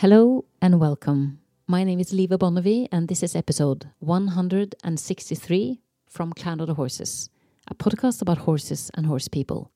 Hello 0.00 0.46
and 0.62 0.80
welcome. 0.80 1.40
My 1.68 1.84
name 1.84 2.00
is 2.00 2.10
Liva 2.10 2.38
Bonnevie, 2.38 2.88
and 2.90 3.06
this 3.06 3.22
is 3.22 3.36
episode 3.36 3.90
163 3.98 5.82
from 6.08 6.32
Clan 6.32 6.58
of 6.60 6.68
the 6.68 6.72
Horses, 6.72 7.28
a 7.68 7.74
podcast 7.74 8.22
about 8.22 8.38
horses 8.38 8.90
and 8.94 9.04
horse 9.04 9.28
people. 9.28 9.70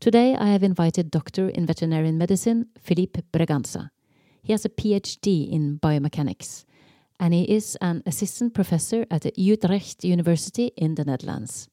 Today 0.00 0.34
I 0.34 0.48
have 0.48 0.64
invited 0.64 1.12
doctor 1.12 1.48
in 1.48 1.64
veterinary 1.64 2.10
medicine 2.10 2.70
Filipe 2.80 3.18
Bragança. 3.32 3.90
He 4.42 4.52
has 4.52 4.64
a 4.64 4.68
PhD 4.68 5.48
in 5.48 5.78
biomechanics, 5.78 6.64
and 7.20 7.32
he 7.32 7.44
is 7.44 7.78
an 7.80 8.02
assistant 8.04 8.52
professor 8.52 9.06
at 9.12 9.22
the 9.22 9.32
Utrecht 9.36 10.02
University 10.02 10.72
in 10.76 10.96
the 10.96 11.04
Netherlands. 11.04 11.68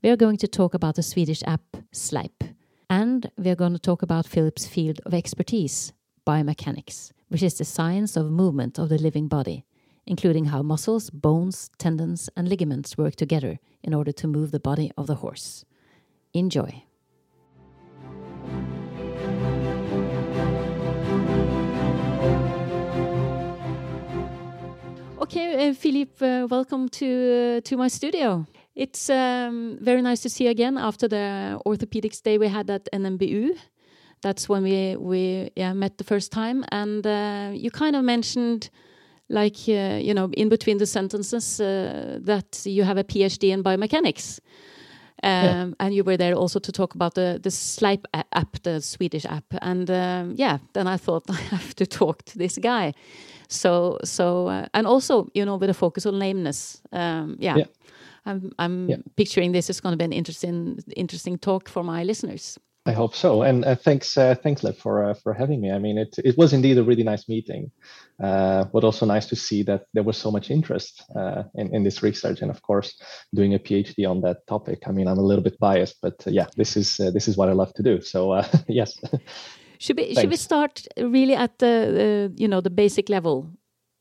We 0.00 0.10
are 0.10 0.16
going 0.16 0.36
to 0.36 0.46
talk 0.46 0.74
about 0.74 0.94
the 0.94 1.02
Swedish 1.02 1.42
app 1.44 1.76
Sleip, 1.90 2.44
and 2.88 3.32
we 3.36 3.50
are 3.50 3.56
going 3.56 3.72
to 3.72 3.80
talk 3.80 4.00
about 4.00 4.28
Filipe's 4.28 4.68
field 4.68 5.00
of 5.04 5.12
expertise, 5.12 5.92
biomechanics, 6.30 7.10
which 7.28 7.42
is 7.42 7.54
the 7.54 7.64
science 7.64 8.16
of 8.16 8.30
movement 8.30 8.78
of 8.78 8.88
the 8.88 8.98
living 8.98 9.26
body, 9.26 9.64
including 10.06 10.44
how 10.52 10.62
muscles, 10.62 11.10
bones, 11.10 11.70
tendons, 11.76 12.30
and 12.36 12.48
ligaments 12.48 12.96
work 12.96 13.16
together 13.16 13.58
in 13.82 13.92
order 13.92 14.12
to 14.12 14.28
move 14.28 14.52
the 14.52 14.60
body 14.60 14.92
of 14.96 15.08
the 15.08 15.16
horse. 15.16 15.64
Enjoy. 16.32 16.84
Okay, 25.22 25.68
uh, 25.68 25.74
Filipe, 25.74 26.22
uh, 26.22 26.46
welcome 26.48 26.88
to 26.88 27.06
uh, 27.06 27.68
to 27.68 27.76
my 27.76 27.88
studio. 27.88 28.46
It's 28.74 29.10
um, 29.10 29.78
very 29.80 30.02
nice 30.02 30.22
to 30.22 30.28
see 30.28 30.44
you 30.44 30.50
again 30.50 30.78
after 30.78 31.08
the 31.08 31.60
orthopedics 31.66 32.22
day 32.22 32.38
we 32.38 32.48
had 32.48 32.70
at 32.70 32.88
NMBU 32.92 33.58
that's 34.22 34.48
when 34.48 34.62
we 34.62 34.96
we 34.96 35.50
yeah 35.56 35.72
met 35.72 35.98
the 35.98 36.04
first 36.04 36.32
time 36.32 36.64
and 36.72 37.06
uh, 37.06 37.50
you 37.52 37.70
kind 37.70 37.96
of 37.96 38.04
mentioned 38.04 38.70
like 39.28 39.56
uh, 39.68 39.98
you 40.00 40.14
know 40.14 40.30
in 40.32 40.48
between 40.48 40.78
the 40.78 40.86
sentences 40.86 41.60
uh, 41.60 42.18
that 42.20 42.62
you 42.64 42.84
have 42.84 42.98
a 42.98 43.04
phd 43.04 43.44
in 43.44 43.62
biomechanics 43.62 44.40
um, 45.22 45.44
yeah. 45.44 45.66
and 45.80 45.94
you 45.94 46.02
were 46.02 46.16
there 46.16 46.34
also 46.34 46.58
to 46.58 46.72
talk 46.72 46.94
about 46.94 47.14
the 47.14 47.38
the 47.42 47.50
Sleip 47.50 48.06
app 48.12 48.62
the 48.62 48.80
swedish 48.80 49.26
app 49.26 49.44
and 49.62 49.90
um, 49.90 50.34
yeah 50.36 50.58
then 50.72 50.86
i 50.86 50.96
thought 50.96 51.24
i 51.30 51.40
have 51.50 51.74
to 51.74 51.86
talk 51.86 52.22
to 52.24 52.38
this 52.38 52.58
guy 52.58 52.92
so 53.48 53.98
so 54.04 54.48
uh, 54.48 54.66
and 54.74 54.86
also 54.86 55.28
you 55.34 55.44
know 55.44 55.56
with 55.56 55.70
a 55.70 55.74
focus 55.74 56.06
on 56.06 56.18
lameness 56.18 56.82
um, 56.92 57.36
yeah. 57.38 57.56
yeah. 57.56 57.64
i'm 58.26 58.52
i'm 58.58 58.88
yeah. 58.88 58.96
picturing 59.16 59.52
this 59.52 59.70
is 59.70 59.80
going 59.80 59.92
to 59.92 59.96
be 59.96 60.04
an 60.04 60.12
interesting 60.12 60.78
interesting 60.96 61.38
talk 61.38 61.68
for 61.68 61.84
my 61.84 62.02
listeners 62.04 62.58
I 62.86 62.92
hope 62.92 63.14
so, 63.14 63.42
and 63.42 63.62
uh, 63.64 63.74
thanks, 63.74 64.16
uh, 64.16 64.34
thanks, 64.34 64.64
Liv, 64.64 64.78
for 64.78 65.04
uh, 65.04 65.14
for 65.14 65.34
having 65.34 65.60
me. 65.60 65.70
I 65.70 65.78
mean, 65.78 65.98
it 65.98 66.16
it 66.24 66.38
was 66.38 66.54
indeed 66.54 66.78
a 66.78 66.82
really 66.82 67.02
nice 67.02 67.28
meeting, 67.28 67.70
uh, 68.22 68.64
but 68.72 68.84
also 68.84 69.04
nice 69.04 69.26
to 69.26 69.36
see 69.36 69.62
that 69.64 69.82
there 69.92 70.02
was 70.02 70.16
so 70.16 70.30
much 70.30 70.50
interest 70.50 71.04
uh, 71.14 71.42
in 71.54 71.74
in 71.74 71.84
this 71.84 72.02
research, 72.02 72.40
and 72.40 72.50
of 72.50 72.62
course, 72.62 72.98
doing 73.34 73.52
a 73.52 73.58
PhD 73.58 74.08
on 74.08 74.22
that 74.22 74.46
topic. 74.46 74.84
I 74.86 74.92
mean, 74.92 75.08
I'm 75.08 75.18
a 75.18 75.22
little 75.22 75.44
bit 75.44 75.58
biased, 75.58 75.96
but 76.00 76.26
uh, 76.26 76.30
yeah, 76.30 76.46
this 76.56 76.74
is 76.74 76.96
this 76.96 77.28
is 77.28 77.36
what 77.36 77.50
I 77.50 77.52
love 77.52 77.74
to 77.74 77.82
do. 77.82 78.00
So 78.00 78.42
yes. 78.68 78.98
Should 79.78 79.98
we 79.98 80.14
should 80.14 80.30
we 80.30 80.36
start 80.36 80.86
really 80.96 81.34
at 81.34 81.58
the 81.58 82.32
you 82.36 82.48
know 82.48 82.62
the 82.62 82.70
basic 82.70 83.10
level, 83.10 83.46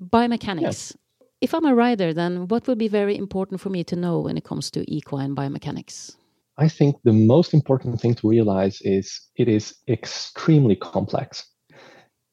biomechanics? 0.02 0.62
Yes. 0.62 0.98
If 1.42 1.54
I'm 1.54 1.66
a 1.66 1.76
rider, 1.76 2.14
then 2.14 2.48
what 2.48 2.68
would 2.68 2.78
be 2.78 2.90
very 2.90 3.18
important 3.18 3.62
for 3.62 3.70
me 3.70 3.84
to 3.84 3.96
know 3.96 4.20
when 4.20 4.38
it 4.38 4.44
comes 4.44 4.72
to 4.72 4.84
equine 4.88 5.36
biomechanics? 5.36 6.19
I 6.60 6.68
think 6.68 6.98
the 7.04 7.14
most 7.14 7.54
important 7.54 8.02
thing 8.02 8.16
to 8.16 8.28
realize 8.28 8.82
is 8.82 9.22
it 9.36 9.48
is 9.48 9.76
extremely 9.88 10.76
complex. 10.76 11.46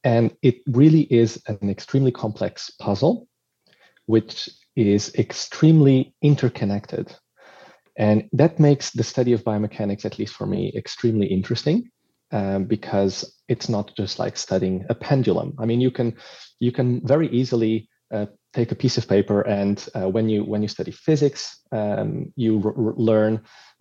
And 0.02 0.36
it 0.42 0.56
really 0.66 1.02
is 1.02 1.40
an 1.46 1.70
extremely 1.70 2.12
complex 2.12 2.70
puzzle, 2.80 3.28
which 4.06 4.50
is 4.74 5.14
extremely 5.14 6.14
interconnected. 6.22 7.14
And 7.96 8.28
that 8.32 8.58
makes 8.58 8.90
the 8.90 9.04
study 9.04 9.32
of 9.32 9.44
biomechanics, 9.44 10.04
at 10.04 10.18
least 10.18 10.34
for 10.34 10.46
me, 10.46 10.72
extremely 10.76 11.26
interesting. 11.26 11.90
Um, 12.32 12.64
because 12.64 13.40
it's 13.46 13.68
not 13.68 13.96
just 13.96 14.18
like 14.18 14.36
studying 14.36 14.84
a 14.88 14.96
pendulum. 14.96 15.54
I 15.60 15.64
mean, 15.64 15.80
you 15.80 15.92
can 15.92 16.16
you 16.58 16.72
can 16.72 17.06
very 17.06 17.28
easily 17.28 17.88
uh, 18.12 18.26
take 18.56 18.72
a 18.72 18.82
piece 18.82 18.96
of 18.96 19.06
paper 19.06 19.42
and 19.42 19.76
uh, 19.94 20.08
when 20.08 20.26
you 20.32 20.40
when 20.42 20.62
you 20.62 20.68
study 20.68 20.90
physics 20.90 21.40
um, 21.72 22.32
you 22.36 22.52
r- 22.64 22.94
learn 23.10 23.34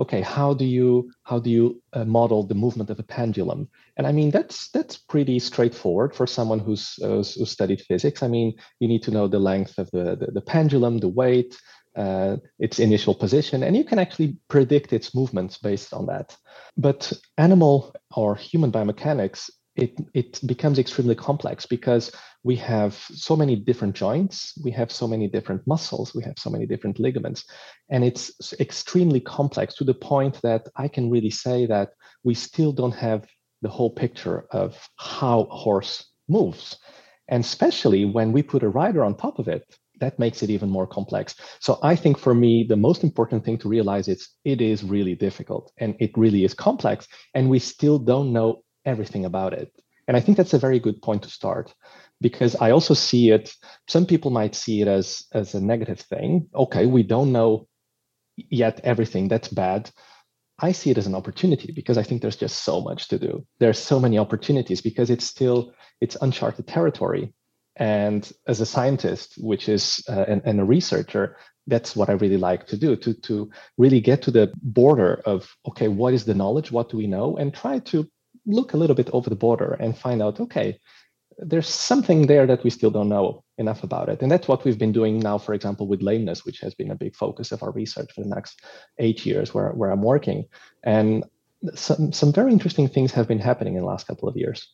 okay 0.04 0.22
how 0.22 0.54
do 0.54 0.66
you 0.66 1.10
how 1.24 1.40
do 1.40 1.50
you 1.50 1.82
uh, 1.94 2.04
model 2.04 2.44
the 2.44 2.62
movement 2.64 2.90
of 2.90 3.00
a 3.00 3.08
pendulum? 3.18 3.62
And 3.98 4.06
i 4.10 4.12
mean 4.12 4.30
that's 4.32 4.58
that's 4.76 4.98
pretty 4.98 5.40
straightforward 5.40 6.12
for 6.14 6.28
someone 6.28 6.60
who's 6.66 6.86
uh, 7.02 7.24
who 7.38 7.46
studied 7.46 7.82
physics. 7.90 8.22
I 8.22 8.28
mean 8.36 8.50
you 8.82 8.88
need 8.90 9.04
to 9.04 9.12
know 9.16 9.28
the 9.28 9.46
length 9.52 9.78
of 9.78 9.88
the 9.96 10.06
the, 10.22 10.28
the 10.38 10.46
pendulum 10.54 11.00
the 11.00 11.16
weight 11.22 11.52
uh, 12.04 12.36
its 12.60 12.78
initial 12.80 13.16
position 13.16 13.64
and 13.64 13.74
you 13.78 13.86
can 13.86 14.00
actually 14.00 14.36
predict 14.50 14.92
its 14.92 15.16
movements 15.16 15.58
based 15.58 15.94
on 15.94 16.06
that. 16.08 16.36
But 16.76 17.14
animal 17.38 17.96
or 18.20 18.36
human 18.36 18.72
biomechanics 18.72 19.50
it, 19.76 19.94
it 20.14 20.40
becomes 20.46 20.80
extremely 20.80 21.16
complex 21.16 21.66
because 21.66 22.12
we 22.46 22.56
have 22.56 22.94
so 22.94 23.36
many 23.36 23.56
different 23.56 23.96
joints, 23.96 24.54
we 24.64 24.70
have 24.70 24.92
so 24.92 25.08
many 25.08 25.28
different 25.28 25.66
muscles, 25.66 26.14
we 26.14 26.24
have 26.24 26.38
so 26.38 26.52
many 26.52 26.68
different 26.68 27.00
ligaments, 27.00 27.44
and 27.90 28.06
it's 28.06 28.54
extremely 28.60 29.20
complex 29.20 29.74
to 29.74 29.84
the 29.84 29.96
point 29.96 30.40
that 30.44 30.68
I 30.76 30.88
can 30.88 31.10
really 31.10 31.32
say 31.32 31.66
that 31.66 31.90
we 32.24 32.36
still 32.36 32.72
don't 32.72 32.94
have 32.94 33.26
the 33.64 33.70
whole 33.70 33.90
picture 33.90 34.46
of 34.52 34.78
how 34.98 35.48
a 35.50 35.56
horse 35.56 36.06
moves. 36.30 36.78
And 37.30 37.44
especially 37.44 38.06
when 38.06 38.32
we 38.32 38.44
put 38.44 38.62
a 38.62 38.70
rider 38.70 39.04
on 39.04 39.16
top 39.18 39.40
of 39.40 39.48
it, 39.48 39.64
that 40.00 40.20
makes 40.20 40.44
it 40.44 40.52
even 40.52 40.70
more 40.70 40.86
complex. 40.86 41.34
So 41.60 41.80
I 41.82 41.96
think 41.96 42.20
for 42.20 42.36
me, 42.36 42.64
the 42.70 42.76
most 42.76 43.04
important 43.04 43.44
thing 43.44 43.58
to 43.60 43.70
realize 43.70 44.08
is 44.08 44.30
it 44.44 44.62
is 44.62 44.84
really 44.84 45.16
difficult 45.16 45.72
and 45.80 45.96
it 46.00 46.12
really 46.16 46.44
is 46.44 46.54
complex, 46.54 47.08
and 47.34 47.50
we 47.50 47.58
still 47.58 47.98
don't 47.98 48.32
know 48.32 48.62
everything 48.86 49.26
about 49.26 49.54
it. 49.54 49.72
And 50.08 50.16
I 50.16 50.20
think 50.20 50.38
that's 50.38 50.54
a 50.54 50.60
very 50.60 50.80
good 50.80 51.02
point 51.02 51.24
to 51.24 51.30
start 51.30 51.74
because 52.22 52.56
I 52.56 52.72
also 52.72 52.94
see 52.94 53.32
it, 53.32 53.54
some 53.88 54.06
people 54.06 54.32
might 54.32 54.56
see 54.56 54.82
it 54.82 54.88
as, 54.88 55.26
as 55.34 55.54
a 55.54 55.62
negative 55.62 56.00
thing. 56.00 56.48
Okay, 56.56 56.86
we 56.86 57.04
don't 57.04 57.32
know 57.32 57.68
yet 58.36 58.82
everything, 58.84 59.28
that's 59.28 59.48
bad. 59.48 59.92
I 60.60 60.72
see 60.72 60.90
it 60.90 60.98
as 60.98 61.08
an 61.08 61.16
opportunity 61.16 61.74
because 61.74 61.98
I 61.98 62.04
think 62.04 62.22
there's 62.22 62.38
just 62.38 62.64
so 62.64 62.82
much 62.82 63.10
to 63.10 63.20
do. 63.20 63.46
There's 63.60 63.80
so 63.80 64.00
many 64.00 64.18
opportunities 64.18 64.82
because 64.82 65.10
it's 65.10 65.26
still 65.26 65.74
it's 66.00 66.18
uncharted 66.22 66.68
territory. 66.68 67.34
And 67.76 68.32
as 68.48 68.62
a 68.62 68.66
scientist, 68.66 69.34
which 69.38 69.68
is 69.68 70.02
uh, 70.08 70.26
and, 70.28 70.42
and 70.46 70.62
a 70.62 70.64
researcher, 70.64 71.38
that's 71.68 71.94
what 71.96 72.10
I 72.10 72.14
really 72.14 72.38
like 72.38 72.68
to 72.68 72.78
do 72.78 72.96
to 72.96 73.14
to 73.14 73.50
really 73.78 74.00
get 74.00 74.22
to 74.24 74.32
the 74.32 74.54
border 74.62 75.22
of 75.26 75.54
okay, 75.68 75.90
what 75.90 76.14
is 76.14 76.24
the 76.24 76.34
knowledge, 76.34 76.72
what 76.72 76.90
do 76.90 76.98
we 76.98 77.08
know, 77.08 77.36
and 77.36 77.54
try 77.54 77.80
to 77.80 78.10
look 78.46 78.74
a 78.74 78.78
little 78.78 78.96
bit 78.96 79.10
over 79.12 79.30
the 79.30 79.36
border 79.36 79.74
and 79.74 79.98
find 79.98 80.22
out, 80.22 80.40
okay, 80.40 80.80
there's 81.38 81.68
something 81.68 82.28
there 82.28 82.48
that 82.48 82.64
we 82.64 82.70
still 82.70 82.92
don't 82.92 83.10
know 83.10 83.44
enough 83.58 83.84
about 83.84 84.10
it. 84.10 84.22
And 84.22 84.32
that's 84.32 84.48
what 84.48 84.64
we've 84.64 84.80
been 84.80 84.92
doing 84.92 85.20
now, 85.20 85.38
for 85.38 85.54
example, 85.54 85.88
with 85.88 86.02
lameness, 86.02 86.46
which 86.46 86.60
has 86.60 86.74
been 86.74 86.92
a 86.92 86.96
big 86.96 87.16
focus 87.16 87.52
of 87.52 87.64
our 87.64 87.72
research 87.72 88.12
for 88.14 88.22
the 88.22 88.30
next 88.30 88.62
eight 89.00 89.26
years 89.26 89.54
where, 89.54 89.70
where 89.70 89.92
I'm 89.92 90.02
working. 90.02 90.46
And 90.84 91.26
some, 91.74 92.14
some 92.14 92.32
very 92.32 92.52
interesting 92.52 92.88
things 92.88 93.12
have 93.12 93.28
been 93.28 93.40
happening 93.40 93.76
in 93.76 93.82
the 93.82 93.88
last 93.88 94.08
couple 94.08 94.30
of 94.30 94.38
years. 94.38 94.68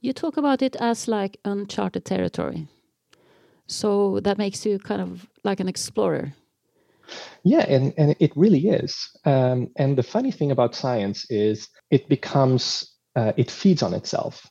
You 0.00 0.12
talk 0.12 0.36
about 0.36 0.62
it 0.62 0.76
as 0.76 1.08
like 1.08 1.38
uncharted 1.44 2.04
territory. 2.04 2.68
So 3.66 4.20
that 4.20 4.38
makes 4.38 4.66
you 4.66 4.78
kind 4.78 5.00
of 5.00 5.26
like 5.42 5.60
an 5.60 5.68
explorer. 5.68 6.34
Yeah, 7.42 7.64
and, 7.68 7.92
and 7.98 8.16
it 8.20 8.32
really 8.36 8.68
is. 8.68 9.10
Um, 9.24 9.70
and 9.76 9.96
the 9.96 10.02
funny 10.02 10.30
thing 10.30 10.50
about 10.50 10.74
science 10.74 11.26
is 11.30 11.68
it 11.90 12.08
becomes, 12.08 12.94
uh, 13.16 13.32
it 13.36 13.50
feeds 13.50 13.82
on 13.82 13.94
itself. 13.94 14.46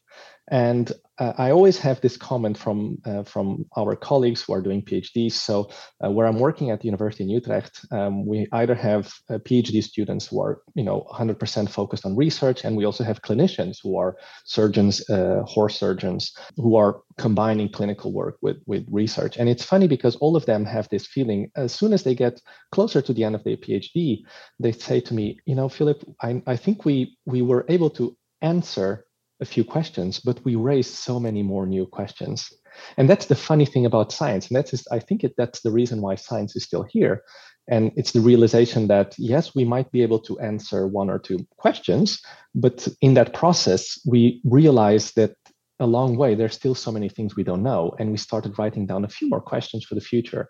And 0.52 0.92
uh, 1.20 1.34
I 1.38 1.52
always 1.52 1.78
have 1.78 2.02
this 2.02 2.18
comment 2.18 2.58
from 2.58 2.98
uh, 3.06 3.24
from 3.24 3.66
our 3.78 3.96
colleagues 3.96 4.42
who 4.42 4.54
are 4.54 4.62
doing 4.62 4.82
PhDs. 4.82 5.34
So 5.34 5.70
uh, 6.04 6.10
where 6.10 6.26
I'm 6.26 6.40
working 6.40 6.72
at 6.72 6.80
the 6.80 6.86
University 6.86 7.24
in 7.24 7.30
Utrecht, 7.30 7.86
um, 7.92 8.26
we 8.26 8.48
either 8.52 8.74
have 8.74 9.14
uh, 9.30 9.38
PhD 9.38 9.84
students 9.84 10.28
who 10.28 10.42
are 10.42 10.62
you 10.74 10.84
know 10.84 11.06
100% 11.12 11.70
focused 11.70 12.06
on 12.06 12.16
research, 12.16 12.64
and 12.64 12.76
we 12.76 12.86
also 12.86 13.04
have 13.04 13.22
clinicians 13.22 13.78
who 13.84 13.98
are 13.98 14.18
surgeons, 14.46 15.08
uh, 15.10 15.44
horse 15.46 15.78
surgeons, 15.78 16.36
who 16.58 16.76
are 16.76 17.02
combining 17.20 17.70
clinical 17.70 18.12
work 18.12 18.38
with 18.42 18.58
with 18.66 18.86
research. 18.90 19.38
And 19.38 19.48
it's 19.48 19.64
funny 19.64 19.88
because 19.88 20.16
all 20.16 20.36
of 20.36 20.48
them 20.48 20.66
have 20.66 20.90
this 20.90 21.06
feeling. 21.06 21.52
As 21.56 21.74
soon 21.74 21.94
as 21.94 22.04
they 22.04 22.16
get 22.16 22.42
closer 22.72 23.02
to 23.04 23.14
the 23.14 23.24
end 23.24 23.36
of 23.36 23.44
their 23.44 23.58
PhD, 23.58 24.24
they 24.60 24.72
say 24.72 25.00
to 25.02 25.14
me, 25.14 25.40
you 25.46 25.54
know, 25.54 25.70
Philip, 25.70 26.04
I, 26.22 26.42
I 26.48 26.56
think 26.58 26.86
we 26.86 27.18
we 27.26 27.44
were 27.44 27.66
able 27.70 27.92
to 27.92 28.18
answer 28.42 29.06
a 29.42 29.46
few 29.46 29.64
questions, 29.64 30.20
but 30.20 30.44
we 30.46 30.56
raise 30.56 30.90
so 30.90 31.20
many 31.20 31.44
more 31.44 31.66
new 31.66 31.86
questions. 31.86 32.52
And 32.98 33.10
that's 33.10 33.28
the 33.28 33.36
funny 33.36 33.66
thing 33.66 33.86
about 33.86 34.12
science. 34.12 34.48
And 34.48 34.56
that's 34.56 34.72
just, 34.72 34.88
I 34.92 35.00
think 35.00 35.24
it, 35.24 35.34
that's 35.38 35.62
the 35.62 35.72
reason 35.72 36.02
why 36.02 36.16
science 36.16 36.56
is 36.56 36.64
still 36.64 36.86
here. 36.90 37.24
And 37.70 37.92
it's 37.96 38.12
the 38.12 38.22
realization 38.22 38.88
that, 38.88 39.16
yes, 39.18 39.56
we 39.56 39.64
might 39.64 39.92
be 39.92 40.02
able 40.02 40.20
to 40.20 40.40
answer 40.40 40.86
one 40.88 41.10
or 41.10 41.20
two 41.20 41.46
questions, 41.58 42.20
but 42.54 42.88
in 43.02 43.14
that 43.14 43.34
process, 43.34 44.00
we 44.06 44.42
realize 44.44 45.12
that 45.14 45.36
a 45.80 45.88
long 45.88 46.18
way. 46.18 46.36
There's 46.36 46.56
still 46.56 46.76
so 46.76 46.92
many 46.92 47.10
things 47.10 47.36
we 47.36 47.44
don't 47.44 47.64
know. 47.64 47.94
And 48.00 48.12
we 48.12 48.18
started 48.18 48.58
writing 48.58 48.86
down 48.86 49.06
a 49.06 49.10
few 49.10 49.30
more 49.30 49.42
questions 49.42 49.86
for 49.86 49.96
the 49.96 50.02
future. 50.02 50.50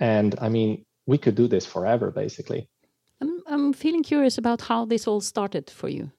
And 0.00 0.34
I 0.40 0.48
mean, 0.48 0.84
we 1.06 1.18
could 1.18 1.34
do 1.34 1.48
this 1.48 1.66
forever, 1.66 2.10
basically. 2.10 2.68
I'm, 3.20 3.40
I'm 3.46 3.72
feeling 3.72 4.02
curious 4.02 4.38
about 4.38 4.62
how 4.62 4.84
this 4.84 5.06
all 5.06 5.20
started 5.20 5.70
for 5.70 5.88
you 5.88 6.12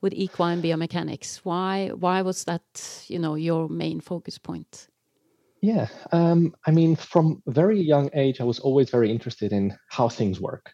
with 0.00 0.12
equine 0.14 0.62
biomechanics. 0.62 1.40
Why, 1.44 1.88
why 1.88 2.22
was 2.22 2.44
that, 2.44 3.04
you 3.08 3.18
know, 3.18 3.34
your 3.34 3.68
main 3.68 4.00
focus 4.00 4.38
point? 4.38 4.88
Yeah, 5.62 5.88
um, 6.12 6.54
I 6.66 6.70
mean, 6.70 6.96
from 6.96 7.42
very 7.46 7.80
young 7.80 8.08
age, 8.14 8.40
I 8.40 8.44
was 8.44 8.60
always 8.60 8.88
very 8.88 9.10
interested 9.10 9.52
in 9.52 9.76
how 9.88 10.08
things 10.08 10.40
work. 10.40 10.72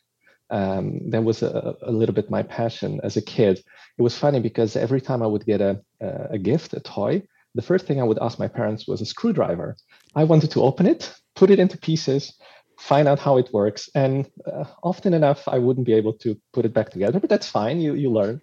Um, 0.48 1.10
that 1.10 1.24
was 1.24 1.42
a, 1.42 1.74
a, 1.82 1.90
little 1.90 2.14
bit 2.14 2.30
my 2.30 2.44
passion 2.44 3.00
as 3.02 3.16
a 3.16 3.22
kid. 3.22 3.58
It 3.98 4.02
was 4.02 4.16
funny 4.16 4.38
because 4.38 4.76
every 4.76 5.00
time 5.00 5.20
I 5.20 5.26
would 5.26 5.44
get 5.44 5.60
a, 5.60 5.82
a 6.00 6.38
gift, 6.38 6.72
a 6.72 6.78
toy, 6.78 7.22
the 7.56 7.62
first 7.62 7.86
thing 7.86 8.00
I 8.00 8.04
would 8.04 8.18
ask 8.20 8.38
my 8.38 8.46
parents 8.46 8.86
was 8.86 9.00
a 9.00 9.06
screwdriver. 9.06 9.76
I 10.14 10.22
wanted 10.22 10.52
to 10.52 10.62
open 10.62 10.86
it, 10.86 11.12
put 11.34 11.50
it 11.50 11.58
into 11.58 11.78
pieces, 11.78 12.34
find 12.78 13.08
out 13.08 13.18
how 13.18 13.38
it 13.38 13.52
works. 13.52 13.88
And 13.94 14.30
uh, 14.46 14.64
often 14.82 15.14
enough, 15.14 15.48
I 15.48 15.58
wouldn't 15.58 15.86
be 15.86 15.94
able 15.94 16.12
to 16.18 16.38
put 16.52 16.64
it 16.64 16.74
back 16.74 16.90
together, 16.90 17.18
but 17.18 17.30
that's 17.30 17.48
fine. 17.48 17.80
You, 17.80 17.94
you 17.94 18.10
learn. 18.10 18.40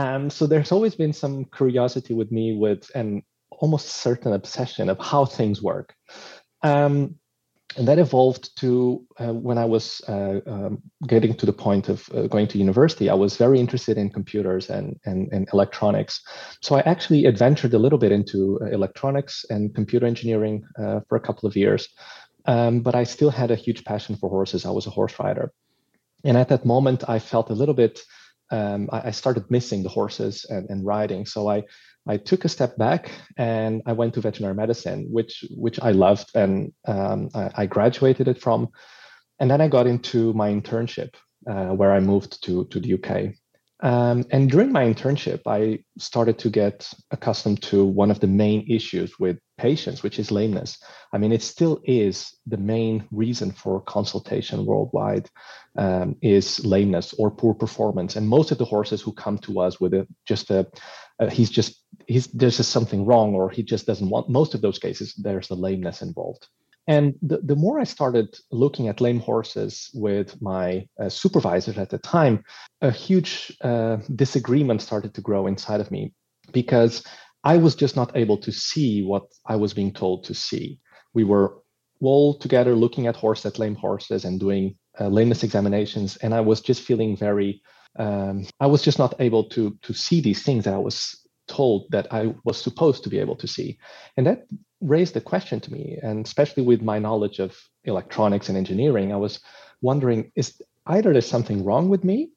Um, 0.00 0.30
so 0.30 0.46
there's 0.46 0.72
always 0.72 0.94
been 0.94 1.12
some 1.12 1.44
curiosity 1.44 2.14
with 2.14 2.32
me 2.32 2.56
with 2.56 2.90
an 2.94 3.22
almost 3.50 3.88
certain 3.88 4.32
obsession 4.32 4.88
of 4.88 4.98
how 4.98 5.26
things 5.26 5.62
work. 5.62 5.94
Um, 6.62 7.16
and 7.76 7.86
that 7.86 7.98
evolved 7.98 8.56
to 8.60 9.06
uh, 9.20 9.34
when 9.34 9.58
I 9.58 9.66
was 9.66 10.00
uh, 10.08 10.40
um, 10.46 10.82
getting 11.06 11.34
to 11.34 11.46
the 11.46 11.52
point 11.52 11.88
of 11.88 12.08
uh, 12.14 12.26
going 12.26 12.48
to 12.48 12.58
university. 12.58 13.10
I 13.10 13.14
was 13.14 13.36
very 13.36 13.60
interested 13.60 13.98
in 13.98 14.10
computers 14.10 14.70
and, 14.70 14.98
and, 15.04 15.28
and 15.32 15.46
electronics. 15.52 16.22
So 16.62 16.76
I 16.76 16.80
actually 16.80 17.26
adventured 17.26 17.74
a 17.74 17.78
little 17.78 17.98
bit 17.98 18.10
into 18.10 18.58
uh, 18.62 18.66
electronics 18.78 19.44
and 19.50 19.74
computer 19.74 20.06
engineering 20.06 20.64
uh, 20.82 21.00
for 21.08 21.16
a 21.16 21.20
couple 21.20 21.46
of 21.46 21.56
years. 21.56 21.88
Um, 22.46 22.80
but 22.80 22.94
I 22.94 23.04
still 23.04 23.30
had 23.30 23.50
a 23.50 23.62
huge 23.64 23.84
passion 23.84 24.16
for 24.16 24.30
horses. 24.30 24.64
I 24.64 24.70
was 24.70 24.86
a 24.86 24.90
horse 24.98 25.14
rider. 25.20 25.52
And 26.24 26.36
at 26.36 26.48
that 26.48 26.64
moment, 26.64 27.08
I 27.08 27.18
felt 27.18 27.50
a 27.50 27.54
little 27.54 27.74
bit, 27.74 28.00
um, 28.50 28.88
I, 28.92 29.08
I, 29.08 29.10
started 29.10 29.50
missing 29.50 29.82
the 29.82 29.88
horses 29.88 30.44
and, 30.48 30.68
and 30.70 30.84
riding. 30.84 31.26
So 31.26 31.48
I 31.48 31.62
I 32.08 32.16
took 32.16 32.44
a 32.44 32.48
step 32.48 32.76
back 32.76 33.10
and 33.36 33.82
I 33.86 33.92
went 33.92 34.14
to 34.14 34.20
veterinary 34.20 34.54
medicine, 34.54 35.06
which 35.10 35.44
which 35.50 35.78
I 35.80 35.92
loved 35.92 36.30
and 36.34 36.72
um, 36.86 37.30
I, 37.34 37.50
I, 37.56 37.66
graduated 37.66 38.28
it 38.28 38.40
from. 38.40 38.68
And 39.38 39.50
then 39.50 39.60
I 39.60 39.68
got 39.68 39.86
into 39.86 40.32
my 40.32 40.50
internship 40.50 41.14
uh, 41.48 41.68
where 41.68 41.92
I 41.92 42.00
moved 42.00 42.42
to 42.44 42.64
to 42.66 42.80
the 42.80 42.94
UK. 42.94 43.34
Um, 43.82 44.26
and 44.30 44.50
during 44.50 44.72
my 44.72 44.84
internship, 44.84 45.40
I 45.46 45.84
started 45.98 46.38
to 46.40 46.50
get 46.50 46.92
accustomed 47.10 47.62
to 47.62 47.84
one 47.84 48.10
of 48.10 48.20
the 48.20 48.26
main 48.26 48.66
issues 48.68 49.18
with 49.18 49.38
patients, 49.56 50.02
which 50.02 50.18
is 50.18 50.30
lameness. 50.30 50.78
I 51.12 51.18
mean, 51.18 51.32
it 51.32 51.42
still 51.42 51.80
is 51.84 52.34
the 52.46 52.58
main 52.58 53.04
reason 53.10 53.52
for 53.52 53.80
consultation 53.80 54.66
worldwide 54.66 55.28
um, 55.78 56.16
is 56.20 56.64
lameness 56.64 57.14
or 57.14 57.30
poor 57.30 57.54
performance. 57.54 58.16
And 58.16 58.28
most 58.28 58.50
of 58.50 58.58
the 58.58 58.66
horses 58.66 59.00
who 59.00 59.12
come 59.12 59.38
to 59.38 59.60
us 59.60 59.80
with 59.80 59.94
a, 59.94 60.06
just 60.26 60.50
a, 60.50 60.66
a, 61.18 61.30
he's 61.30 61.50
just 61.50 61.82
he's 62.06 62.26
there's 62.28 62.58
just 62.58 62.70
something 62.70 63.06
wrong, 63.06 63.34
or 63.34 63.48
he 63.48 63.62
just 63.62 63.86
doesn't 63.86 64.10
want. 64.10 64.28
Most 64.28 64.54
of 64.54 64.60
those 64.60 64.78
cases, 64.78 65.14
there's 65.16 65.50
a 65.50 65.54
lameness 65.54 66.02
involved. 66.02 66.46
And 66.90 67.14
the, 67.22 67.38
the 67.38 67.54
more 67.54 67.78
I 67.78 67.84
started 67.84 68.36
looking 68.50 68.88
at 68.88 69.00
lame 69.00 69.20
horses 69.20 69.92
with 69.94 70.42
my 70.42 70.88
uh, 70.98 71.08
supervisors 71.08 71.78
at 71.78 71.90
the 71.90 71.98
time, 71.98 72.42
a 72.80 72.90
huge 72.90 73.56
uh, 73.62 73.98
disagreement 74.16 74.82
started 74.82 75.14
to 75.14 75.20
grow 75.20 75.46
inside 75.46 75.80
of 75.80 75.92
me 75.92 76.12
because 76.50 77.04
I 77.44 77.58
was 77.58 77.76
just 77.76 77.94
not 77.94 78.16
able 78.16 78.38
to 78.38 78.50
see 78.50 79.04
what 79.04 79.22
I 79.46 79.54
was 79.54 79.72
being 79.72 79.92
told 79.92 80.24
to 80.24 80.34
see. 80.34 80.80
We 81.14 81.22
were 81.22 81.58
all 82.00 82.36
together 82.36 82.74
looking 82.74 83.06
at 83.06 83.14
horses, 83.14 83.46
at 83.46 83.60
lame 83.60 83.76
horses, 83.76 84.24
and 84.24 84.40
doing 84.40 84.74
uh, 85.00 85.06
lameness 85.06 85.44
examinations, 85.44 86.16
and 86.16 86.34
I 86.34 86.40
was 86.40 86.60
just 86.60 86.82
feeling 86.82 87.16
very. 87.16 87.62
Um, 88.00 88.46
I 88.58 88.66
was 88.66 88.82
just 88.82 88.98
not 88.98 89.14
able 89.20 89.44
to 89.50 89.78
to 89.82 89.94
see 89.94 90.20
these 90.20 90.42
things 90.42 90.64
that 90.64 90.74
I 90.74 90.78
was 90.78 91.16
told 91.46 91.86
that 91.90 92.12
I 92.12 92.34
was 92.44 92.60
supposed 92.60 93.04
to 93.04 93.10
be 93.10 93.20
able 93.20 93.36
to 93.36 93.46
see. 93.46 93.78
And 94.16 94.26
that 94.26 94.46
raised 94.80 95.14
the 95.14 95.20
question 95.20 95.60
to 95.60 95.72
me, 95.72 95.98
and 96.02 96.24
especially 96.24 96.62
with 96.62 96.82
my 96.82 96.98
knowledge 96.98 97.38
of 97.38 97.56
electronics 97.84 98.48
and 98.48 98.56
engineering, 98.56 99.12
I 99.12 99.16
was 99.16 99.40
wondering 99.80 100.32
is 100.36 100.60
either 100.86 101.12
there's 101.12 101.26
something 101.26 101.64
wrong 101.64 101.88
with 101.88 102.04
me 102.04 102.30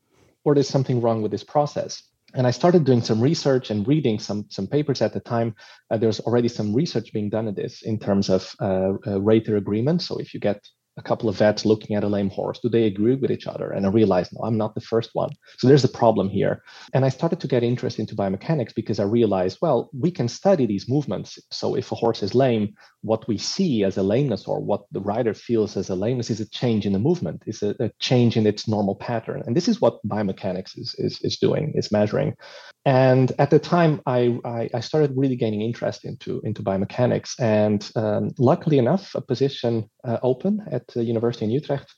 or 0.43 0.53
there's 0.53 0.69
something 0.69 1.01
wrong 1.01 1.21
with 1.21 1.31
this 1.31 1.43
process. 1.43 2.03
And 2.35 2.47
I 2.47 2.51
started 2.51 2.83
doing 2.83 3.01
some 3.01 3.21
research 3.21 3.69
and 3.69 3.87
reading 3.87 4.17
some, 4.19 4.45
some 4.49 4.67
papers 4.67 5.01
at 5.01 5.13
the 5.13 5.19
time. 5.19 5.55
Uh, 5.91 5.97
there's 5.97 6.19
already 6.21 6.47
some 6.47 6.73
research 6.73 7.13
being 7.13 7.29
done 7.29 7.47
in 7.47 7.53
this 7.53 7.83
in 7.83 7.99
terms 7.99 8.29
of 8.29 8.55
uh, 8.59 8.93
uh, 9.05 9.21
rater 9.21 9.57
agreement. 9.57 10.01
So 10.01 10.17
if 10.17 10.33
you 10.33 10.39
get 10.39 10.67
a 10.97 11.01
couple 11.01 11.27
of 11.27 11.37
vets 11.37 11.65
looking 11.65 11.95
at 11.95 12.03
a 12.03 12.07
lame 12.07 12.29
horse. 12.29 12.59
Do 12.59 12.69
they 12.69 12.83
agree 12.85 13.15
with 13.15 13.31
each 13.31 13.47
other? 13.47 13.71
And 13.71 13.85
I 13.85 13.89
realized, 13.89 14.31
no, 14.33 14.45
I'm 14.45 14.57
not 14.57 14.75
the 14.75 14.81
first 14.81 15.11
one. 15.13 15.31
So 15.57 15.67
there's 15.67 15.83
a 15.83 15.89
problem 15.89 16.29
here. 16.29 16.63
And 16.93 17.03
I 17.03 17.09
started 17.09 17.39
to 17.39 17.47
get 17.47 17.63
interested 17.63 18.01
into 18.01 18.15
biomechanics 18.15 18.75
because 18.75 18.99
I 18.99 19.03
realized, 19.03 19.57
well, 19.61 19.89
we 19.93 20.11
can 20.11 20.27
study 20.27 20.65
these 20.65 20.87
movements. 20.87 21.39
So 21.51 21.75
if 21.75 21.91
a 21.91 21.95
horse 21.95 22.21
is 22.21 22.35
lame, 22.35 22.75
what 23.03 23.27
we 23.27 23.37
see 23.37 23.83
as 23.83 23.97
a 23.97 24.03
lameness 24.03 24.47
or 24.47 24.59
what 24.59 24.85
the 24.91 25.01
rider 25.01 25.33
feels 25.33 25.75
as 25.75 25.89
a 25.89 25.95
lameness 25.95 26.29
is 26.29 26.39
a 26.39 26.49
change 26.49 26.85
in 26.85 26.93
the 26.93 26.99
movement, 26.99 27.43
is 27.45 27.61
a, 27.61 27.75
a 27.79 27.91
change 27.99 28.37
in 28.37 28.47
its 28.47 28.67
normal 28.67 28.95
pattern. 28.95 29.43
And 29.45 29.55
this 29.55 29.67
is 29.67 29.81
what 29.81 30.05
biomechanics 30.07 30.77
is, 30.77 30.95
is, 30.97 31.19
is 31.21 31.37
doing, 31.37 31.73
is 31.75 31.91
measuring. 31.91 32.35
And 32.85 33.31
at 33.39 33.49
the 33.49 33.59
time, 33.59 34.01
I, 34.05 34.39
I, 34.45 34.69
I 34.73 34.79
started 34.79 35.13
really 35.15 35.35
gaining 35.35 35.61
interest 35.61 36.05
into, 36.05 36.41
into 36.45 36.63
biomechanics. 36.63 37.39
And 37.39 37.89
um, 37.95 38.31
luckily 38.39 38.77
enough, 38.77 39.13
a 39.15 39.21
position 39.21 39.89
uh, 40.05 40.19
open 40.23 40.65
at 40.71 40.87
the 40.87 41.03
University 41.03 41.45
in 41.45 41.51
Utrecht. 41.51 41.93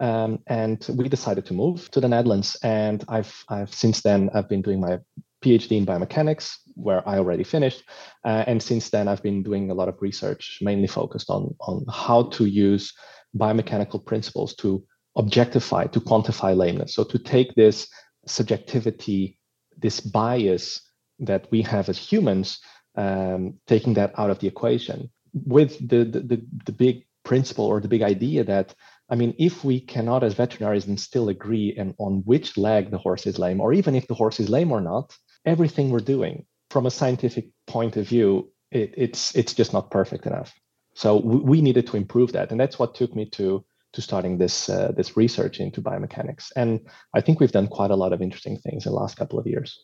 Um, 0.00 0.38
and 0.46 0.86
we 0.96 1.10
decided 1.10 1.44
to 1.46 1.54
move 1.54 1.90
to 1.90 2.00
the 2.00 2.08
Netherlands. 2.08 2.56
And 2.62 3.04
I've, 3.08 3.44
I've 3.50 3.74
since 3.74 4.00
then, 4.00 4.30
I've 4.32 4.48
been 4.48 4.62
doing 4.62 4.80
my 4.80 5.00
PhD 5.44 5.72
in 5.78 5.86
biomechanics, 5.86 6.56
where 6.80 7.06
I 7.08 7.18
already 7.18 7.44
finished. 7.44 7.82
Uh, 8.24 8.44
and 8.46 8.62
since 8.62 8.90
then, 8.90 9.08
I've 9.08 9.22
been 9.22 9.42
doing 9.42 9.70
a 9.70 9.74
lot 9.74 9.88
of 9.88 10.00
research, 10.00 10.58
mainly 10.60 10.86
focused 10.86 11.30
on, 11.30 11.54
on 11.60 11.84
how 11.90 12.24
to 12.30 12.44
use 12.46 12.92
biomechanical 13.36 14.04
principles 14.04 14.54
to 14.56 14.84
objectify, 15.16 15.86
to 15.86 16.00
quantify 16.00 16.56
lameness. 16.56 16.94
So 16.94 17.04
to 17.04 17.18
take 17.18 17.54
this 17.54 17.88
subjectivity 18.26 19.38
this 19.80 20.00
bias 20.00 20.80
that 21.18 21.46
we 21.50 21.62
have 21.62 21.88
as 21.88 21.98
humans, 21.98 22.58
um, 22.96 23.54
taking 23.66 23.94
that 23.94 24.12
out 24.18 24.30
of 24.30 24.38
the 24.40 24.46
equation 24.46 25.10
with 25.32 25.78
the, 25.88 26.04
the, 26.04 26.20
the, 26.20 26.46
the 26.66 26.72
big 26.72 27.06
principle 27.24 27.64
or 27.66 27.80
the 27.80 27.88
big 27.88 28.02
idea 28.02 28.44
that 28.44 28.74
I 29.08 29.16
mean, 29.16 29.34
if 29.38 29.64
we 29.64 29.80
cannot, 29.80 30.22
as 30.22 30.34
veterinarians, 30.34 31.02
still 31.02 31.28
agree 31.28 31.74
and 31.76 31.94
on 31.98 32.22
which 32.24 32.56
leg 32.56 32.92
the 32.92 32.98
horse 32.98 33.26
is 33.26 33.40
lame, 33.40 33.60
or 33.60 33.72
even 33.72 33.96
if 33.96 34.06
the 34.06 34.14
horse 34.14 34.38
is 34.38 34.48
lame 34.48 34.70
or 34.70 34.80
not, 34.80 35.16
everything 35.44 35.90
we're 35.90 35.98
doing 35.98 36.46
from 36.70 36.86
a 36.86 36.90
scientific 36.90 37.48
point 37.66 37.96
of 37.96 38.08
view, 38.08 38.50
it, 38.70 38.94
it's 38.96 39.34
it's 39.34 39.52
just 39.52 39.72
not 39.72 39.90
perfect 39.90 40.26
enough. 40.26 40.52
So 40.94 41.16
we, 41.18 41.62
needed 41.62 41.86
to 41.86 41.96
improve 41.96 42.32
that, 42.32 42.50
and 42.50 42.60
that's 42.60 42.78
what 42.78 42.94
took 42.94 43.14
me 43.14 43.24
to 43.30 43.64
to 43.92 44.02
starting 44.02 44.38
this 44.38 44.68
uh, 44.68 44.92
this 44.96 45.16
research 45.16 45.60
into 45.60 45.82
biomechanics. 45.82 46.50
And 46.56 46.80
I 47.14 47.20
think 47.20 47.40
we've 47.40 47.52
done 47.52 47.68
quite 47.68 47.90
a 47.90 47.96
lot 47.96 48.12
of 48.12 48.22
interesting 48.22 48.58
things 48.58 48.86
in 48.86 48.92
the 48.92 48.98
last 48.98 49.16
couple 49.16 49.38
of 49.38 49.46
years. 49.46 49.78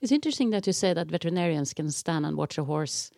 It's 0.00 0.12
interesting 0.12 0.50
that 0.50 0.66
you 0.66 0.72
say 0.72 0.94
that 0.94 1.10
veterinarians 1.10 1.74
can 1.74 1.90
stand 1.90 2.24
and 2.24 2.36
watch 2.36 2.58
a 2.58 2.64
horse 2.64 3.10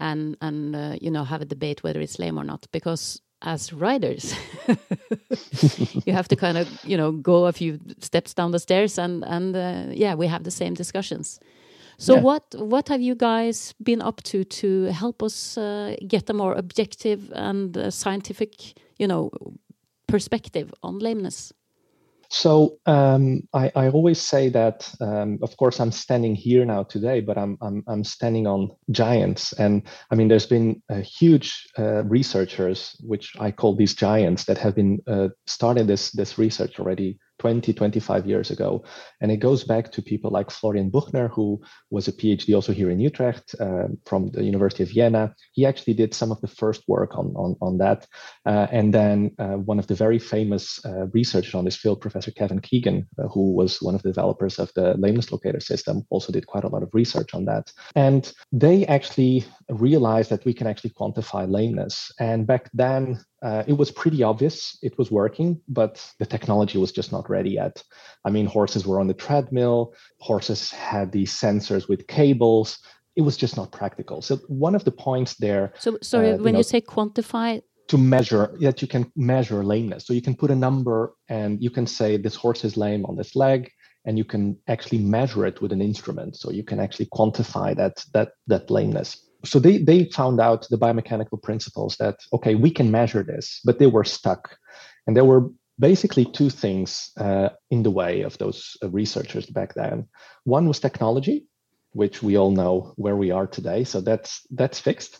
and 0.00 0.36
and 0.40 0.76
uh, 0.76 0.96
you 1.00 1.10
know 1.10 1.24
have 1.24 1.42
a 1.42 1.46
debate 1.46 1.82
whether 1.82 2.00
it's 2.00 2.18
lame 2.18 2.38
or 2.38 2.44
not 2.44 2.66
because 2.72 3.20
as 3.42 3.72
riders 3.72 4.34
you 6.04 6.12
have 6.12 6.28
to 6.28 6.36
kind 6.36 6.58
of 6.58 6.68
you 6.84 6.96
know 6.96 7.12
go 7.12 7.46
a 7.46 7.52
few 7.52 7.78
steps 8.00 8.34
down 8.34 8.50
the 8.50 8.58
stairs 8.58 8.98
and 8.98 9.24
and 9.24 9.56
uh, 9.56 9.84
yeah 9.92 10.14
we 10.14 10.26
have 10.26 10.44
the 10.44 10.50
same 10.50 10.74
discussions 10.74 11.40
so 11.98 12.14
yeah. 12.14 12.20
what 12.20 12.54
what 12.56 12.88
have 12.88 13.00
you 13.00 13.14
guys 13.14 13.74
been 13.82 14.00
up 14.00 14.22
to 14.22 14.44
to 14.44 14.84
help 14.84 15.22
us 15.22 15.58
uh, 15.58 15.96
get 16.06 16.30
a 16.30 16.32
more 16.32 16.54
objective 16.54 17.32
and 17.34 17.76
uh, 17.76 17.90
scientific 17.90 18.78
you 18.98 19.06
know 19.08 19.30
perspective 20.06 20.72
on 20.82 20.98
lameness? 20.98 21.52
So 22.30 22.78
um, 22.84 23.48
I, 23.54 23.72
I, 23.74 23.88
always 23.88 24.20
say 24.20 24.50
that, 24.50 24.92
um, 25.00 25.38
of 25.40 25.56
course, 25.56 25.80
I'm 25.80 25.90
standing 25.90 26.34
here 26.34 26.64
now 26.66 26.82
today, 26.82 27.22
but 27.22 27.38
I'm, 27.38 27.56
I'm, 27.62 27.82
I'm 27.86 28.04
standing 28.04 28.46
on 28.46 28.68
giants. 28.90 29.54
And 29.54 29.82
I 30.10 30.14
mean, 30.14 30.28
there's 30.28 30.44
been 30.44 30.82
uh, 30.90 30.96
huge 30.96 31.66
uh, 31.78 32.04
researchers, 32.04 32.96
which 33.00 33.32
I 33.40 33.50
call 33.50 33.74
these 33.74 33.94
giants, 33.94 34.44
that 34.44 34.58
have 34.58 34.74
been 34.74 34.98
uh, 35.06 35.28
starting 35.46 35.86
this, 35.86 36.10
this 36.10 36.36
research 36.36 36.78
already 36.78 37.18
20, 37.38 37.72
25 37.72 38.26
years 38.26 38.50
ago. 38.50 38.84
And 39.20 39.30
it 39.30 39.38
goes 39.38 39.64
back 39.64 39.92
to 39.92 40.02
people 40.02 40.30
like 40.30 40.50
Florian 40.50 40.90
Buchner, 40.90 41.28
who 41.28 41.60
was 41.90 42.08
a 42.08 42.12
PhD 42.12 42.54
also 42.54 42.72
here 42.72 42.90
in 42.90 43.00
Utrecht 43.00 43.54
uh, 43.60 43.88
from 44.06 44.30
the 44.30 44.44
University 44.44 44.82
of 44.82 44.90
Vienna. 44.90 45.34
He 45.52 45.64
actually 45.66 45.94
did 45.94 46.14
some 46.14 46.32
of 46.32 46.40
the 46.40 46.48
first 46.48 46.82
work 46.88 47.16
on, 47.16 47.34
on, 47.36 47.56
on 47.60 47.78
that. 47.78 48.06
Uh, 48.44 48.66
and 48.70 48.92
then 48.92 49.30
uh, 49.38 49.56
one 49.56 49.78
of 49.78 49.86
the 49.86 49.94
very 49.94 50.18
famous 50.18 50.84
uh, 50.84 51.06
researchers 51.12 51.54
on 51.54 51.64
this 51.64 51.76
field, 51.76 52.00
Professor 52.00 52.30
Kevin 52.30 52.60
Keegan, 52.60 53.06
uh, 53.18 53.28
who 53.28 53.52
was 53.52 53.80
one 53.80 53.94
of 53.94 54.02
the 54.02 54.10
developers 54.10 54.58
of 54.58 54.72
the 54.74 54.94
lameness 54.94 55.32
locator 55.32 55.60
system, 55.60 56.02
also 56.10 56.32
did 56.32 56.46
quite 56.46 56.64
a 56.64 56.68
lot 56.68 56.82
of 56.82 56.90
research 56.92 57.34
on 57.34 57.44
that. 57.44 57.72
And 57.94 58.32
they 58.52 58.86
actually 58.86 59.44
realized 59.68 60.30
that 60.30 60.44
we 60.44 60.54
can 60.54 60.66
actually 60.66 60.90
quantify 60.90 61.48
lameness. 61.50 62.10
And 62.18 62.46
back 62.46 62.70
then, 62.74 63.18
uh, 63.42 63.62
it 63.66 63.74
was 63.74 63.90
pretty 63.90 64.22
obvious 64.22 64.78
it 64.82 64.98
was 64.98 65.10
working, 65.10 65.60
but 65.68 66.04
the 66.18 66.26
technology 66.26 66.78
was 66.78 66.92
just 66.92 67.12
not 67.12 67.30
ready 67.30 67.50
yet. 67.50 67.82
I 68.24 68.30
mean, 68.30 68.46
horses 68.46 68.86
were 68.86 69.00
on 69.00 69.06
the 69.06 69.14
treadmill, 69.14 69.94
horses 70.18 70.70
had 70.70 71.12
these 71.12 71.32
sensors 71.32 71.88
with 71.88 72.06
cables. 72.06 72.78
It 73.16 73.22
was 73.22 73.36
just 73.36 73.56
not 73.56 73.72
practical. 73.72 74.22
So 74.22 74.36
one 74.48 74.74
of 74.74 74.84
the 74.84 74.90
points 74.90 75.34
there. 75.34 75.72
So 75.78 75.98
sorry, 76.02 76.32
uh, 76.32 76.36
when 76.36 76.46
you, 76.46 76.52
know, 76.52 76.58
you 76.58 76.64
say 76.64 76.80
quantify, 76.80 77.62
to 77.88 77.98
measure 77.98 78.54
that 78.60 78.82
you 78.82 78.88
can 78.88 79.10
measure 79.16 79.64
lameness. 79.64 80.06
So 80.06 80.12
you 80.12 80.22
can 80.22 80.36
put 80.36 80.50
a 80.50 80.54
number 80.54 81.14
and 81.28 81.62
you 81.62 81.70
can 81.70 81.86
say 81.86 82.16
this 82.16 82.34
horse 82.34 82.64
is 82.64 82.76
lame 82.76 83.06
on 83.06 83.16
this 83.16 83.34
leg, 83.34 83.70
and 84.04 84.18
you 84.18 84.24
can 84.24 84.58
actually 84.68 84.98
measure 84.98 85.46
it 85.46 85.60
with 85.62 85.72
an 85.72 85.80
instrument. 85.80 86.36
So 86.36 86.50
you 86.50 86.64
can 86.64 86.80
actually 86.80 87.06
quantify 87.06 87.74
that 87.76 88.04
that 88.14 88.32
that 88.46 88.70
lameness 88.70 89.27
so 89.44 89.58
they 89.58 89.78
they 89.78 90.04
found 90.04 90.40
out 90.40 90.66
the 90.68 90.78
biomechanical 90.78 91.40
principles 91.42 91.96
that 91.96 92.20
okay 92.32 92.54
we 92.54 92.70
can 92.70 92.90
measure 92.90 93.22
this 93.22 93.60
but 93.64 93.78
they 93.78 93.86
were 93.86 94.04
stuck. 94.04 94.56
And 95.06 95.16
there 95.16 95.24
were 95.24 95.48
basically 95.78 96.24
two 96.24 96.50
things 96.50 97.10
uh, 97.16 97.50
in 97.70 97.82
the 97.82 97.90
way 97.90 98.22
of 98.22 98.36
those 98.38 98.76
uh, 98.82 98.90
researchers 98.90 99.46
back 99.46 99.74
then. 99.74 100.06
One 100.44 100.66
was 100.66 100.80
technology 100.80 101.46
which 101.92 102.22
we 102.22 102.36
all 102.36 102.50
know 102.50 102.92
where 102.96 103.16
we 103.16 103.30
are 103.30 103.46
today 103.46 103.84
so 103.84 104.00
that's 104.00 104.46
that's 104.50 104.78
fixed. 104.78 105.18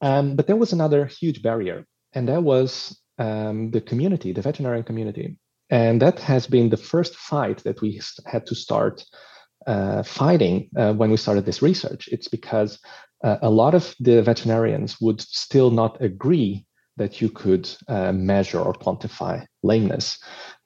Um, 0.00 0.34
but 0.34 0.46
there 0.46 0.56
was 0.56 0.72
another 0.72 1.06
huge 1.06 1.42
barrier 1.42 1.86
and 2.12 2.28
that 2.28 2.42
was 2.42 2.98
um, 3.18 3.70
the 3.70 3.80
community 3.80 4.32
the 4.32 4.42
veterinarian 4.42 4.84
community. 4.84 5.36
And 5.70 6.02
that 6.02 6.18
has 6.20 6.46
been 6.46 6.68
the 6.68 6.76
first 6.76 7.14
fight 7.16 7.64
that 7.64 7.80
we 7.80 8.00
had 8.26 8.46
to 8.46 8.54
start 8.54 9.04
uh, 9.66 10.02
fighting 10.02 10.68
uh, 10.76 10.92
when 10.92 11.10
we 11.10 11.16
started 11.16 11.44
this 11.44 11.62
research. 11.62 12.08
It's 12.12 12.28
because 12.28 12.78
uh, 13.22 13.38
a 13.42 13.50
lot 13.50 13.74
of 13.74 13.94
the 14.00 14.22
veterinarians 14.22 15.00
would 15.00 15.20
still 15.20 15.70
not 15.70 16.00
agree 16.02 16.66
that 16.96 17.20
you 17.20 17.30
could 17.30 17.70
uh, 17.88 18.12
measure 18.12 18.60
or 18.60 18.74
quantify 18.74 19.46
lameness. 19.62 20.18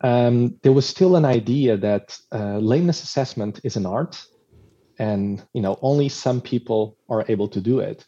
Um, 0.02 0.58
there 0.62 0.72
was 0.72 0.86
still 0.86 1.16
an 1.16 1.24
idea 1.24 1.76
that 1.76 2.18
uh, 2.32 2.58
lameness 2.58 3.02
assessment 3.02 3.60
is 3.62 3.76
an 3.76 3.86
art, 3.86 4.20
and 4.98 5.42
you 5.52 5.62
know 5.62 5.78
only 5.82 6.08
some 6.08 6.40
people 6.40 6.96
are 7.08 7.24
able 7.28 7.48
to 7.48 7.60
do 7.60 7.78
it. 7.78 8.04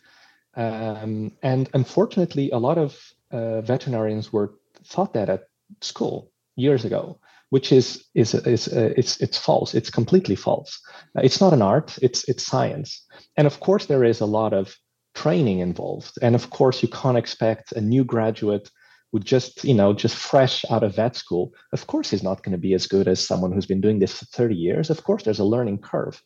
Um, 0.57 1.33
and 1.43 1.69
unfortunately, 1.75 2.51
a 2.51 2.59
lot 2.59 2.79
of 2.79 2.99
uh, 3.31 3.61
veterinarians 3.61 4.33
were 4.33 4.55
taught 4.89 5.13
that 5.13 5.29
at 5.29 5.45
school 5.81 6.33
years 6.57 6.85
ago 6.85 7.21
which 7.51 7.73
is 7.73 8.05
is 8.15 8.35
is 8.35 8.69
uh, 8.69 8.93
it's 8.97 9.21
it's 9.21 9.39
false. 9.39 9.75
It's 9.75 9.91
completely 9.91 10.37
false. 10.37 10.81
Uh, 11.17 11.23
it's 11.23 11.41
not 11.41 11.53
an 11.53 11.63
art. 11.63 11.99
It's 12.03 12.29
it's 12.29 12.47
science. 12.47 13.07
And 13.37 13.47
of 13.47 13.61
course, 13.61 13.87
there 13.87 14.05
is 14.05 14.21
a 14.21 14.27
lot 14.27 14.53
of 14.53 14.77
training 15.15 15.61
involved. 15.61 16.13
And 16.23 16.35
of 16.35 16.51
course, 16.51 16.83
you 16.83 16.89
can't 16.89 17.19
expect 17.19 17.73
a 17.73 17.81
new 17.81 18.05
graduate 18.05 18.71
who 19.13 19.21
just 19.21 19.65
you 19.65 19.75
know 19.75 19.93
just 19.95 20.17
fresh 20.17 20.65
out 20.71 20.83
of 20.83 20.97
vet 20.97 21.17
school. 21.17 21.53
Of 21.73 21.87
course, 21.87 22.11
he's 22.11 22.23
not 22.23 22.43
going 22.43 22.53
to 22.53 22.59
be 22.59 22.75
as 22.75 22.87
good 22.87 23.09
as 23.09 23.27
someone 23.27 23.53
who's 23.53 23.67
been 23.67 23.81
doing 23.81 23.99
this 23.99 24.13
for 24.13 24.27
30 24.27 24.55
years. 24.55 24.91
Of 24.91 25.03
course, 25.05 25.23
there's 25.23 25.41
a 25.41 25.45
learning 25.45 25.79
curve. 25.79 26.23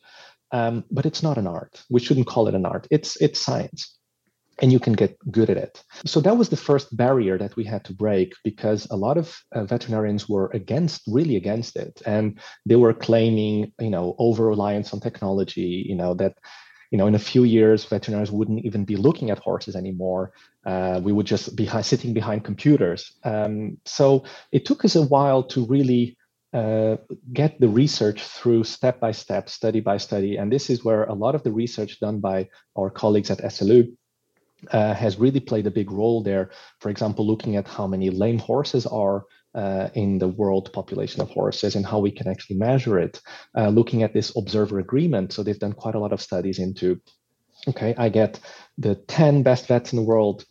Um, 0.51 0.83
but 0.91 1.07
it's 1.07 1.23
not 1.23 1.39
an 1.39 1.47
art. 1.47 1.83
We 1.89 1.99
shouldn't 1.99 2.27
call 2.27 2.47
it 2.47 2.53
an 2.53 2.65
art. 2.65 2.85
It's 2.91 3.19
it's 3.19 3.39
science 3.39 3.97
and 4.61 4.71
you 4.71 4.79
can 4.79 4.93
get 4.93 5.17
good 5.31 5.49
at 5.49 5.57
it. 5.57 5.83
So 6.05 6.19
that 6.21 6.37
was 6.37 6.49
the 6.49 6.57
first 6.57 6.95
barrier 6.95 7.37
that 7.37 7.55
we 7.55 7.63
had 7.63 7.83
to 7.85 7.93
break 7.93 8.33
because 8.43 8.87
a 8.91 8.95
lot 8.95 9.17
of 9.17 9.35
uh, 9.51 9.63
veterinarians 9.63 10.29
were 10.29 10.49
against, 10.53 11.01
really 11.07 11.35
against 11.35 11.75
it, 11.75 12.01
and 12.05 12.39
they 12.65 12.75
were 12.75 12.93
claiming, 12.93 13.73
you 13.79 13.89
know, 13.89 14.15
over 14.19 14.47
reliance 14.47 14.93
on 14.93 14.99
technology, 14.99 15.85
you 15.87 15.95
know, 15.95 16.13
that, 16.15 16.35
you 16.91 16.97
know, 16.97 17.07
in 17.07 17.15
a 17.15 17.19
few 17.19 17.43
years 17.43 17.85
veterinarians 17.85 18.31
wouldn't 18.31 18.63
even 18.63 18.85
be 18.85 18.95
looking 18.95 19.31
at 19.31 19.39
horses 19.39 19.75
anymore. 19.75 20.31
Uh, 20.65 21.01
we 21.03 21.11
would 21.11 21.25
just 21.25 21.55
be 21.55 21.67
sitting 21.81 22.13
behind 22.13 22.43
computers. 22.43 23.13
Um, 23.23 23.77
so 23.85 24.23
it 24.51 24.65
took 24.65 24.85
us 24.85 24.95
a 24.95 25.01
while 25.01 25.43
to 25.43 25.65
really 25.65 26.15
uh, 26.53 26.97
get 27.33 27.59
the 27.59 27.67
research 27.67 28.21
through 28.23 28.63
step 28.63 28.99
by 28.99 29.11
step, 29.11 29.49
study 29.49 29.79
by 29.79 29.97
study. 29.97 30.37
And 30.37 30.51
this 30.51 30.69
is 30.69 30.85
where 30.85 31.05
a 31.05 31.13
lot 31.13 31.33
of 31.33 31.41
the 31.41 31.51
research 31.51 31.99
done 31.99 32.19
by 32.19 32.47
our 32.77 32.91
colleagues 32.91 33.31
at 33.31 33.39
SLU 33.39 33.91
uh, 34.71 34.93
has 34.93 35.19
really 35.19 35.39
played 35.39 35.67
a 35.67 35.71
big 35.71 35.91
role 35.91 36.23
there. 36.23 36.51
For 36.79 36.89
example, 36.89 37.25
looking 37.25 37.55
at 37.55 37.67
how 37.67 37.87
many 37.87 38.09
lame 38.09 38.39
horses 38.39 38.85
are 38.85 39.25
uh, 39.55 39.89
in 39.93 40.17
the 40.19 40.27
world 40.27 40.71
population 40.73 41.21
of 41.21 41.29
horses 41.29 41.75
and 41.75 41.85
how 41.85 41.99
we 41.99 42.11
can 42.11 42.27
actually 42.27 42.57
measure 42.57 42.99
it. 42.99 43.21
Uh, 43.55 43.69
looking 43.69 44.03
at 44.03 44.13
this 44.13 44.35
observer 44.35 44.79
agreement, 44.79 45.31
so 45.31 45.43
they've 45.43 45.59
done 45.59 45.73
quite 45.73 45.95
a 45.95 45.99
lot 45.99 46.13
of 46.13 46.21
studies 46.21 46.59
into. 46.59 46.99
Okay, 47.67 47.95
I 47.97 48.09
get 48.09 48.39
the 48.77 48.95
10 48.95 49.43
best 49.43 49.67
vets 49.67 49.93
in 49.93 49.97
the 49.97 50.03
world, 50.03 50.45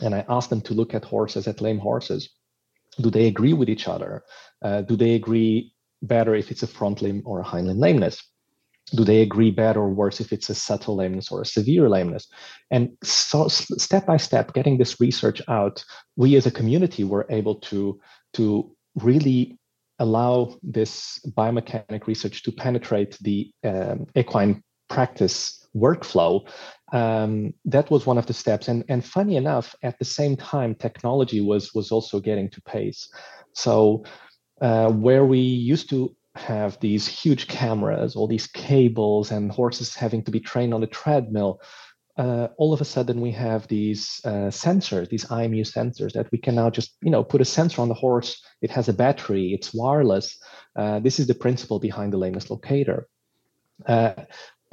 and 0.00 0.14
I 0.14 0.24
ask 0.28 0.48
them 0.48 0.62
to 0.62 0.74
look 0.74 0.94
at 0.94 1.04
horses, 1.04 1.46
at 1.46 1.60
lame 1.60 1.78
horses. 1.78 2.30
Do 3.00 3.10
they 3.10 3.26
agree 3.26 3.52
with 3.52 3.68
each 3.68 3.86
other? 3.86 4.24
Uh, 4.62 4.82
do 4.82 4.96
they 4.96 5.14
agree 5.14 5.72
better 6.02 6.34
if 6.34 6.50
it's 6.50 6.62
a 6.62 6.66
front 6.66 7.02
limb 7.02 7.22
or 7.24 7.40
a 7.40 7.44
hind 7.44 7.68
limb 7.68 7.78
lameness? 7.78 8.22
Do 8.94 9.04
they 9.04 9.20
agree 9.22 9.50
better 9.50 9.80
or 9.80 9.90
worse 9.90 10.20
if 10.20 10.32
it's 10.32 10.50
a 10.50 10.54
subtle 10.54 10.96
lameness 10.96 11.30
or 11.30 11.42
a 11.42 11.46
severe 11.46 11.88
lameness? 11.88 12.28
And 12.70 12.90
so 13.02 13.48
step 13.48 14.06
by 14.06 14.16
step 14.16 14.52
getting 14.52 14.78
this 14.78 15.00
research 15.00 15.40
out 15.48 15.84
we 16.16 16.36
as 16.36 16.46
a 16.46 16.50
community 16.50 17.04
were 17.04 17.26
able 17.30 17.56
to 17.56 18.00
to 18.34 18.74
really 18.96 19.58
allow 19.98 20.56
this 20.62 21.20
biomechanic 21.36 22.06
research 22.06 22.42
to 22.42 22.52
penetrate 22.52 23.18
the 23.20 23.50
um, 23.64 24.06
equine 24.16 24.62
practice 24.88 25.68
workflow 25.76 26.48
um, 26.92 27.54
that 27.64 27.90
was 27.90 28.06
one 28.06 28.18
of 28.18 28.26
the 28.26 28.32
steps. 28.32 28.68
And 28.68 28.84
and 28.88 29.04
funny 29.04 29.36
enough 29.36 29.74
at 29.82 29.98
the 29.98 30.04
same 30.04 30.36
time 30.36 30.74
technology 30.74 31.40
was 31.40 31.72
was 31.74 31.92
also 31.92 32.20
getting 32.20 32.50
to 32.50 32.62
pace. 32.62 33.08
So 33.52 34.04
uh, 34.60 34.90
where 34.90 35.24
we 35.24 35.38
used 35.38 35.88
to 35.90 36.14
have 36.34 36.78
these 36.80 37.06
huge 37.06 37.48
cameras, 37.48 38.14
all 38.14 38.26
these 38.26 38.46
cables, 38.46 39.30
and 39.30 39.50
horses 39.50 39.94
having 39.94 40.22
to 40.24 40.30
be 40.30 40.40
trained 40.40 40.72
on 40.72 40.82
a 40.82 40.86
treadmill. 40.86 41.60
Uh, 42.16 42.48
all 42.58 42.72
of 42.72 42.80
a 42.80 42.84
sudden, 42.84 43.20
we 43.20 43.30
have 43.32 43.66
these 43.68 44.20
uh, 44.24 44.50
sensors, 44.50 45.08
these 45.08 45.24
IMU 45.26 45.62
sensors 45.62 46.12
that 46.12 46.30
we 46.30 46.38
can 46.38 46.54
now 46.54 46.68
just, 46.68 46.96
you 47.02 47.10
know, 47.10 47.24
put 47.24 47.40
a 47.40 47.44
sensor 47.44 47.80
on 47.80 47.88
the 47.88 47.94
horse. 47.94 48.42
It 48.60 48.70
has 48.70 48.88
a 48.88 48.92
battery. 48.92 49.52
It's 49.54 49.72
wireless. 49.72 50.38
Uh, 50.76 51.00
this 51.00 51.18
is 51.18 51.26
the 51.26 51.34
principle 51.34 51.78
behind 51.78 52.12
the 52.12 52.18
lameness 52.18 52.50
locator. 52.50 53.08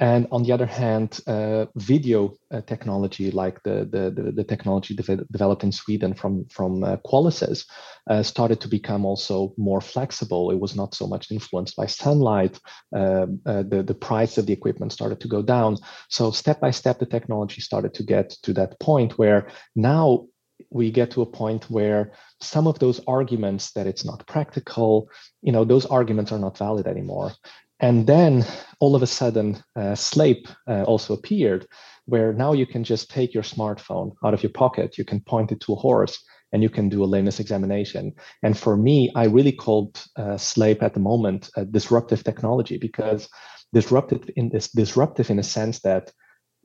And 0.00 0.28
on 0.30 0.44
the 0.44 0.52
other 0.52 0.66
hand, 0.66 1.20
uh, 1.26 1.66
video 1.74 2.34
uh, 2.52 2.60
technology, 2.60 3.32
like 3.32 3.60
the 3.64 3.88
the, 3.90 4.10
the, 4.10 4.32
the 4.32 4.44
technology 4.44 4.94
de- 4.94 5.24
developed 5.32 5.64
in 5.64 5.72
Sweden 5.72 6.14
from 6.14 6.46
from 6.46 6.84
uh, 6.84 6.96
Qualisys, 6.98 7.64
uh, 8.08 8.22
started 8.22 8.60
to 8.60 8.68
become 8.68 9.04
also 9.04 9.54
more 9.56 9.80
flexible. 9.80 10.52
It 10.52 10.60
was 10.60 10.76
not 10.76 10.94
so 10.94 11.08
much 11.08 11.32
influenced 11.32 11.74
by 11.74 11.86
sunlight. 11.86 12.60
Um, 12.94 13.40
uh, 13.44 13.64
the 13.64 13.82
the 13.82 13.94
price 13.94 14.38
of 14.38 14.46
the 14.46 14.52
equipment 14.52 14.92
started 14.92 15.20
to 15.20 15.28
go 15.28 15.42
down. 15.42 15.78
So 16.08 16.30
step 16.30 16.60
by 16.60 16.70
step, 16.70 17.00
the 17.00 17.06
technology 17.06 17.60
started 17.60 17.94
to 17.94 18.04
get 18.04 18.30
to 18.44 18.52
that 18.52 18.78
point 18.78 19.18
where 19.18 19.48
now 19.74 20.26
we 20.70 20.90
get 20.90 21.10
to 21.12 21.22
a 21.22 21.26
point 21.26 21.70
where 21.70 22.12
some 22.40 22.66
of 22.66 22.78
those 22.78 23.00
arguments 23.06 23.72
that 23.72 23.86
it's 23.86 24.04
not 24.04 24.26
practical 24.26 25.08
you 25.40 25.52
know 25.52 25.64
those 25.64 25.86
arguments 25.86 26.32
are 26.32 26.38
not 26.38 26.58
valid 26.58 26.86
anymore 26.86 27.32
and 27.80 28.06
then 28.06 28.44
all 28.80 28.94
of 28.94 29.02
a 29.02 29.06
sudden, 29.06 29.62
uh, 29.76 29.94
Sleip 29.94 30.48
uh, 30.66 30.82
also 30.84 31.14
appeared, 31.14 31.66
where 32.06 32.32
now 32.32 32.52
you 32.52 32.66
can 32.66 32.84
just 32.84 33.10
take 33.10 33.34
your 33.34 33.42
smartphone 33.42 34.12
out 34.24 34.34
of 34.34 34.42
your 34.42 34.52
pocket, 34.52 34.98
you 34.98 35.04
can 35.04 35.20
point 35.20 35.52
it 35.52 35.60
to 35.60 35.72
a 35.72 35.76
horse, 35.76 36.18
and 36.52 36.62
you 36.62 36.70
can 36.70 36.88
do 36.88 37.04
a 37.04 37.06
lameness 37.06 37.40
examination. 37.40 38.12
And 38.42 38.56
for 38.56 38.76
me, 38.76 39.10
I 39.14 39.24
really 39.24 39.52
called 39.52 40.02
uh, 40.16 40.36
Sleip 40.38 40.82
at 40.82 40.94
the 40.94 41.00
moment 41.00 41.50
a 41.56 41.64
disruptive 41.64 42.24
technology 42.24 42.78
because 42.78 43.28
disruptive 43.72 44.30
in 44.36 44.48
this 44.48 44.70
disruptive 44.70 45.30
in 45.30 45.38
a 45.38 45.42
sense 45.42 45.80
that 45.80 46.10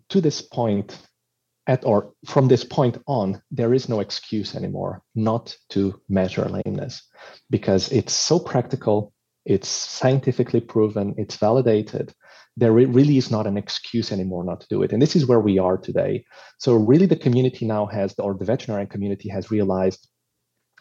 to 0.09 0.21
this 0.21 0.41
point 0.41 0.97
at 1.67 1.85
or 1.85 2.13
from 2.25 2.47
this 2.47 2.63
point 2.63 2.97
on 3.07 3.41
there 3.51 3.73
is 3.73 3.89
no 3.89 3.99
excuse 3.99 4.55
anymore 4.55 5.01
not 5.15 5.55
to 5.69 5.99
measure 6.09 6.45
lameness 6.45 7.03
because 7.49 7.91
it's 7.91 8.13
so 8.13 8.39
practical 8.39 9.12
it's 9.45 9.67
scientifically 9.67 10.61
proven, 10.61 11.15
it's 11.17 11.35
validated. 11.35 12.13
There 12.55 12.71
really 12.71 13.17
is 13.17 13.31
not 13.31 13.47
an 13.47 13.57
excuse 13.57 14.11
anymore 14.11 14.43
not 14.43 14.61
to 14.61 14.67
do 14.69 14.83
it. 14.83 14.93
And 14.93 15.01
this 15.01 15.15
is 15.15 15.25
where 15.25 15.39
we 15.39 15.57
are 15.57 15.77
today. 15.77 16.23
So, 16.59 16.75
really, 16.75 17.07
the 17.07 17.15
community 17.15 17.65
now 17.65 17.87
has, 17.87 18.13
or 18.19 18.35
the 18.35 18.45
veterinarian 18.45 18.89
community 18.89 19.29
has 19.29 19.49
realized 19.49 20.07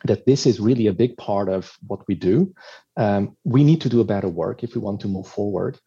that 0.04 0.26
this 0.26 0.46
is 0.46 0.60
really 0.60 0.86
a 0.86 0.92
big 0.92 1.16
part 1.16 1.48
of 1.48 1.72
what 1.86 2.00
we 2.08 2.14
do. 2.14 2.52
Um, 2.96 3.36
we 3.44 3.64
need 3.64 3.80
to 3.82 3.88
do 3.88 4.00
a 4.00 4.04
better 4.04 4.28
work 4.28 4.62
if 4.62 4.74
we 4.74 4.80
want 4.80 5.00
to 5.00 5.08
move 5.08 5.26
forward. 5.26 5.78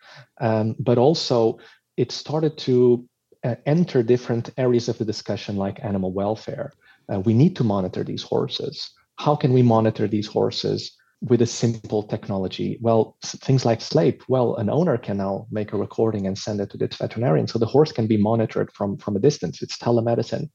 Um, 0.41 0.75
but 0.79 0.97
also, 0.97 1.59
it 1.97 2.11
started 2.11 2.57
to 2.59 3.07
uh, 3.43 3.55
enter 3.65 4.01
different 4.01 4.49
areas 4.57 4.89
of 4.89 4.97
the 4.97 5.05
discussion, 5.05 5.55
like 5.55 5.83
animal 5.83 6.11
welfare. 6.11 6.71
Uh, 7.11 7.19
we 7.19 7.33
need 7.33 7.55
to 7.57 7.63
monitor 7.63 8.03
these 8.03 8.23
horses. 8.23 8.89
How 9.17 9.35
can 9.35 9.53
we 9.53 9.61
monitor 9.61 10.07
these 10.07 10.27
horses? 10.27 10.95
With 11.27 11.41
a 11.41 11.45
simple 11.47 12.03
technology. 12.03 12.77
Well, 12.81 13.17
things 13.23 13.65
like 13.65 13.81
Sleip, 13.81 14.23
well, 14.27 14.55
an 14.57 14.69
owner 14.69 14.97
can 14.97 15.17
now 15.17 15.47
make 15.49 15.73
a 15.73 15.77
recording 15.77 16.27
and 16.27 16.37
send 16.37 16.61
it 16.61 16.69
to 16.71 16.77
the 16.77 16.87
veterinarian. 16.87 17.47
So 17.47 17.57
the 17.57 17.65
horse 17.65 17.91
can 17.91 18.05
be 18.05 18.17
monitored 18.17 18.71
from, 18.73 18.97
from 18.97 19.15
a 19.15 19.19
distance. 19.19 19.61
It's 19.61 19.77
telemedicine. 19.77 20.49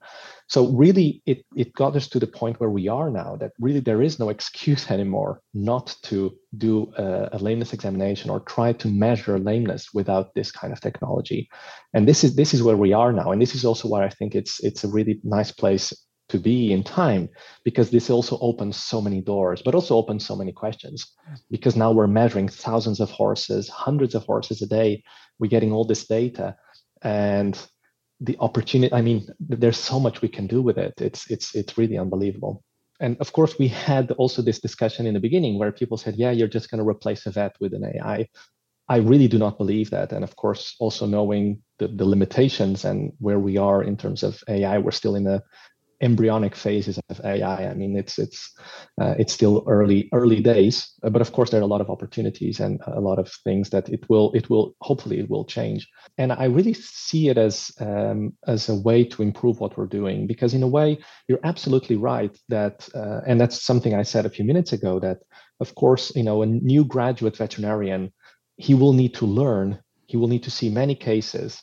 So 0.48 0.68
really 0.68 1.22
it, 1.26 1.44
it 1.56 1.72
got 1.74 1.96
us 1.96 2.08
to 2.08 2.20
the 2.20 2.26
point 2.26 2.60
where 2.60 2.70
we 2.70 2.88
are 2.88 3.10
now 3.10 3.36
that 3.36 3.52
really 3.58 3.80
there 3.80 4.02
is 4.02 4.18
no 4.18 4.28
excuse 4.28 4.90
anymore 4.90 5.42
not 5.54 5.96
to 6.02 6.36
do 6.56 6.92
a, 6.96 7.30
a 7.32 7.38
lameness 7.38 7.72
examination 7.72 8.30
or 8.30 8.40
try 8.40 8.72
to 8.72 8.88
measure 8.88 9.38
lameness 9.38 9.88
without 9.92 10.34
this 10.34 10.52
kind 10.52 10.72
of 10.72 10.80
technology. 10.80 11.48
And 11.94 12.06
this 12.06 12.22
is 12.22 12.36
this 12.36 12.54
is 12.54 12.62
where 12.62 12.76
we 12.76 12.92
are 12.92 13.12
now. 13.12 13.32
And 13.32 13.42
this 13.42 13.54
is 13.54 13.64
also 13.64 13.88
why 13.88 14.04
I 14.04 14.08
think 14.08 14.34
it's 14.34 14.62
it's 14.62 14.84
a 14.84 14.88
really 14.88 15.20
nice 15.24 15.50
place 15.50 15.92
to 16.30 16.38
be 16.38 16.72
in 16.72 16.82
time 16.82 17.28
because 17.64 17.90
this 17.90 18.10
also 18.10 18.38
opens 18.40 18.76
so 18.76 19.00
many 19.00 19.20
doors 19.20 19.62
but 19.62 19.74
also 19.74 19.96
opens 19.96 20.24
so 20.24 20.36
many 20.36 20.52
questions. 20.52 21.14
Because 21.50 21.76
now 21.76 21.92
we're 21.92 22.06
measuring 22.06 22.48
thousands 22.48 23.00
of 23.00 23.10
horses 23.10 23.68
hundreds 23.68 24.14
of 24.14 24.24
horses 24.24 24.62
a 24.62 24.66
day. 24.66 25.02
We're 25.38 25.48
getting 25.48 25.72
all 25.72 25.84
this 25.84 26.06
data 26.06 26.56
and 27.02 27.58
the 28.20 28.36
opportunity 28.40 28.92
i 28.92 29.00
mean 29.00 29.26
there's 29.40 29.78
so 29.78 29.98
much 29.98 30.20
we 30.20 30.28
can 30.28 30.46
do 30.46 30.60
with 30.62 30.78
it. 30.78 30.94
It's 31.00 31.30
it's 31.30 31.54
it's 31.54 31.78
really 31.78 31.98
unbelievable. 31.98 32.62
And 33.00 33.16
of 33.20 33.32
course 33.32 33.58
we 33.58 33.68
had 33.68 34.10
also 34.12 34.42
this 34.42 34.60
discussion 34.60 35.06
in 35.06 35.14
the 35.14 35.20
beginning 35.20 35.58
where 35.58 35.72
people 35.72 35.96
said 35.96 36.16
yeah 36.16 36.30
you're 36.30 36.54
just 36.56 36.70
going 36.70 36.82
to 36.82 36.88
replace 36.88 37.26
a 37.26 37.30
vet 37.30 37.56
with 37.60 37.72
an 37.74 37.84
ai 37.84 38.28
i. 38.88 38.96
Really 38.98 39.28
do 39.28 39.38
not 39.38 39.56
believe 39.56 39.90
that. 39.90 40.12
And 40.12 40.24
of 40.24 40.36
course 40.36 40.76
also 40.78 41.06
knowing 41.06 41.62
the, 41.78 41.88
the 41.88 42.04
limitations 42.04 42.84
and 42.84 43.12
where 43.18 43.38
we 43.38 43.56
are 43.56 43.82
in 43.82 43.96
terms 43.96 44.22
of 44.22 44.42
ai 44.48 44.76
we're 44.78 45.00
still 45.02 45.16
in 45.16 45.26
a 45.26 45.42
embryonic 46.00 46.56
phases 46.56 46.98
of 47.08 47.20
AI. 47.24 47.68
I 47.70 47.74
mean, 47.74 47.96
it's 47.96 48.18
it's 48.18 48.52
uh, 49.00 49.14
it's 49.18 49.32
still 49.32 49.64
early 49.66 50.08
early 50.12 50.40
days, 50.40 50.92
uh, 51.02 51.10
but 51.10 51.22
of 51.22 51.32
course 51.32 51.50
there 51.50 51.60
are 51.60 51.64
a 51.64 51.74
lot 51.74 51.80
of 51.80 51.90
opportunities 51.90 52.60
and 52.60 52.80
a 52.86 53.00
lot 53.00 53.18
of 53.18 53.30
things 53.44 53.70
that 53.70 53.88
it 53.88 54.08
will 54.08 54.32
it 54.32 54.48
will 54.48 54.74
hopefully 54.80 55.18
it 55.20 55.30
will 55.30 55.44
change. 55.44 55.88
And 56.18 56.32
I 56.32 56.44
really 56.44 56.74
see 56.74 57.28
it 57.28 57.38
as 57.38 57.70
um, 57.80 58.32
as 58.46 58.68
a 58.68 58.74
way 58.74 59.04
to 59.04 59.22
improve 59.22 59.60
what 59.60 59.76
we're 59.76 59.86
doing 59.86 60.26
because 60.26 60.54
in 60.54 60.62
a 60.62 60.68
way 60.68 60.98
you're 61.28 61.44
absolutely 61.44 61.96
right 61.96 62.36
that 62.48 62.88
uh, 62.94 63.20
and 63.26 63.40
that's 63.40 63.62
something 63.62 63.94
I 63.94 64.02
said 64.02 64.26
a 64.26 64.30
few 64.30 64.44
minutes 64.44 64.72
ago 64.72 65.00
that 65.00 65.18
of 65.60 65.74
course 65.74 66.14
you 66.16 66.22
know 66.22 66.42
a 66.42 66.46
new 66.46 66.84
graduate 66.84 67.36
veterinarian 67.36 68.12
he 68.56 68.74
will 68.74 68.92
need 68.92 69.14
to 69.14 69.26
learn 69.26 69.78
he 70.06 70.16
will 70.16 70.28
need 70.28 70.42
to 70.42 70.50
see 70.50 70.68
many 70.68 70.94
cases 70.94 71.62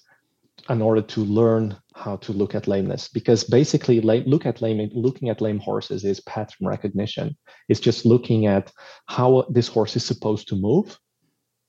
in 0.69 0.81
order 0.81 1.01
to 1.01 1.21
learn 1.21 1.77
how 1.95 2.17
to 2.17 2.33
look 2.33 2.55
at 2.55 2.67
lameness. 2.67 3.07
Because 3.07 3.43
basically 3.43 4.01
look 4.01 4.45
at 4.45 4.61
lame 4.61 4.89
looking 4.93 5.29
at 5.29 5.41
lame 5.41 5.59
horses 5.59 6.03
is 6.03 6.19
pattern 6.21 6.67
recognition. 6.67 7.37
It's 7.69 7.79
just 7.79 8.05
looking 8.05 8.45
at 8.47 8.71
how 9.07 9.45
this 9.49 9.67
horse 9.67 9.95
is 9.95 10.05
supposed 10.05 10.47
to 10.49 10.55
move 10.55 10.97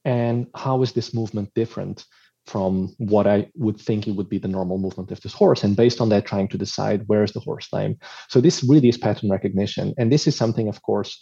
and 0.04 0.46
how 0.54 0.82
is 0.82 0.92
this 0.92 1.14
movement 1.14 1.50
different 1.54 2.04
from 2.46 2.94
what 2.96 3.26
i 3.26 3.46
would 3.56 3.78
think 3.78 4.08
it 4.08 4.12
would 4.12 4.30
be 4.30 4.38
the 4.38 4.48
normal 4.48 4.78
movement 4.78 5.10
of 5.10 5.20
this 5.20 5.34
horse. 5.34 5.64
And 5.64 5.76
based 5.76 6.00
on 6.00 6.08
that 6.08 6.24
trying 6.24 6.48
to 6.48 6.58
decide 6.58 7.06
where 7.06 7.22
is 7.22 7.32
the 7.32 7.40
horse 7.40 7.68
lame. 7.72 7.98
So 8.28 8.40
this 8.40 8.64
really 8.64 8.88
is 8.88 8.96
pattern 8.96 9.30
recognition. 9.30 9.94
And 9.98 10.10
this 10.10 10.26
is 10.26 10.36
something 10.36 10.68
of 10.68 10.82
course 10.82 11.20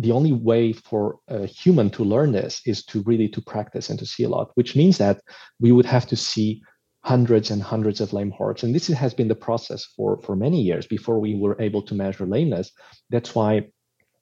the 0.00 0.12
only 0.12 0.32
way 0.32 0.72
for 0.72 1.18
a 1.26 1.44
human 1.46 1.90
to 1.90 2.04
learn 2.04 2.30
this 2.30 2.60
is 2.64 2.84
to 2.84 3.02
really 3.02 3.28
to 3.28 3.40
practice 3.40 3.90
and 3.90 3.98
to 3.98 4.06
see 4.06 4.22
a 4.22 4.28
lot 4.28 4.52
which 4.54 4.76
means 4.76 4.96
that 4.98 5.20
we 5.58 5.72
would 5.72 5.86
have 5.86 6.06
to 6.06 6.16
see 6.16 6.62
hundreds 7.02 7.50
and 7.50 7.62
hundreds 7.62 8.00
of 8.00 8.12
lame 8.12 8.30
horses. 8.30 8.64
And 8.64 8.74
this 8.74 8.88
has 8.88 9.14
been 9.14 9.28
the 9.28 9.34
process 9.34 9.84
for, 9.84 10.20
for 10.22 10.36
many 10.36 10.60
years 10.60 10.86
before 10.86 11.20
we 11.20 11.34
were 11.34 11.56
able 11.60 11.82
to 11.82 11.94
measure 11.94 12.26
lameness. 12.26 12.70
That's 13.10 13.34
why 13.34 13.68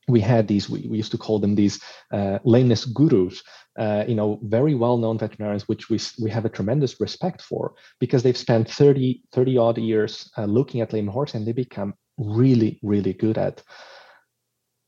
we 0.08 0.20
had 0.20 0.46
these, 0.46 0.70
we, 0.70 0.86
we 0.88 0.96
used 0.96 1.10
to 1.12 1.18
call 1.18 1.38
them 1.38 1.54
these 1.54 1.80
uh, 2.12 2.38
lameness 2.44 2.84
gurus, 2.84 3.42
uh, 3.78 4.04
you 4.06 4.14
know, 4.14 4.38
very 4.42 4.74
well-known 4.74 5.18
veterinarians, 5.18 5.66
which 5.68 5.90
we, 5.90 5.98
we 6.22 6.30
have 6.30 6.44
a 6.44 6.50
tremendous 6.50 7.00
respect 7.00 7.42
for 7.42 7.74
because 7.98 8.22
they've 8.22 8.36
spent 8.36 8.70
30, 8.70 9.22
30 9.32 9.58
odd 9.58 9.78
years 9.78 10.30
uh, 10.38 10.44
looking 10.44 10.80
at 10.80 10.92
lame 10.92 11.08
horse 11.08 11.34
and 11.34 11.46
they 11.46 11.52
become 11.52 11.94
really, 12.18 12.78
really 12.82 13.14
good 13.14 13.36
at. 13.36 13.62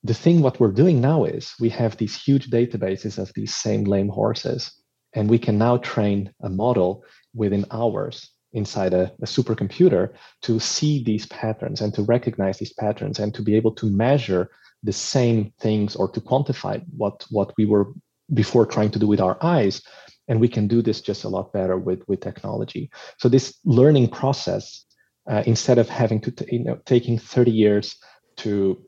The 0.04 0.14
thing 0.14 0.40
what 0.40 0.60
we're 0.60 0.72
doing 0.72 1.00
now 1.00 1.24
is 1.24 1.52
we 1.58 1.70
have 1.70 1.96
these 1.96 2.16
huge 2.16 2.50
databases 2.50 3.18
of 3.18 3.32
these 3.34 3.54
same 3.54 3.84
lame 3.84 4.08
horses 4.08 4.72
and 5.14 5.28
we 5.28 5.38
can 5.38 5.58
now 5.58 5.78
train 5.78 6.32
a 6.42 6.48
model 6.48 7.02
within 7.34 7.64
hours 7.70 8.30
inside 8.52 8.94
a, 8.94 9.12
a, 9.20 9.26
supercomputer 9.26 10.14
to 10.42 10.58
see 10.58 11.04
these 11.04 11.26
patterns 11.26 11.80
and 11.80 11.92
to 11.94 12.02
recognize 12.02 12.58
these 12.58 12.72
patterns 12.72 13.18
and 13.18 13.34
to 13.34 13.42
be 13.42 13.54
able 13.54 13.72
to 13.72 13.90
measure 13.90 14.50
the 14.82 14.92
same 14.92 15.52
things 15.60 15.94
or 15.96 16.08
to 16.08 16.20
quantify 16.20 16.82
what 16.96 17.24
what 17.30 17.52
we 17.58 17.66
were 17.66 17.92
before 18.32 18.64
trying 18.64 18.90
to 18.90 18.98
do 18.98 19.06
with 19.06 19.20
our 19.20 19.36
eyes. 19.42 19.82
And 20.28 20.40
we 20.40 20.48
can 20.48 20.68
do 20.68 20.82
this 20.82 21.00
just 21.00 21.24
a 21.24 21.28
lot 21.28 21.52
better 21.52 21.76
with 21.76 22.02
with 22.08 22.20
technology. 22.20 22.90
So 23.18 23.28
this 23.28 23.58
learning 23.64 24.08
process 24.08 24.84
uh, 25.28 25.42
instead 25.46 25.78
of 25.78 25.88
having 25.88 26.20
to 26.22 26.30
t- 26.30 26.56
you 26.56 26.64
know 26.64 26.78
taking 26.86 27.18
30 27.18 27.50
years 27.50 27.96
to 28.38 28.82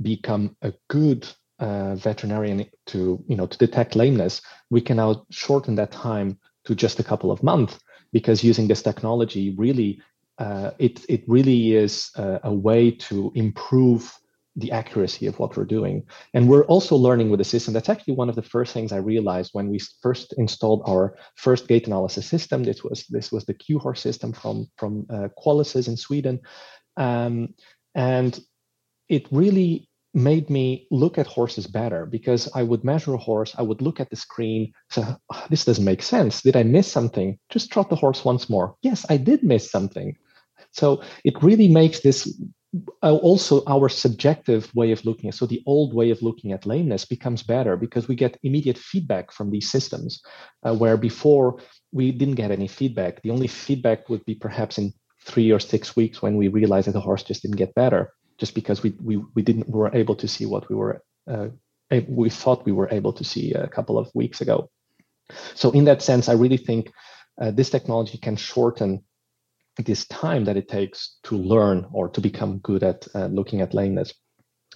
become 0.00 0.56
a 0.62 0.72
good 0.88 1.28
uh, 1.58 1.96
veterinarian 1.96 2.66
to 2.86 3.22
you 3.26 3.36
know 3.36 3.46
to 3.46 3.58
detect 3.58 3.96
lameness 3.96 4.40
we 4.70 4.80
can 4.80 4.96
now 4.98 5.26
shorten 5.30 5.74
that 5.74 5.90
time 5.90 6.38
to 6.68 6.74
just 6.74 7.00
a 7.00 7.04
couple 7.04 7.32
of 7.32 7.42
months 7.42 7.78
because 8.12 8.44
using 8.44 8.68
this 8.68 8.82
technology 8.82 9.54
really 9.56 10.00
uh, 10.38 10.70
it 10.78 11.04
it 11.08 11.24
really 11.26 11.74
is 11.74 12.10
a, 12.14 12.40
a, 12.44 12.54
way 12.54 12.92
to 12.92 13.32
improve 13.34 14.16
the 14.54 14.70
accuracy 14.70 15.26
of 15.26 15.38
what 15.38 15.56
we're 15.56 15.64
doing. 15.64 16.04
And 16.34 16.48
we're 16.48 16.64
also 16.66 16.94
learning 16.96 17.30
with 17.30 17.38
the 17.38 17.44
system. 17.44 17.74
That's 17.74 17.88
actually 17.88 18.14
one 18.14 18.28
of 18.28 18.36
the 18.36 18.42
first 18.42 18.72
things 18.72 18.92
i 18.92 18.98
realized 18.98 19.50
when 19.52 19.68
we 19.68 19.80
first 20.00 20.34
installed 20.36 20.82
our 20.86 21.16
first 21.36 21.66
gait 21.66 21.86
analysis 21.86 22.26
system. 22.26 22.62
This 22.62 22.84
was 22.84 23.04
this 23.08 23.32
was 23.32 23.46
the 23.46 23.54
QHorse 23.54 23.98
system 23.98 24.32
from 24.32 24.66
from 24.76 25.06
uh, 25.10 25.28
in 25.74 25.96
sweden. 25.96 26.40
Um, 26.96 27.54
and 27.94 28.38
it 29.08 29.26
really 29.32 29.87
made 30.18 30.50
me 30.50 30.86
look 30.90 31.16
at 31.16 31.26
horses 31.26 31.66
better 31.66 32.04
because 32.04 32.50
I 32.54 32.62
would 32.62 32.84
measure 32.84 33.14
a 33.14 33.18
horse, 33.18 33.54
I 33.56 33.62
would 33.62 33.80
look 33.80 34.00
at 34.00 34.10
the 34.10 34.16
screen, 34.16 34.72
so 34.90 35.16
oh, 35.32 35.46
this 35.48 35.64
doesn't 35.64 35.84
make 35.84 36.02
sense. 36.02 36.42
Did 36.42 36.56
I 36.56 36.64
miss 36.64 36.90
something? 36.90 37.38
Just 37.48 37.70
trot 37.70 37.88
the 37.88 37.96
horse 37.96 38.24
once 38.24 38.50
more. 38.50 38.74
Yes, 38.82 39.06
I 39.08 39.16
did 39.16 39.42
miss 39.42 39.70
something. 39.70 40.16
So 40.72 41.02
it 41.24 41.42
really 41.42 41.68
makes 41.68 42.00
this 42.00 42.40
uh, 43.02 43.16
also 43.16 43.62
our 43.66 43.88
subjective 43.88 44.74
way 44.74 44.92
of 44.92 45.02
looking 45.06 45.28
at 45.28 45.34
so 45.34 45.46
the 45.46 45.62
old 45.64 45.94
way 45.94 46.10
of 46.10 46.20
looking 46.20 46.52
at 46.52 46.66
lameness 46.66 47.06
becomes 47.06 47.42
better 47.42 47.78
because 47.78 48.08
we 48.08 48.14
get 48.14 48.38
immediate 48.42 48.76
feedback 48.76 49.32
from 49.32 49.50
these 49.50 49.70
systems 49.70 50.20
uh, 50.64 50.74
where 50.74 50.98
before 50.98 51.58
we 51.92 52.12
didn't 52.12 52.34
get 52.34 52.50
any 52.50 52.68
feedback 52.68 53.22
the 53.22 53.30
only 53.30 53.46
feedback 53.46 54.10
would 54.10 54.22
be 54.26 54.34
perhaps 54.34 54.76
in 54.76 54.92
three 55.24 55.50
or 55.50 55.58
six 55.58 55.96
weeks 55.96 56.20
when 56.20 56.36
we 56.36 56.48
realized 56.48 56.86
that 56.86 56.92
the 56.92 57.00
horse 57.00 57.22
just 57.22 57.40
didn't 57.40 57.56
get 57.56 57.74
better 57.74 58.12
just 58.38 58.54
because 58.54 58.82
we 58.82 58.94
we, 59.02 59.16
we 59.34 59.42
didn't 59.42 59.68
we 59.68 59.78
were 59.78 59.94
able 59.94 60.16
to 60.16 60.28
see 60.28 60.46
what 60.46 60.68
we 60.68 60.76
were 60.76 61.02
uh, 61.30 61.48
we 62.08 62.30
thought 62.30 62.66
we 62.66 62.72
were 62.72 62.88
able 62.90 63.12
to 63.12 63.24
see 63.24 63.52
a 63.52 63.68
couple 63.68 63.98
of 63.98 64.10
weeks 64.14 64.40
ago. 64.40 64.70
So 65.54 65.70
in 65.70 65.84
that 65.84 66.02
sense, 66.02 66.28
I 66.28 66.34
really 66.34 66.56
think 66.56 66.92
uh, 67.40 67.50
this 67.50 67.70
technology 67.70 68.18
can 68.18 68.36
shorten 68.36 69.04
this 69.78 70.06
time 70.06 70.44
that 70.44 70.56
it 70.56 70.68
takes 70.68 71.18
to 71.24 71.36
learn 71.36 71.86
or 71.92 72.08
to 72.08 72.20
become 72.20 72.58
good 72.58 72.82
at 72.82 73.06
uh, 73.14 73.26
looking 73.26 73.60
at 73.60 73.74
lameness. 73.74 74.12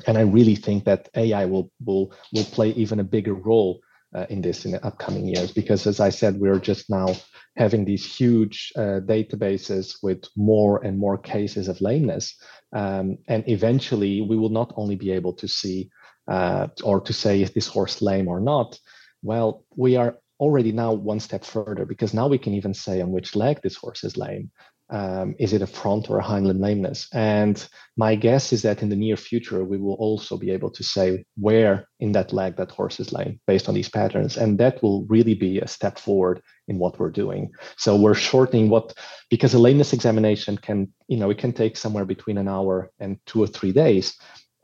And 0.07 0.16
I 0.16 0.22
really 0.22 0.55
think 0.55 0.85
that 0.85 1.09
AI 1.14 1.44
will 1.44 1.70
will 1.85 2.14
will 2.33 2.44
play 2.44 2.70
even 2.70 3.01
a 3.01 3.05
bigger 3.05 3.35
role 3.35 3.81
uh, 4.14 4.27
in 4.29 4.42
this 4.42 4.64
in 4.64 4.72
the 4.72 4.85
upcoming 4.85 5.27
years 5.27 5.53
because, 5.53 5.87
as 5.87 6.01
I 6.01 6.11
said, 6.11 6.38
we're 6.38 6.59
just 6.59 6.90
now 6.90 7.14
having 7.57 7.85
these 7.85 8.05
huge 8.05 8.72
uh, 8.77 9.01
databases 9.05 9.96
with 10.03 10.25
more 10.37 10.85
and 10.85 10.98
more 10.98 11.18
cases 11.18 11.68
of 11.68 11.81
lameness. 11.81 12.35
Um, 12.72 13.18
and 13.29 13.44
eventually, 13.48 14.20
we 14.20 14.37
will 14.37 14.51
not 14.51 14.72
only 14.77 14.96
be 14.96 15.12
able 15.12 15.35
to 15.35 15.48
see 15.48 15.90
uh, 16.29 16.68
or 16.85 17.01
to 17.01 17.12
say 17.12 17.42
if 17.42 17.55
this 17.55 17.66
horse 17.66 18.03
lame 18.03 18.29
or 18.29 18.40
not. 18.40 18.79
Well, 19.22 19.64
we 19.77 19.96
are 19.96 20.16
already 20.40 20.72
now 20.72 20.92
one 20.92 21.20
step 21.20 21.44
further 21.44 21.85
because 21.87 22.12
now 22.12 22.27
we 22.27 22.38
can 22.38 22.55
even 22.55 22.75
say 22.75 23.01
on 23.01 23.12
which 23.12 23.37
leg 23.37 23.61
this 23.62 23.77
horse 23.77 24.03
is 24.03 24.16
lame 24.16 24.51
um, 24.93 25.35
is 25.39 25.55
it 25.55 25.63
a 25.63 25.67
front 25.67 26.11
or 26.11 26.19
a 26.19 26.23
hind 26.23 26.47
limb 26.47 26.61
lameness? 26.61 27.09
And 27.15 27.67
my 27.97 28.15
guess 28.15 28.53
is 28.53 28.61
that 28.63 28.83
in 28.83 28.91
the 28.91 28.97
near 28.97 29.17
future, 29.17 29.65
we 29.65 29.79
will 29.79 29.95
also 29.95 30.37
be 30.37 30.51
able 30.51 30.71
to 30.71 30.85
say 30.85 31.25
where 31.37 31.89
in 31.99 32.13
that 32.13 32.33
leg 32.33 32.57
that 32.57 32.71
horse 32.71 33.01
is 33.01 33.13
lame 33.13 33.41
based 33.47 33.69
on 33.69 33.75
these 33.75 33.89
patterns. 33.89 34.37
And 34.37 34.59
that 34.59 34.83
will 34.83 35.07
really 35.07 35.35
be 35.35 35.61
a 35.61 35.67
step 35.67 35.99
forward 35.99 36.43
in 36.69 36.79
what 36.79 36.99
we're 36.99 37.11
doing. 37.11 37.51
So 37.79 37.97
we're 37.97 38.15
shortening 38.15 38.69
what, 38.69 38.93
because 39.31 39.55
a 39.55 39.59
lameness 39.59 39.95
examination 39.95 40.59
can, 40.59 40.93
you 41.09 41.17
know, 41.17 41.31
it 41.31 41.39
can 41.39 41.55
take 41.55 41.79
somewhere 41.79 42.05
between 42.05 42.37
an 42.37 42.49
hour 42.49 42.91
and 43.01 43.19
two 43.25 43.43
or 43.43 43.47
three 43.47 43.73
days. 43.73 44.15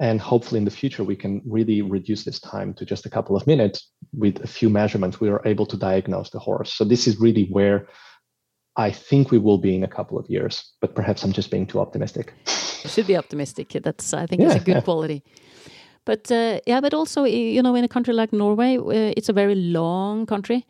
And 0.00 0.20
hopefully 0.20 0.58
in 0.58 0.64
the 0.64 0.70
future, 0.70 1.02
we 1.02 1.16
can 1.16 1.42
really 1.44 1.82
reduce 1.82 2.22
this 2.22 2.38
time 2.38 2.72
to 2.74 2.84
just 2.84 3.06
a 3.06 3.10
couple 3.10 3.34
of 3.34 3.46
minutes 3.46 3.90
with 4.12 4.44
a 4.44 4.46
few 4.46 4.68
measurements. 4.68 5.20
We 5.20 5.30
are 5.30 5.42
able 5.44 5.66
to 5.66 5.76
diagnose 5.76 6.30
the 6.30 6.38
horse. 6.38 6.74
So 6.74 6.84
this 6.84 7.08
is 7.08 7.18
really 7.18 7.46
where 7.46 7.88
I 8.78 8.92
think 8.92 9.32
we 9.32 9.38
will 9.38 9.58
be 9.58 9.74
in 9.74 9.82
a 9.82 9.88
couple 9.88 10.18
of 10.18 10.30
years, 10.30 10.72
but 10.80 10.94
perhaps 10.94 11.24
I'm 11.24 11.32
just 11.32 11.50
being 11.50 11.66
too 11.66 11.80
optimistic. 11.80 12.32
You 12.84 12.88
should 12.88 13.08
be 13.08 13.16
optimistic. 13.16 13.70
That's, 13.82 14.14
I 14.14 14.26
think, 14.26 14.40
yeah, 14.40 14.52
it's 14.52 14.62
a 14.62 14.64
good 14.64 14.76
yeah. 14.76 14.80
quality. 14.82 15.24
But 16.04 16.30
uh, 16.30 16.60
yeah, 16.64 16.80
but 16.80 16.94
also, 16.94 17.24
you 17.24 17.60
know, 17.60 17.74
in 17.74 17.84
a 17.84 17.88
country 17.88 18.14
like 18.14 18.32
Norway, 18.32 18.78
uh, 18.78 19.12
it's 19.16 19.28
a 19.28 19.32
very 19.32 19.54
long 19.54 20.26
country, 20.26 20.64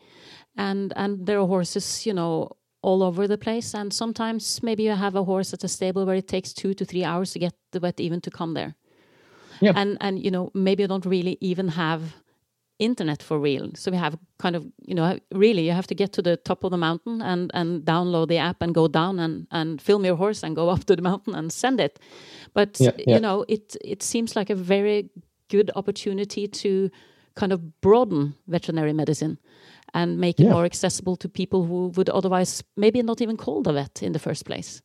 and 0.57 0.91
and 0.97 1.25
there 1.25 1.39
are 1.39 1.47
horses, 1.47 2.05
you 2.05 2.13
know, 2.13 2.57
all 2.81 3.03
over 3.03 3.27
the 3.27 3.37
place. 3.37 3.73
And 3.73 3.93
sometimes 3.93 4.61
maybe 4.63 4.83
you 4.83 4.95
have 4.95 5.15
a 5.15 5.23
horse 5.23 5.53
at 5.53 5.63
a 5.63 5.67
stable 5.67 6.05
where 6.05 6.17
it 6.17 6.27
takes 6.27 6.51
two 6.51 6.73
to 6.73 6.83
three 6.83 7.05
hours 7.05 7.31
to 7.31 7.39
get 7.39 7.53
the 7.71 7.79
vet 7.79 7.99
even 7.99 8.19
to 8.21 8.31
come 8.31 8.53
there. 8.53 8.75
Yeah. 9.61 9.73
And 9.75 9.97
and 10.01 10.19
you 10.19 10.31
know 10.31 10.51
maybe 10.53 10.83
you 10.83 10.87
don't 10.87 11.05
really 11.05 11.37
even 11.39 11.69
have 11.69 12.01
internet 12.79 13.21
for 13.21 13.39
real. 13.39 13.71
So 13.75 13.91
we 13.91 13.97
have 13.97 14.17
kind 14.37 14.55
of 14.55 14.65
you 14.85 14.95
know 14.95 15.19
really 15.31 15.65
you 15.65 15.73
have 15.73 15.87
to 15.87 15.95
get 15.95 16.13
to 16.13 16.21
the 16.21 16.37
top 16.37 16.63
of 16.63 16.71
the 16.71 16.77
mountain 16.77 17.21
and 17.21 17.51
and 17.53 17.83
download 17.85 18.27
the 18.27 18.37
app 18.37 18.61
and 18.61 18.73
go 18.73 18.87
down 18.87 19.19
and 19.19 19.47
and 19.51 19.81
film 19.81 20.05
your 20.05 20.15
horse 20.15 20.43
and 20.43 20.55
go 20.55 20.69
up 20.69 20.85
to 20.85 20.95
the 20.95 21.01
mountain 21.01 21.35
and 21.35 21.51
send 21.51 21.79
it. 21.79 21.99
But 22.53 22.79
yeah, 22.79 22.91
yeah. 22.97 23.15
you 23.15 23.21
know 23.21 23.45
it 23.47 23.75
it 23.83 24.03
seems 24.03 24.35
like 24.35 24.49
a 24.49 24.55
very 24.55 25.09
good 25.49 25.71
opportunity 25.75 26.47
to 26.47 26.89
kind 27.35 27.51
of 27.51 27.81
broaden 27.81 28.35
veterinary 28.47 28.93
medicine 28.93 29.37
and 29.93 30.19
make 30.19 30.39
it 30.39 30.43
yeah. 30.43 30.51
more 30.51 30.65
accessible 30.65 31.15
to 31.15 31.29
people 31.29 31.65
who 31.65 31.87
would 31.95 32.09
otherwise 32.09 32.63
maybe 32.75 33.01
not 33.01 33.21
even 33.21 33.37
call 33.37 33.63
the 33.63 33.73
vet 33.73 34.03
in 34.03 34.11
the 34.11 34.19
first 34.19 34.45
place. 34.45 34.81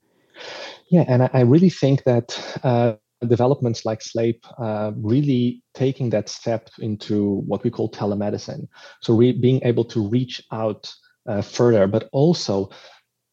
Yeah, 0.88 1.04
and 1.07 1.30
I 1.33 1.40
really 1.40 1.70
think 1.70 2.04
that 2.04 2.59
uh, 2.64 2.94
developments 3.25 3.85
like 3.85 4.03
Sleip 4.03 4.45
uh, 4.59 4.93
really 4.97 5.63
taking 5.75 6.11
that 6.11 6.29
step 6.29 6.71
into 6.79 7.43
what 7.47 7.65
we 7.65 7.71
call 7.71 7.91
telemedicine. 7.91 8.69
So 9.03 9.15
re- 9.15 9.33
being 9.33 9.61
able 9.65 9.85
to 9.87 10.09
reach 10.09 10.43
out 10.53 10.93
uh, 11.27 11.43
further, 11.43 11.87
but 11.87 12.09
also 12.13 12.71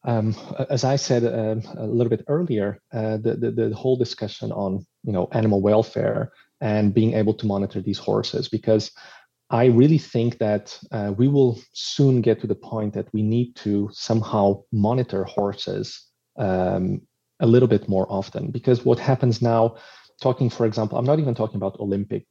um, 0.04 0.34
as 0.68 0.82
I 0.84 0.96
said 0.96 1.24
um, 1.24 1.62
a 1.76 1.86
little 1.86 2.10
bit 2.10 2.24
earlier, 2.26 2.80
uh, 2.92 3.18
the, 3.18 3.36
the, 3.36 3.50
the 3.50 3.74
whole 3.74 3.96
discussion 3.96 4.50
on 4.50 4.84
you 5.04 5.12
know 5.12 5.28
animal 5.32 5.60
welfare 5.60 6.32
and 6.60 6.94
being 6.94 7.14
able 7.14 7.34
to 7.34 7.46
monitor 7.46 7.80
these 7.80 7.98
horses 7.98 8.48
because 8.48 8.90
I 9.50 9.66
really 9.66 9.98
think 9.98 10.38
that 10.38 10.78
uh, 10.92 11.12
we 11.16 11.28
will 11.28 11.60
soon 11.72 12.20
get 12.22 12.40
to 12.40 12.46
the 12.46 12.54
point 12.54 12.94
that 12.94 13.12
we 13.12 13.22
need 13.22 13.54
to 13.56 13.90
somehow 13.92 14.62
monitor 14.72 15.24
horses 15.24 16.08
um, 16.38 17.02
a 17.40 17.46
little 17.46 17.68
bit 17.68 17.88
more 17.88 18.06
often. 18.10 18.50
Because 18.50 18.84
what 18.84 18.98
happens 18.98 19.42
now, 19.42 19.76
talking, 20.20 20.50
for 20.50 20.66
example, 20.66 20.98
I'm 20.98 21.04
not 21.04 21.18
even 21.18 21.34
talking 21.34 21.56
about 21.56 21.78
Olympic 21.80 22.26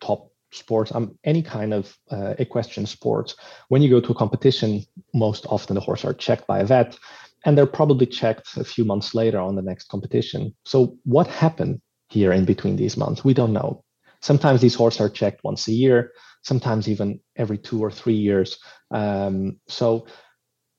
top 0.00 0.30
sports, 0.52 0.90
I'm 0.94 1.18
any 1.24 1.42
kind 1.42 1.72
of 1.72 1.96
uh, 2.10 2.34
equestrian 2.38 2.86
sports. 2.86 3.36
When 3.68 3.82
you 3.82 3.88
go 3.88 4.00
to 4.00 4.12
a 4.12 4.14
competition, 4.14 4.84
most 5.14 5.46
often 5.46 5.74
the 5.74 5.80
horses 5.80 6.04
are 6.04 6.14
checked 6.14 6.46
by 6.46 6.60
a 6.60 6.66
vet, 6.66 6.98
and 7.44 7.56
they're 7.56 7.66
probably 7.66 8.06
checked 8.06 8.56
a 8.56 8.64
few 8.64 8.84
months 8.84 9.14
later 9.14 9.40
on 9.40 9.56
the 9.56 9.62
next 9.62 9.88
competition. 9.88 10.54
So 10.64 10.98
what 11.04 11.26
happened 11.26 11.80
here 12.10 12.32
in 12.32 12.44
between 12.44 12.76
these 12.76 12.96
months? 12.96 13.24
We 13.24 13.34
don't 13.34 13.52
know. 13.52 13.82
Sometimes 14.20 14.60
these 14.60 14.74
horses 14.74 15.00
are 15.00 15.08
checked 15.08 15.42
once 15.42 15.66
a 15.68 15.72
year 15.72 16.12
sometimes 16.42 16.88
even 16.88 17.20
every 17.36 17.58
two 17.58 17.82
or 17.82 17.90
three 17.90 18.14
years. 18.14 18.58
Um, 18.90 19.58
so 19.68 20.06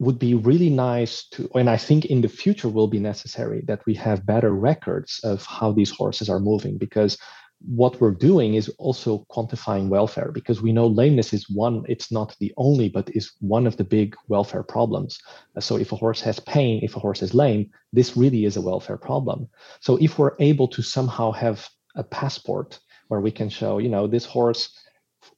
would 0.04 0.20
be 0.20 0.34
really 0.34 0.70
nice 0.70 1.28
to 1.30 1.50
and 1.56 1.70
i 1.70 1.78
think 1.78 2.06
in 2.06 2.22
the 2.22 2.28
future 2.28 2.70
will 2.70 2.88
be 2.88 3.00
necessary 3.00 3.62
that 3.68 3.86
we 3.86 3.94
have 3.94 4.26
better 4.26 4.52
records 4.52 5.20
of 5.24 5.46
how 5.46 5.72
these 5.72 5.92
horses 5.92 6.30
are 6.30 6.40
moving 6.40 6.78
because 6.78 7.18
what 7.66 8.00
we're 8.02 8.12
doing 8.12 8.56
is 8.56 8.70
also 8.78 9.26
quantifying 9.32 9.88
welfare 9.88 10.32
because 10.34 10.62
we 10.62 10.74
know 10.74 10.86
lameness 10.86 11.34
is 11.34 11.50
one 11.50 11.84
it's 11.88 12.12
not 12.12 12.36
the 12.40 12.54
only 12.58 12.90
but 12.90 13.10
is 13.16 13.32
one 13.40 13.66
of 13.66 13.78
the 13.78 13.84
big 13.84 14.16
welfare 14.28 14.64
problems. 14.64 15.18
So 15.60 15.78
if 15.78 15.92
a 15.92 15.96
horse 15.96 16.20
has 16.22 16.40
pain 16.42 16.82
if 16.84 16.96
a 16.96 17.00
horse 17.00 17.22
is 17.22 17.34
lame 17.34 17.70
this 17.94 18.18
really 18.18 18.46
is 18.46 18.58
a 18.58 18.62
welfare 18.62 18.98
problem. 18.98 19.48
So 19.80 19.98
if 19.98 20.20
we're 20.20 20.36
able 20.40 20.68
to 20.70 20.82
somehow 20.82 21.32
have 21.32 21.68
a 21.96 22.04
passport 22.04 22.80
where 23.08 23.22
we 23.22 23.32
can 23.32 23.50
show 23.50 23.78
you 23.78 23.90
know 23.90 24.08
this 24.08 24.26
horse 24.26 24.78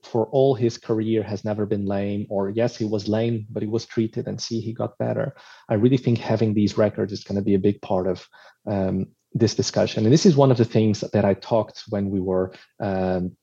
for 0.06 0.28
all 0.28 0.56
his 0.56 0.78
career 0.78 1.24
has 1.24 1.44
never 1.44 1.66
been 1.66 1.86
lame 1.86 2.26
or 2.30 2.50
yes 2.50 2.78
he 2.78 2.86
was 2.86 3.08
lame 3.08 3.46
but 3.50 3.64
he 3.64 3.70
was 3.70 3.86
treated 3.86 4.28
and 4.28 4.40
see 4.40 4.60
he 4.60 4.74
got 4.74 4.98
better. 4.98 5.36
I 5.70 5.76
really 5.76 5.98
think 5.98 6.18
having 6.20 6.54
these 6.54 6.78
records 6.78 7.12
is 7.12 7.24
going 7.24 7.38
to 7.38 7.42
be 7.42 7.56
a 7.56 7.60
big 7.60 7.82
part 7.82 8.08
of 8.08 8.28
um, 8.68 9.08
this 9.34 9.56
discussion. 9.56 10.06
And 10.06 10.14
this 10.14 10.26
is 10.26 10.36
one 10.36 10.52
of 10.52 10.58
the 10.58 10.66
things 10.66 11.02
that 11.02 11.26
i 11.26 11.34
talked 11.34 11.84
when 11.90 12.10
we 12.10 12.22
were 12.22 12.54
um, 12.80 13.36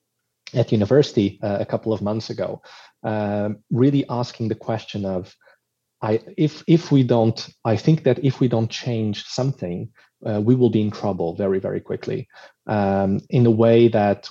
at 0.55 0.73
university 0.73 1.39
uh, 1.43 1.59
a 1.61 1.67
couple 1.67 1.93
of 1.93 2.03
months 2.03 2.31
ago. 2.31 2.63
Um, 3.03 3.59
really 3.71 4.05
asking 4.09 4.49
the 4.49 4.55
question 4.55 5.05
of 5.05 5.35
I, 6.01 6.21
if 6.37 6.65
if 6.67 6.91
we 6.91 7.05
don't, 7.05 7.49
I 7.65 7.77
think 7.77 8.03
that 8.05 8.25
if 8.25 8.41
we 8.41 8.49
don't 8.49 8.71
change 8.71 9.25
something, 9.25 9.91
uh, 10.27 10.41
we 10.41 10.57
will 10.57 10.71
be 10.71 10.81
in 10.81 10.91
trouble 10.91 11.37
very 11.37 11.61
very 11.61 11.81
quickly. 11.81 12.29
Um, 12.67 13.21
in 13.31 13.47
a 13.47 13.51
way 13.51 13.89
that 13.89 14.29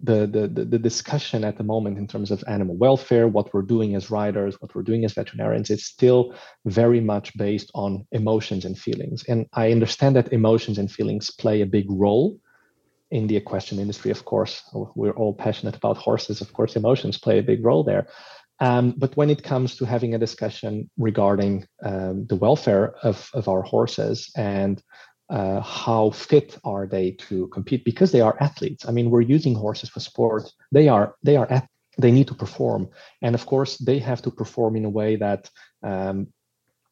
the, 0.00 0.26
the, 0.26 0.64
the 0.64 0.78
discussion 0.78 1.44
at 1.44 1.58
the 1.58 1.64
moment 1.64 1.98
in 1.98 2.06
terms 2.06 2.30
of 2.30 2.44
animal 2.46 2.76
welfare, 2.76 3.26
what 3.26 3.52
we're 3.52 3.62
doing 3.62 3.96
as 3.96 4.10
riders, 4.10 4.60
what 4.60 4.74
we're 4.74 4.82
doing 4.82 5.04
as 5.04 5.14
veterinarians, 5.14 5.70
it's 5.70 5.84
still 5.84 6.34
very 6.66 7.00
much 7.00 7.36
based 7.36 7.70
on 7.74 8.06
emotions 8.12 8.64
and 8.64 8.78
feelings. 8.78 9.24
And 9.24 9.46
I 9.54 9.72
understand 9.72 10.14
that 10.16 10.32
emotions 10.32 10.78
and 10.78 10.90
feelings 10.90 11.30
play 11.30 11.62
a 11.62 11.66
big 11.66 11.86
role 11.90 12.38
in 13.10 13.26
the 13.26 13.36
equestrian 13.36 13.80
industry, 13.80 14.10
of 14.10 14.24
course. 14.24 14.62
We're 14.94 15.12
all 15.12 15.34
passionate 15.34 15.76
about 15.76 15.96
horses. 15.96 16.40
Of 16.40 16.52
course, 16.52 16.76
emotions 16.76 17.18
play 17.18 17.38
a 17.38 17.42
big 17.42 17.64
role 17.64 17.82
there. 17.82 18.06
Um, 18.60 18.94
but 18.96 19.16
when 19.16 19.30
it 19.30 19.42
comes 19.42 19.76
to 19.76 19.84
having 19.84 20.14
a 20.14 20.18
discussion 20.18 20.90
regarding 20.96 21.66
um, 21.82 22.26
the 22.26 22.36
welfare 22.36 22.94
of, 23.02 23.30
of 23.34 23.48
our 23.48 23.62
horses 23.62 24.30
and 24.36 24.82
uh, 25.30 25.60
how 25.60 26.10
fit 26.10 26.58
are 26.64 26.86
they 26.86 27.12
to 27.12 27.48
compete 27.48 27.84
because 27.84 28.12
they 28.12 28.20
are 28.20 28.36
athletes. 28.40 28.86
I 28.86 28.92
mean 28.92 29.10
we're 29.10 29.20
using 29.20 29.54
horses 29.54 29.90
for 29.90 30.00
sport. 30.00 30.50
They 30.72 30.88
are 30.88 31.14
they 31.22 31.36
are 31.36 31.50
at, 31.50 31.68
they 31.98 32.10
need 32.10 32.28
to 32.28 32.34
perform. 32.34 32.88
And 33.22 33.34
of 33.34 33.44
course 33.46 33.76
they 33.78 33.98
have 33.98 34.22
to 34.22 34.30
perform 34.30 34.76
in 34.76 34.84
a 34.84 34.90
way 34.90 35.16
that 35.16 35.50
um, 35.82 36.28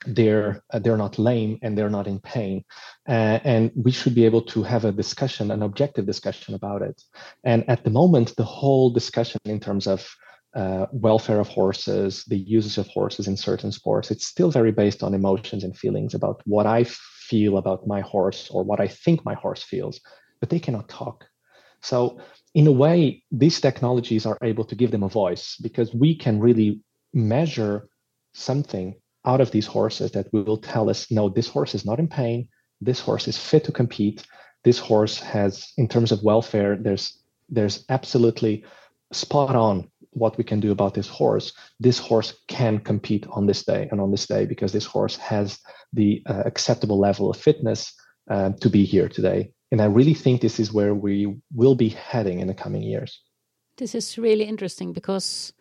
they're 0.07 0.62
uh, 0.70 0.79
they're 0.79 0.96
not 0.96 1.18
lame 1.18 1.59
and 1.62 1.77
they're 1.77 1.90
not 1.90 2.07
in 2.07 2.20
pain. 2.20 2.64
Uh, 3.09 3.38
and 3.44 3.70
we 3.75 3.90
should 3.90 4.14
be 4.14 4.27
able 4.27 4.42
to 4.42 4.62
have 4.62 4.85
a 4.85 4.92
discussion 4.92 5.51
an 5.51 5.62
objective 5.62 6.07
discussion 6.07 6.55
about 6.55 6.83
it. 6.83 7.03
And 7.44 7.64
at 7.68 7.85
the 7.85 7.90
moment 7.90 8.37
the 8.37 8.44
whole 8.44 8.90
discussion 8.90 9.40
in 9.44 9.61
terms 9.61 9.87
of 9.87 10.07
uh, 10.55 10.87
welfare 10.90 11.38
of 11.38 11.49
horses, 11.49 12.25
the 12.25 12.38
uses 12.38 12.79
of 12.79 12.87
horses 12.88 13.29
in 13.29 13.37
certain 13.37 13.70
sports, 13.70 14.11
it's 14.11 14.27
still 14.27 14.51
very 14.51 14.72
based 14.72 15.03
on 15.03 15.12
emotions 15.12 15.64
and 15.64 15.77
feelings 15.77 16.14
about 16.14 16.40
what 16.46 16.66
I 16.66 16.87
feel 17.29 17.59
about 17.59 17.87
my 17.87 18.01
horse 18.01 18.49
or 18.51 18.62
what 18.65 18.81
I 18.81 18.89
think 18.89 19.25
my 19.25 19.35
horse 19.35 19.62
feels, 19.62 20.01
but 20.41 20.51
they 20.51 20.59
cannot 20.59 20.89
talk. 20.89 21.25
So, 21.83 22.19
in 22.55 22.67
a 22.67 22.73
way, 22.73 23.23
these 23.31 23.61
technologies 23.61 24.27
are 24.27 24.39
able 24.43 24.65
to 24.65 24.75
give 24.75 24.91
them 24.91 25.03
a 25.03 25.09
voice 25.09 25.57
because 25.61 25.95
we 25.95 26.17
can 26.17 26.41
really 26.41 26.81
measure 27.12 27.89
something 28.33 28.95
out 29.25 29.41
of 29.41 29.51
these 29.51 29.67
horses 29.67 30.12
that 30.12 30.33
will 30.33 30.57
tell 30.57 30.89
us 30.89 31.11
no, 31.11 31.29
this 31.29 31.49
horse 31.49 31.75
is 31.75 31.85
not 31.85 31.99
in 31.99 32.09
pain, 32.09 32.49
this 32.81 33.01
horse 33.01 33.29
is 33.29 33.39
fit 33.39 33.65
to 33.65 33.73
compete, 33.73 34.25
this 34.65 34.79
horse 34.79 35.19
has, 35.19 35.73
in 35.77 35.89
terms 35.89 36.12
of 36.12 36.23
welfare, 36.23 36.77
there's 36.77 37.23
there's 37.49 37.85
absolutely 37.89 38.65
spot 39.12 39.55
on 39.55 39.89
what 40.17 40.39
we 40.39 40.45
can 40.45 40.61
do 40.61 40.73
about 40.73 40.95
this 40.95 41.09
horse. 41.09 41.53
This 41.79 41.99
horse 41.99 42.35
can 42.49 42.79
compete 42.79 43.27
on 43.31 43.47
this 43.47 43.65
day 43.65 43.89
and 43.91 44.01
on 44.01 44.11
this 44.11 44.27
day 44.27 44.47
because 44.47 44.73
this 44.73 44.87
horse 44.87 45.17
has 45.17 45.59
the 45.93 46.23
uh, 46.27 46.43
acceptable 46.47 46.99
level 46.99 47.31
of 47.31 47.37
fitness 47.37 47.93
uh, 48.31 48.51
to 48.61 48.71
be 48.71 48.85
here 48.85 49.09
today. 49.09 49.51
And 49.71 49.81
I 49.83 49.87
really 49.87 50.15
think 50.15 50.41
this 50.41 50.59
is 50.59 50.73
where 50.73 50.95
we 50.95 51.37
will 51.55 51.75
be 51.75 51.91
heading 51.91 52.41
in 52.41 52.49
the 52.49 52.55
coming 52.55 52.83
years. 52.83 53.21
This 53.77 53.95
is 53.95 54.17
really 54.17 54.45
interesting 54.45 54.93
because 54.93 55.53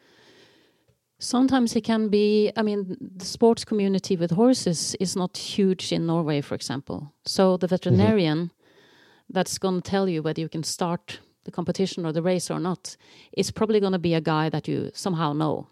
sometimes 1.20 1.76
it 1.76 1.84
can 1.84 2.10
be 2.10 2.52
i 2.58 2.62
mean 2.62 2.98
the 3.00 3.26
sports 3.26 3.64
community 3.64 4.18
with 4.18 4.32
horses 4.32 4.96
is 5.00 5.16
not 5.16 5.38
huge 5.38 5.94
in 5.94 6.06
norway 6.06 6.42
for 6.42 6.56
example 6.56 7.14
so 7.26 7.58
the 7.58 7.68
mm-hmm. 7.68 7.76
veterinarian 7.76 8.38
mm 8.38 8.50
-hmm. 8.50 9.34
that's 9.34 9.58
going 9.58 9.82
to 9.82 9.90
tell 9.90 10.10
you 10.10 10.24
whether 10.24 10.42
you 10.42 10.50
can 10.50 10.64
start 10.64 11.22
the 11.46 11.52
competition 11.52 12.06
or 12.06 12.12
the 12.12 12.22
race 12.22 12.52
or 12.52 12.60
not, 12.60 12.98
it's 13.32 13.52
probably 13.52 13.80
going 13.80 13.94
to 13.94 14.00
be 14.00 14.14
a 14.14 14.22
guy 14.22 14.50
that 14.50 14.68
you 14.68 14.92
somehow 14.94 15.34
know. 15.34 15.68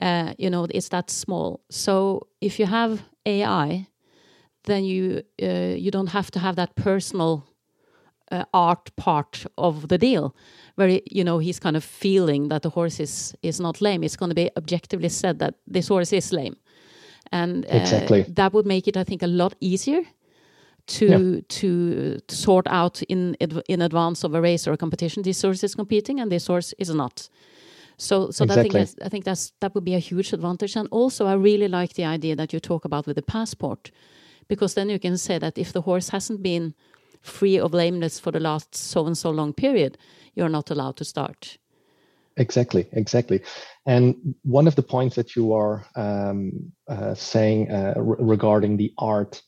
Uh, 0.00 0.34
you 0.38 0.50
know, 0.50 0.66
it's 0.70 0.88
that 0.88 1.10
small. 1.10 1.60
So 1.70 2.26
if 2.40 2.58
you 2.58 2.66
have 2.66 3.02
AI, 3.26 3.86
then 4.64 4.84
you 4.84 5.22
uh, 5.42 5.76
you 5.76 5.90
don't 5.90 6.08
have 6.08 6.30
to 6.32 6.38
have 6.38 6.56
that 6.56 6.74
personal 6.74 7.44
uh, 8.32 8.44
art 8.52 8.90
part 8.96 9.46
of 9.56 9.88
the 9.88 9.98
deal, 9.98 10.34
where 10.74 11.00
you 11.10 11.22
know 11.24 11.38
he's 11.38 11.60
kind 11.60 11.76
of 11.76 11.84
feeling 11.84 12.48
that 12.48 12.62
the 12.62 12.70
horse 12.70 12.98
is 12.98 13.34
is 13.42 13.60
not 13.60 13.80
lame. 13.80 14.02
It's 14.02 14.16
going 14.16 14.30
to 14.30 14.34
be 14.34 14.50
objectively 14.56 15.08
said 15.08 15.38
that 15.38 15.54
this 15.66 15.88
horse 15.88 16.12
is 16.12 16.32
lame, 16.32 16.56
and 17.30 17.64
uh, 17.66 17.76
exactly 17.76 18.22
that 18.34 18.52
would 18.52 18.66
make 18.66 18.88
it, 18.88 18.96
I 18.96 19.04
think, 19.04 19.22
a 19.22 19.26
lot 19.26 19.54
easier 19.60 20.02
to 20.86 21.06
yeah. 21.06 21.40
to 21.48 22.18
sort 22.28 22.66
out 22.68 23.02
in 23.02 23.34
in 23.68 23.82
advance 23.82 24.24
of 24.24 24.34
a 24.34 24.40
race 24.40 24.66
or 24.66 24.72
a 24.72 24.76
competition 24.76 25.22
this 25.22 25.42
horse 25.42 25.64
is 25.64 25.74
competing 25.74 26.20
and 26.20 26.30
this 26.30 26.46
horse 26.46 26.74
is 26.78 26.94
not 26.94 27.28
so 27.96 28.30
so 28.30 28.44
exactly. 28.44 28.68
that 28.68 28.80
I 28.80 28.84
think 28.84 29.06
I 29.06 29.08
think 29.08 29.24
that's 29.24 29.52
that 29.60 29.74
would 29.74 29.84
be 29.84 29.94
a 29.94 29.98
huge 29.98 30.32
advantage 30.32 30.76
and 30.76 30.88
also 30.90 31.26
I 31.26 31.34
really 31.34 31.68
like 31.68 31.94
the 31.94 32.04
idea 32.04 32.36
that 32.36 32.52
you 32.52 32.60
talk 32.60 32.84
about 32.84 33.06
with 33.06 33.16
the 33.16 33.22
passport 33.22 33.90
because 34.48 34.74
then 34.74 34.90
you 34.90 34.98
can 34.98 35.16
say 35.16 35.38
that 35.38 35.58
if 35.58 35.72
the 35.72 35.80
horse 35.80 36.10
hasn't 36.10 36.42
been 36.42 36.74
free 37.22 37.58
of 37.58 37.72
lameness 37.72 38.20
for 38.20 38.30
the 38.30 38.40
last 38.40 38.74
so 38.74 39.06
and 39.06 39.16
so 39.16 39.30
long 39.30 39.54
period 39.54 39.96
you're 40.34 40.50
not 40.50 40.70
allowed 40.70 40.96
to 40.96 41.04
start 41.04 41.58
exactly 42.36 42.86
exactly 42.92 43.40
and 43.86 44.34
one 44.42 44.66
of 44.66 44.74
the 44.74 44.82
points 44.82 45.16
that 45.16 45.34
you 45.36 45.52
are 45.52 45.86
um, 45.96 46.72
uh, 46.88 47.14
saying 47.14 47.70
uh, 47.70 47.94
regarding 47.96 48.76
the 48.76 48.92
art 48.98 49.42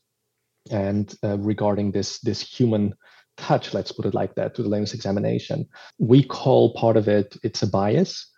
and 0.70 1.14
uh, 1.24 1.38
regarding 1.38 1.92
this 1.92 2.18
this 2.20 2.40
human 2.40 2.94
touch 3.37 3.74
let's 3.74 3.92
put 3.92 4.07
it 4.07 4.14
like 4.14 4.35
that 4.35 4.55
to 4.55 4.62
the 4.62 4.68
lameness 4.68 4.94
examination 4.94 5.66
we 5.98 6.22
call 6.22 6.72
part 6.74 6.96
of 6.96 7.09
it 7.09 7.37
it's 7.42 7.62
a 7.62 7.66
bias 7.66 8.31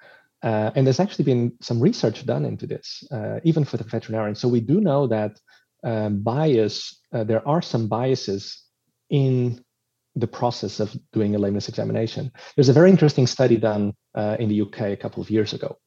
uh, 0.43 0.71
and 0.75 0.87
there's 0.87 1.01
actually 1.01 1.25
been 1.25 1.53
some 1.61 1.81
research 1.81 2.25
done 2.27 2.45
into 2.45 2.67
this 2.67 3.05
uh, 3.13 3.39
even 3.45 3.65
for 3.65 3.77
the 3.77 3.85
veterinarian 3.85 4.35
so 4.35 4.49
we 4.49 4.61
do 4.61 4.81
know 4.81 5.07
that 5.07 5.39
um, 5.85 6.21
bias 6.23 7.01
uh, 7.13 7.25
there 7.25 7.47
are 7.47 7.63
some 7.63 7.87
biases 7.87 8.65
in 9.11 9.63
the 10.19 10.27
process 10.27 10.81
of 10.81 10.97
doing 11.13 11.35
a 11.35 11.39
lameness 11.39 11.69
examination. 11.69 12.33
There's 12.57 12.69
a 12.69 12.73
very 12.73 12.91
interesting 12.91 13.27
study 13.27 13.57
done 13.57 13.95
uh, 14.15 14.37
in 14.39 14.49
the 14.49 14.63
UK 14.63 14.81
a 14.81 14.97
couple 14.97 15.23
of 15.23 15.31
years 15.31 15.53
ago. 15.53 15.79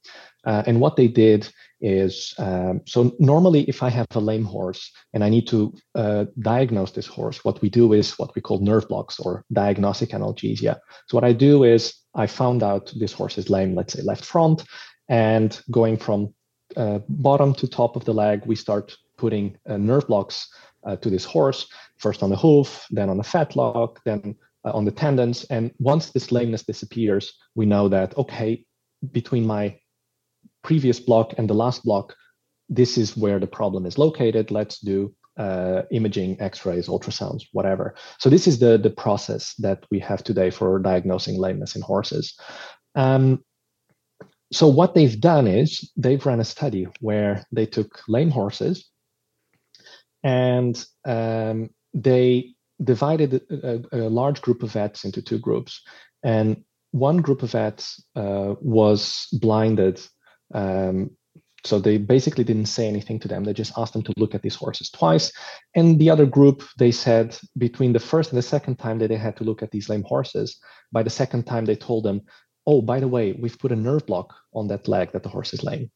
Uh, 0.45 0.63
and 0.65 0.79
what 0.79 0.95
they 0.95 1.07
did 1.07 1.49
is 1.81 2.33
um, 2.37 2.81
so 2.85 3.11
normally, 3.19 3.63
if 3.63 3.83
I 3.83 3.89
have 3.89 4.07
a 4.11 4.19
lame 4.19 4.45
horse 4.45 4.91
and 5.13 5.23
I 5.23 5.29
need 5.29 5.47
to 5.47 5.73
uh, 5.95 6.25
diagnose 6.39 6.91
this 6.91 7.07
horse, 7.07 7.43
what 7.43 7.61
we 7.61 7.69
do 7.69 7.93
is 7.93 8.17
what 8.19 8.33
we 8.35 8.41
call 8.41 8.59
nerve 8.59 8.87
blocks 8.87 9.19
or 9.19 9.43
diagnostic 9.51 10.09
analgesia. 10.09 10.79
So, 11.07 11.17
what 11.17 11.23
I 11.23 11.33
do 11.33 11.63
is 11.63 11.93
I 12.13 12.27
found 12.27 12.63
out 12.63 12.93
this 12.99 13.13
horse 13.13 13.37
is 13.37 13.49
lame, 13.49 13.75
let's 13.75 13.93
say 13.93 14.01
left 14.03 14.25
front, 14.25 14.63
and 15.09 15.59
going 15.71 15.97
from 15.97 16.33
uh, 16.77 16.99
bottom 17.09 17.53
to 17.55 17.67
top 17.67 17.95
of 17.95 18.05
the 18.05 18.13
leg, 18.13 18.45
we 18.45 18.55
start 18.55 18.95
putting 19.17 19.57
uh, 19.67 19.77
nerve 19.77 20.07
blocks 20.07 20.47
uh, 20.83 20.95
to 20.97 21.09
this 21.09 21.25
horse, 21.25 21.67
first 21.97 22.23
on 22.23 22.29
the 22.29 22.37
hoof, 22.37 22.85
then 22.91 23.09
on 23.09 23.17
the 23.17 23.23
fetlock, 23.23 23.97
then 24.05 24.35
uh, 24.65 24.71
on 24.71 24.85
the 24.85 24.91
tendons. 24.91 25.43
And 25.45 25.71
once 25.79 26.11
this 26.11 26.31
lameness 26.31 26.63
disappears, 26.63 27.33
we 27.55 27.65
know 27.65 27.89
that, 27.89 28.17
okay, 28.17 28.65
between 29.11 29.45
my 29.45 29.77
previous 30.63 30.99
block 30.99 31.33
and 31.37 31.49
the 31.49 31.53
last 31.53 31.83
block, 31.83 32.15
this 32.69 32.97
is 32.97 33.17
where 33.17 33.39
the 33.39 33.47
problem 33.47 33.85
is 33.85 33.97
located. 33.97 34.51
Let's 34.51 34.79
do 34.79 35.13
uh, 35.37 35.83
imaging, 35.91 36.39
X-rays, 36.39 36.87
ultrasounds, 36.87 37.43
whatever. 37.51 37.95
So 38.19 38.29
this 38.29 38.47
is 38.47 38.59
the 38.59 38.77
the 38.77 38.89
process 38.89 39.53
that 39.59 39.85
we 39.89 39.99
have 39.99 40.23
today 40.23 40.51
for 40.51 40.79
diagnosing 40.79 41.39
lameness 41.39 41.75
in 41.75 41.81
horses. 41.81 42.37
Um, 42.95 43.43
so 44.51 44.67
what 44.67 44.93
they've 44.93 45.19
done 45.19 45.47
is 45.47 45.91
they've 45.95 46.25
run 46.25 46.41
a 46.41 46.45
study 46.45 46.87
where 46.99 47.45
they 47.51 47.65
took 47.65 48.01
lame 48.07 48.29
horses 48.29 48.89
and 50.23 50.83
um, 51.05 51.69
they 51.93 52.53
divided 52.83 53.41
a, 53.49 53.81
a, 53.91 54.09
large 54.09 54.41
group 54.41 54.63
of 54.63 54.71
vets 54.71 55.05
into 55.05 55.21
two 55.21 55.39
groups. 55.39 55.81
And 56.23 56.63
one 56.91 57.17
group 57.17 57.43
of 57.43 57.51
vets 57.51 58.03
uh, 58.15 58.55
was 58.59 59.27
blinded. 59.31 60.01
Um, 60.53 61.11
so 61.63 61.79
they 61.79 61.97
basically 61.97 62.43
didn't 62.43 62.65
say 62.65 62.87
anything 62.87 63.19
to 63.19 63.27
them. 63.27 63.43
They 63.43 63.53
just 63.53 63.73
asked 63.77 63.93
them 63.93 64.01
to 64.03 64.13
look 64.17 64.33
at 64.33 64.41
these 64.41 64.55
horses 64.55 64.89
twice. 64.89 65.31
And 65.75 65.99
the 65.99 66.09
other 66.09 66.25
group, 66.25 66.63
they 66.79 66.91
said 66.91 67.37
between 67.57 67.93
the 67.93 67.99
first 67.99 68.31
and 68.31 68.37
the 68.37 68.43
second 68.43 68.77
time 68.77 68.97
that 68.99 69.09
they 69.09 69.17
had 69.17 69.37
to 69.37 69.43
look 69.43 69.61
at 69.61 69.71
these 69.71 69.87
lame 69.87 70.03
horses, 70.03 70.59
by 70.91 71.03
the 71.03 71.09
second 71.09 71.45
time 71.45 71.65
they 71.65 71.75
told 71.75 72.03
them, 72.03 72.21
oh, 72.65 72.81
by 72.81 72.99
the 72.99 73.07
way, 73.07 73.33
we've 73.33 73.59
put 73.59 73.71
a 73.71 73.75
nerve 73.75 74.05
block 74.05 74.33
on 74.53 74.67
that 74.69 74.87
leg 74.87 75.11
that 75.11 75.23
the 75.23 75.29
horse 75.29 75.53
is 75.53 75.63
lame. 75.63 75.91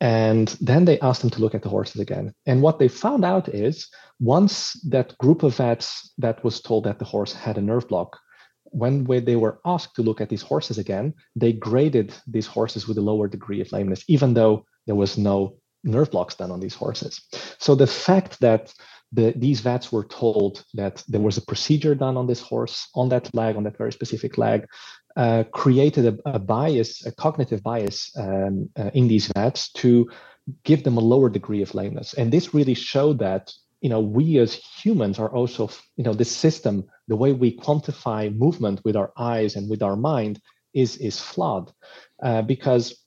And 0.00 0.48
then 0.60 0.84
they 0.84 0.98
asked 1.00 1.20
them 1.20 1.30
to 1.30 1.40
look 1.40 1.54
at 1.54 1.62
the 1.62 1.68
horses 1.68 2.00
again. 2.00 2.32
And 2.46 2.62
what 2.62 2.78
they 2.78 2.88
found 2.88 3.24
out 3.24 3.48
is 3.48 3.88
once 4.18 4.72
that 4.88 5.18
group 5.18 5.42
of 5.42 5.56
vets 5.56 6.12
that 6.18 6.42
was 6.42 6.60
told 6.60 6.84
that 6.84 6.98
the 6.98 7.04
horse 7.04 7.34
had 7.34 7.58
a 7.58 7.62
nerve 7.62 7.86
block, 7.88 8.18
when 8.70 9.04
they 9.04 9.36
were 9.36 9.60
asked 9.64 9.96
to 9.96 10.02
look 10.02 10.20
at 10.20 10.28
these 10.28 10.42
horses 10.42 10.78
again, 10.78 11.14
they 11.36 11.52
graded 11.52 12.14
these 12.26 12.46
horses 12.46 12.86
with 12.86 12.98
a 12.98 13.02
lower 13.02 13.28
degree 13.28 13.60
of 13.60 13.72
lameness, 13.72 14.04
even 14.08 14.34
though 14.34 14.64
there 14.86 14.94
was 14.94 15.18
no 15.18 15.56
nerve 15.84 16.10
blocks 16.10 16.34
done 16.34 16.50
on 16.50 16.60
these 16.60 16.74
horses. 16.74 17.20
So 17.58 17.74
the 17.74 17.86
fact 17.86 18.40
that 18.40 18.72
the, 19.12 19.32
these 19.36 19.60
vets 19.60 19.90
were 19.90 20.04
told 20.04 20.64
that 20.74 21.02
there 21.08 21.20
was 21.20 21.36
a 21.36 21.42
procedure 21.42 21.94
done 21.94 22.16
on 22.16 22.26
this 22.26 22.40
horse, 22.40 22.88
on 22.94 23.08
that 23.08 23.34
leg, 23.34 23.56
on 23.56 23.64
that 23.64 23.76
very 23.76 23.92
specific 23.92 24.38
leg, 24.38 24.66
uh, 25.16 25.44
created 25.52 26.06
a, 26.06 26.30
a, 26.36 26.38
bias, 26.38 27.04
a 27.06 27.12
cognitive 27.12 27.62
bias 27.62 28.12
um, 28.16 28.68
uh, 28.78 28.90
in 28.94 29.08
these 29.08 29.26
vets 29.34 29.72
to 29.72 30.08
give 30.64 30.84
them 30.84 30.96
a 30.96 31.00
lower 31.00 31.28
degree 31.28 31.62
of 31.62 31.74
lameness. 31.74 32.14
And 32.14 32.32
this 32.32 32.54
really 32.54 32.74
showed 32.74 33.18
that 33.18 33.52
you 33.80 33.88
know 33.88 34.00
we 34.00 34.38
as 34.38 34.54
humans 34.54 35.18
are 35.18 35.28
also 35.30 35.70
you 35.96 36.04
know 36.04 36.14
this 36.14 36.34
system, 36.34 36.84
the 37.08 37.16
way 37.16 37.32
we 37.32 37.56
quantify 37.56 38.34
movement 38.34 38.80
with 38.84 38.96
our 38.96 39.12
eyes 39.16 39.56
and 39.56 39.68
with 39.68 39.82
our 39.82 39.96
mind 39.96 40.40
is 40.74 40.96
is 40.98 41.20
flawed 41.20 41.72
uh, 42.22 42.42
because 42.42 42.99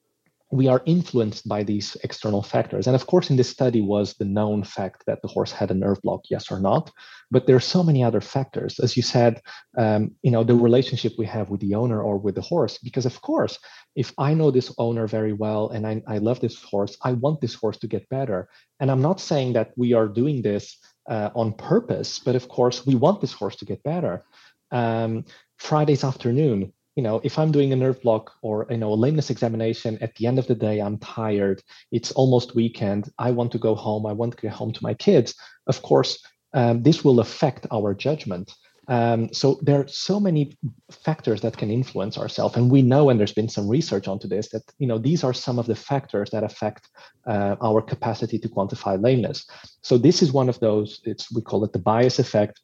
we 0.53 0.67
are 0.67 0.83
influenced 0.85 1.47
by 1.47 1.63
these 1.63 1.97
external 2.03 2.43
factors. 2.43 2.85
And 2.85 2.95
of 2.95 3.07
course, 3.07 3.31
in 3.31 3.37
this 3.37 3.49
study 3.49 3.81
was 3.81 4.13
the 4.13 4.25
known 4.25 4.63
fact 4.63 5.03
that 5.07 5.19
the 5.23 5.27
horse 5.27 5.51
had 5.51 5.71
a 5.71 5.73
nerve 5.73 5.99
block, 6.03 6.21
yes 6.29 6.51
or 6.51 6.59
not. 6.59 6.91
But 7.31 7.47
there 7.47 7.55
are 7.55 7.71
so 7.75 7.81
many 7.81 8.03
other 8.03 8.21
factors, 8.21 8.79
as 8.79 8.95
you 8.95 9.01
said, 9.01 9.41
um, 9.79 10.11
you 10.21 10.29
know, 10.29 10.43
the 10.43 10.53
relationship 10.53 11.13
we 11.17 11.25
have 11.25 11.49
with 11.49 11.59
the 11.59 11.73
owner 11.73 12.03
or 12.03 12.19
with 12.19 12.35
the 12.35 12.41
horse. 12.41 12.77
Because 12.77 13.07
of 13.07 13.19
course, 13.21 13.57
if 13.95 14.13
I 14.19 14.35
know 14.35 14.51
this 14.51 14.71
owner 14.77 15.07
very 15.07 15.33
well 15.33 15.69
and 15.69 15.87
I, 15.87 16.03
I 16.07 16.19
love 16.19 16.39
this 16.39 16.61
horse, 16.61 16.95
I 17.01 17.13
want 17.13 17.41
this 17.41 17.55
horse 17.55 17.77
to 17.79 17.87
get 17.87 18.07
better. 18.09 18.47
And 18.79 18.91
I'm 18.91 19.01
not 19.01 19.19
saying 19.19 19.53
that 19.53 19.71
we 19.75 19.93
are 19.93 20.07
doing 20.07 20.43
this 20.43 20.77
uh, 21.09 21.31
on 21.33 21.53
purpose, 21.53 22.19
but 22.19 22.35
of 22.35 22.47
course, 22.47 22.85
we 22.85 22.93
want 22.93 23.21
this 23.21 23.33
horse 23.33 23.55
to 23.55 23.65
get 23.65 23.81
better. 23.81 24.23
Um, 24.71 25.25
Fridays 25.57 26.03
afternoon, 26.03 26.73
you 26.95 27.03
know, 27.03 27.21
if 27.23 27.39
I'm 27.39 27.51
doing 27.51 27.73
a 27.73 27.75
nerve 27.75 28.01
block 28.01 28.31
or 28.41 28.67
you 28.69 28.77
know 28.77 28.93
a 28.93 28.95
lameness 28.95 29.29
examination, 29.29 29.97
at 30.01 30.15
the 30.15 30.27
end 30.27 30.39
of 30.39 30.47
the 30.47 30.55
day, 30.55 30.79
I'm 30.79 30.97
tired. 30.99 31.61
It's 31.91 32.11
almost 32.11 32.55
weekend. 32.55 33.09
I 33.17 33.31
want 33.31 33.51
to 33.53 33.57
go 33.57 33.75
home. 33.75 34.05
I 34.05 34.13
want 34.13 34.35
to 34.35 34.41
get 34.41 34.53
home 34.53 34.71
to 34.73 34.83
my 34.83 34.93
kids. 34.93 35.33
Of 35.67 35.81
course, 35.81 36.23
um, 36.53 36.83
this 36.83 37.03
will 37.03 37.19
affect 37.19 37.65
our 37.71 37.93
judgment. 37.93 38.53
Um, 38.89 39.33
so 39.33 39.59
there 39.61 39.79
are 39.79 39.87
so 39.87 40.19
many 40.19 40.57
factors 40.91 41.41
that 41.41 41.57
can 41.57 41.71
influence 41.71 42.17
ourselves, 42.17 42.57
and 42.57 42.69
we 42.69 42.81
know, 42.81 43.09
and 43.09 43.17
there's 43.17 43.33
been 43.33 43.49
some 43.49 43.67
research 43.67 44.07
onto 44.07 44.27
this, 44.27 44.49
that 44.49 44.63
you 44.77 44.87
know 44.87 44.97
these 44.97 45.23
are 45.23 45.33
some 45.33 45.57
of 45.57 45.67
the 45.67 45.75
factors 45.75 46.29
that 46.31 46.43
affect 46.43 46.89
uh, 47.25 47.55
our 47.61 47.81
capacity 47.81 48.37
to 48.39 48.49
quantify 48.49 49.01
lameness. 49.01 49.45
So 49.81 49.97
this 49.97 50.21
is 50.21 50.33
one 50.33 50.49
of 50.49 50.59
those. 50.59 50.99
It's 51.05 51.31
we 51.33 51.41
call 51.41 51.63
it 51.63 51.71
the 51.71 51.79
bias 51.79 52.19
effect, 52.19 52.61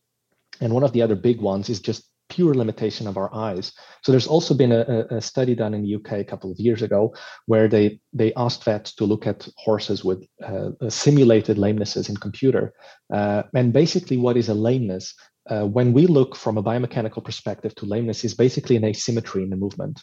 and 0.60 0.74
one 0.74 0.84
of 0.84 0.92
the 0.92 1.02
other 1.02 1.16
big 1.16 1.42
ones 1.42 1.70
is 1.70 1.80
just 1.80 2.09
pure 2.30 2.54
limitation 2.54 3.08
of 3.08 3.18
our 3.18 3.34
eyes. 3.34 3.74
So 4.04 4.12
there's 4.12 4.28
also 4.28 4.54
been 4.54 4.72
a, 4.72 5.06
a, 5.10 5.22
study 5.22 5.56
done 5.56 5.74
in 5.74 5.84
the 5.84 5.96
UK 5.96 6.20
a 6.20 6.24
couple 6.24 6.52
of 6.52 6.60
years 6.60 6.82
ago 6.82 7.14
where 7.48 7.68
they 7.68 8.00
they 8.14 8.34
asked 8.36 8.64
vets 8.64 8.94
to 8.96 9.06
look 9.06 9.28
at 9.28 9.48
horses 9.58 10.06
with 10.06 10.26
uh, 10.46 10.70
simulated 10.90 11.58
lamenesses 11.58 12.10
in 12.10 12.18
computer, 12.18 12.74
uh, 13.14 13.44
and 13.54 13.74
basically 13.74 14.18
what 14.18 14.38
is 14.38 14.50
a 14.50 14.54
lameness 14.54 15.16
uh, 15.50 15.66
when 15.66 15.94
we 15.94 16.06
look 16.06 16.36
from 16.36 16.58
a 16.58 16.64
biomechanical 16.64 17.24
perspective 17.24 17.74
to 17.76 17.86
lameness 17.86 18.24
is 18.24 18.36
basically 18.36 18.76
an 18.76 18.86
asymmetry 18.86 19.44
in 19.44 19.50
the 19.50 19.56
movement. 19.56 20.02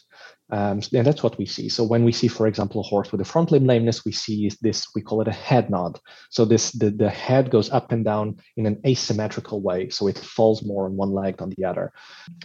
Um, 0.51 0.81
and 0.93 1.07
that's 1.07 1.23
what 1.23 1.37
we 1.37 1.45
see. 1.45 1.69
So 1.69 1.83
when 1.83 2.03
we 2.03 2.11
see, 2.11 2.27
for 2.27 2.47
example, 2.47 2.81
a 2.81 2.83
horse 2.83 3.11
with 3.11 3.21
a 3.21 3.25
front 3.25 3.51
limb 3.51 3.65
lameness, 3.65 4.03
we 4.03 4.11
see 4.11 4.51
this, 4.61 4.85
we 4.93 5.01
call 5.01 5.21
it 5.21 5.27
a 5.27 5.31
head 5.31 5.69
nod. 5.69 5.99
So 6.29 6.43
this 6.43 6.71
the, 6.71 6.89
the 6.89 7.09
head 7.09 7.49
goes 7.49 7.69
up 7.69 7.91
and 7.91 8.03
down 8.03 8.37
in 8.57 8.65
an 8.65 8.81
asymmetrical 8.85 9.61
way. 9.61 9.89
So 9.89 10.07
it 10.07 10.17
falls 10.17 10.63
more 10.63 10.85
on 10.85 10.97
one 10.97 11.11
leg 11.11 11.37
than 11.37 11.53
the 11.57 11.65
other. 11.65 11.93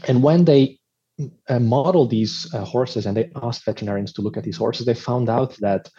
And 0.07 0.23
when 0.23 0.45
they 0.45 0.79
uh, 1.49 1.59
model 1.59 2.07
these 2.07 2.53
uh, 2.55 2.65
horses 2.65 3.07
and 3.07 3.17
they 3.17 3.31
asked 3.43 3.65
veterinarians 3.65 4.13
to 4.15 4.23
look 4.23 4.37
at 4.37 4.45
these 4.45 4.57
horses, 4.57 4.87
they 4.87 4.95
found 4.95 5.29
out 5.29 5.57
that 5.61 5.91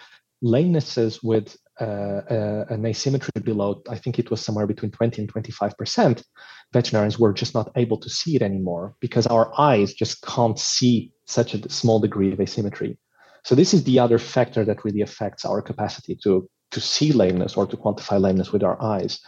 lamenesses 0.44 1.20
with 1.24 1.58
uh, 1.82 1.84
uh, 2.30 2.66
an 2.70 2.86
asymmetry 2.86 3.42
below, 3.42 3.82
I 3.90 3.98
think 3.98 4.20
it 4.20 4.30
was 4.30 4.42
somewhere 4.42 4.68
between 4.68 4.92
20 4.92 5.22
and 5.22 5.34
25%, 5.34 6.24
veterinarians 6.72 7.18
were 7.18 7.34
just 7.34 7.54
not 7.54 7.72
able 7.76 7.98
to 7.98 8.10
see 8.10 8.36
it 8.36 8.42
anymore 8.42 8.96
because 9.00 9.26
our 9.28 9.52
eyes 9.60 9.94
just 9.94 10.22
can't 10.24 10.60
see 10.60 11.12
such 11.26 11.54
a 11.54 11.70
small 11.70 12.00
degree 12.00 12.32
of 12.32 12.40
asymmetry. 12.40 12.98
So 13.44 13.56
this 13.56 13.74
is 13.74 13.84
the 13.84 14.00
other 14.00 14.20
factor 14.20 14.64
that 14.66 14.86
really 14.86 15.02
affects 15.02 15.46
our 15.46 15.62
capacity 15.62 16.18
to, 16.24 16.48
to 16.72 16.80
see 16.80 17.12
lameness 17.12 17.58
or 17.58 17.66
to 17.68 17.76
quantify 17.76 18.22
lameness 18.22 18.52
with 18.52 18.64
our 18.64 18.82
eyes. 18.82 19.20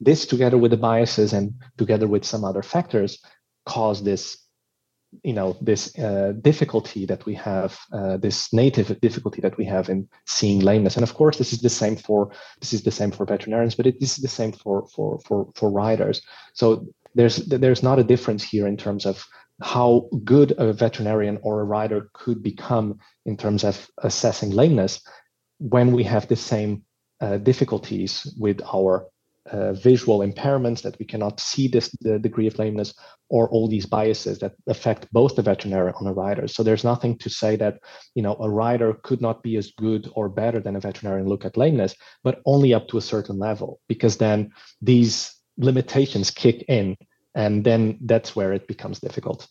This 0.00 0.26
together 0.26 0.58
with 0.58 0.72
the 0.72 0.76
biases 0.76 1.32
and 1.32 1.54
together 1.78 2.06
with 2.06 2.24
some 2.24 2.44
other 2.44 2.62
factors 2.62 3.18
cause 3.66 4.02
this 4.02 4.43
you 5.22 5.32
know 5.32 5.56
this 5.60 5.96
uh, 5.98 6.32
difficulty 6.40 7.06
that 7.06 7.24
we 7.26 7.34
have 7.34 7.78
uh, 7.92 8.16
this 8.16 8.52
native 8.52 9.00
difficulty 9.00 9.40
that 9.40 9.56
we 9.56 9.64
have 9.64 9.88
in 9.88 10.08
seeing 10.26 10.60
lameness. 10.60 10.96
And 10.96 11.02
of 11.02 11.14
course 11.14 11.38
this 11.38 11.52
is 11.52 11.60
the 11.60 11.68
same 11.68 11.96
for 11.96 12.30
this 12.60 12.72
is 12.72 12.82
the 12.82 12.90
same 12.90 13.10
for 13.10 13.26
veterinarians 13.26 13.74
but 13.74 13.86
it 13.86 13.96
is 14.00 14.16
the 14.16 14.28
same 14.28 14.52
for 14.52 14.86
for 14.88 15.18
for 15.20 15.50
for 15.54 15.70
riders. 15.70 16.22
So 16.54 16.86
there's 17.14 17.36
there's 17.36 17.82
not 17.82 17.98
a 17.98 18.04
difference 18.04 18.42
here 18.42 18.66
in 18.66 18.76
terms 18.76 19.06
of 19.06 19.24
how 19.62 20.08
good 20.24 20.52
a 20.58 20.72
veterinarian 20.72 21.38
or 21.42 21.60
a 21.60 21.64
rider 21.64 22.10
could 22.12 22.42
become 22.42 22.98
in 23.24 23.36
terms 23.36 23.64
of 23.64 23.88
assessing 23.98 24.50
lameness 24.50 25.00
when 25.58 25.92
we 25.92 26.02
have 26.02 26.26
the 26.26 26.36
same 26.36 26.82
uh, 27.20 27.38
difficulties 27.38 28.34
with 28.38 28.60
our 28.72 29.06
uh, 29.50 29.72
visual 29.74 30.20
impairments 30.20 30.82
that 30.82 30.98
we 30.98 31.04
cannot 31.04 31.38
see 31.40 31.68
this 31.68 31.90
the 32.00 32.18
degree 32.18 32.46
of 32.46 32.58
lameness 32.58 32.94
or 33.28 33.48
all 33.50 33.68
these 33.68 33.86
biases 33.86 34.38
that 34.38 34.54
affect 34.68 35.12
both 35.12 35.36
the 35.36 35.42
veterinarian 35.42 35.94
and 35.98 36.06
the 36.08 36.14
rider. 36.14 36.48
So 36.48 36.62
there's 36.62 36.84
nothing 36.84 37.18
to 37.18 37.28
say 37.28 37.56
that 37.56 37.80
you 38.14 38.22
know 38.22 38.36
a 38.40 38.48
rider 38.48 38.94
could 39.02 39.20
not 39.20 39.42
be 39.42 39.56
as 39.56 39.72
good 39.76 40.08
or 40.14 40.28
better 40.28 40.60
than 40.60 40.76
a 40.76 40.80
veterinarian 40.80 41.28
look 41.28 41.44
at 41.44 41.56
lameness 41.56 41.94
but 42.22 42.40
only 42.46 42.72
up 42.72 42.88
to 42.88 42.98
a 42.98 43.02
certain 43.02 43.38
level 43.38 43.80
because 43.88 44.16
then 44.16 44.50
these 44.80 45.34
limitations 45.58 46.30
kick 46.30 46.64
in 46.68 46.96
and 47.34 47.64
then 47.64 47.98
that's 48.02 48.34
where 48.34 48.52
it 48.52 48.66
becomes 48.66 49.00
difficult. 49.00 49.48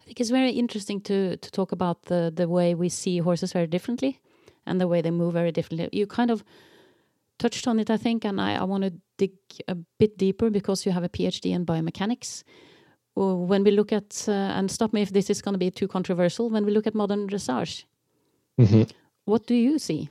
I 0.00 0.04
think 0.04 0.20
it's 0.20 0.30
very 0.30 0.50
interesting 0.50 1.00
to 1.02 1.36
to 1.36 1.50
talk 1.50 1.72
about 1.72 2.02
the 2.02 2.32
the 2.34 2.48
way 2.48 2.74
we 2.74 2.88
see 2.88 3.18
horses 3.18 3.52
very 3.52 3.66
differently 3.66 4.20
and 4.66 4.80
the 4.80 4.88
way 4.88 5.02
they 5.02 5.10
move 5.10 5.32
very 5.32 5.52
differently. 5.52 5.88
You 5.92 6.06
kind 6.06 6.30
of 6.30 6.44
touched 7.38 7.66
on 7.66 7.78
it, 7.78 7.90
I 7.90 7.96
think, 7.96 8.24
and 8.24 8.40
I, 8.40 8.54
I 8.56 8.64
want 8.64 8.84
to 8.84 8.92
dig 9.18 9.32
a 9.68 9.76
bit 9.98 10.18
deeper 10.18 10.50
because 10.50 10.86
you 10.86 10.92
have 10.92 11.04
a 11.04 11.08
PhD 11.08 11.52
in 11.52 11.66
biomechanics. 11.66 12.44
When 13.14 13.64
we 13.64 13.70
look 13.70 13.92
at, 13.92 14.24
uh, 14.28 14.32
and 14.32 14.70
stop 14.70 14.92
me 14.92 15.02
if 15.02 15.12
this 15.12 15.28
is 15.28 15.42
going 15.42 15.54
to 15.54 15.58
be 15.58 15.70
too 15.70 15.88
controversial, 15.88 16.48
when 16.50 16.64
we 16.64 16.72
look 16.72 16.86
at 16.86 16.94
modern 16.94 17.26
dressage, 17.26 17.84
mm 18.56 18.66
-hmm. 18.66 18.90
what 19.24 19.46
do 19.46 19.54
you 19.54 19.78
see? 19.78 20.08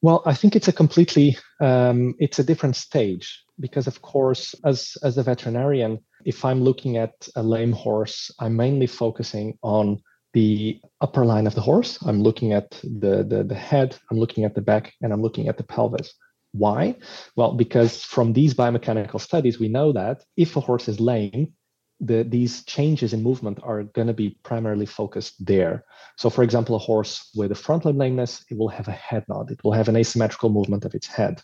Well, 0.00 0.22
I 0.26 0.34
think 0.34 0.54
it's 0.54 0.68
a 0.68 0.72
completely, 0.72 1.38
um, 1.60 2.14
it's 2.18 2.38
a 2.38 2.44
different 2.44 2.76
stage 2.76 3.26
because, 3.58 3.90
of 3.90 4.00
course, 4.00 4.56
as 4.62 4.96
as 5.02 5.18
a 5.18 5.22
veterinarian, 5.22 5.98
if 6.24 6.44
I'm 6.44 6.62
looking 6.62 6.98
at 6.98 7.28
a 7.34 7.42
lame 7.42 7.72
horse, 7.72 8.34
I'm 8.40 8.54
mainly 8.56 8.86
focusing 8.86 9.58
on 9.60 10.02
the 10.36 10.80
upper 11.00 11.24
line 11.24 11.46
of 11.46 11.54
the 11.54 11.62
horse. 11.62 11.98
I'm 12.04 12.22
looking 12.22 12.52
at 12.52 12.70
the, 12.82 13.24
the, 13.26 13.42
the 13.42 13.54
head, 13.54 13.96
I'm 14.10 14.18
looking 14.18 14.44
at 14.44 14.54
the 14.54 14.60
back, 14.60 14.92
and 15.00 15.12
I'm 15.12 15.22
looking 15.22 15.48
at 15.48 15.56
the 15.56 15.64
pelvis. 15.64 16.12
Why? 16.58 16.96
Well, 17.36 17.54
because 17.54 18.02
from 18.02 18.32
these 18.32 18.54
biomechanical 18.54 19.20
studies, 19.20 19.58
we 19.58 19.68
know 19.68 19.92
that 19.92 20.24
if 20.36 20.56
a 20.56 20.60
horse 20.60 20.88
is 20.88 21.00
lame, 21.00 21.52
the, 22.00 22.24
these 22.24 22.64
changes 22.64 23.12
in 23.12 23.22
movement 23.22 23.58
are 23.62 23.84
going 23.84 24.06
to 24.06 24.12
be 24.12 24.38
primarily 24.42 24.86
focused 24.86 25.44
there. 25.44 25.84
So, 26.16 26.28
for 26.28 26.42
example, 26.42 26.76
a 26.76 26.78
horse 26.78 27.30
with 27.34 27.52
a 27.52 27.54
front 27.54 27.84
limb 27.84 27.98
lameness, 27.98 28.44
it 28.50 28.58
will 28.58 28.68
have 28.68 28.88
a 28.88 28.92
head 28.92 29.24
nod. 29.28 29.50
It 29.50 29.62
will 29.64 29.72
have 29.72 29.88
an 29.88 29.96
asymmetrical 29.96 30.50
movement 30.50 30.84
of 30.84 30.94
its 30.94 31.06
head. 31.06 31.40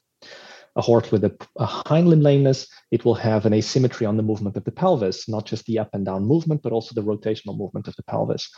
A 0.77 0.81
horse 0.81 1.13
with 1.13 1.25
a, 1.25 1.37
a 1.57 1.67
hind 1.67 2.09
limb 2.09 2.23
lameness, 2.23 2.67
it 2.91 3.05
will 3.05 3.15
have 3.15 3.45
an 3.45 3.53
asymmetry 3.53 4.07
on 4.07 4.17
the 4.17 4.23
movement 4.23 4.57
of 4.57 4.65
the 4.65 4.73
pelvis, 4.73 5.29
not 5.29 5.47
just 5.47 5.65
the 5.67 5.79
up 5.79 5.91
and 5.93 6.05
down 6.05 6.25
movement, 6.25 6.63
but 6.63 6.73
also 6.73 6.95
the 6.95 7.07
rotational 7.07 7.57
movement 7.57 7.89
of 7.89 7.97
the 7.97 8.03
pelvis. 8.05 8.49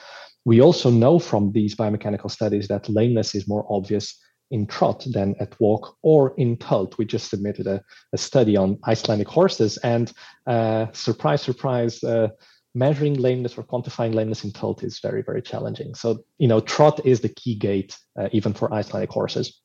We 0.45 0.61
also 0.61 0.91
know 0.91 1.19
from 1.19 1.53
these 1.53 1.75
biomechanical 1.75 2.31
studies 2.31 2.69
that 2.69 2.89
lameness 2.89 3.35
is 3.35 3.49
more 3.49 3.67
obvious 3.69 4.17
in 4.55 4.67
trot 4.69 5.05
than 5.13 5.35
at 5.41 5.61
walk 5.61 5.97
or 6.03 6.33
in 6.37 6.57
tölt. 6.57 6.97
We 6.97 7.05
just 7.05 7.29
submitted 7.29 7.67
a, 7.67 7.83
a 8.13 8.19
study 8.19 8.57
on 8.57 8.79
Icelandic 8.87 9.29
horses, 9.29 9.77
and 9.79 10.13
uh, 10.47 10.87
surprise, 10.93 11.43
surprise, 11.43 12.03
uh, 12.05 12.29
measuring 12.75 13.15
lameness 13.15 13.59
or 13.59 13.65
quantifying 13.65 14.15
lameness 14.15 14.45
in 14.45 14.53
tölt 14.53 14.85
is 14.85 15.01
very, 15.01 15.23
very 15.23 15.43
challenging. 15.43 15.95
So, 15.97 16.21
you 16.39 16.47
know, 16.47 16.61
trot 16.61 17.05
is 17.05 17.21
the 17.21 17.35
key 17.41 17.57
gait, 17.57 17.97
uh, 18.19 18.29
even 18.33 18.55
for 18.55 18.73
Icelandic 18.73 19.11
horses. 19.11 19.61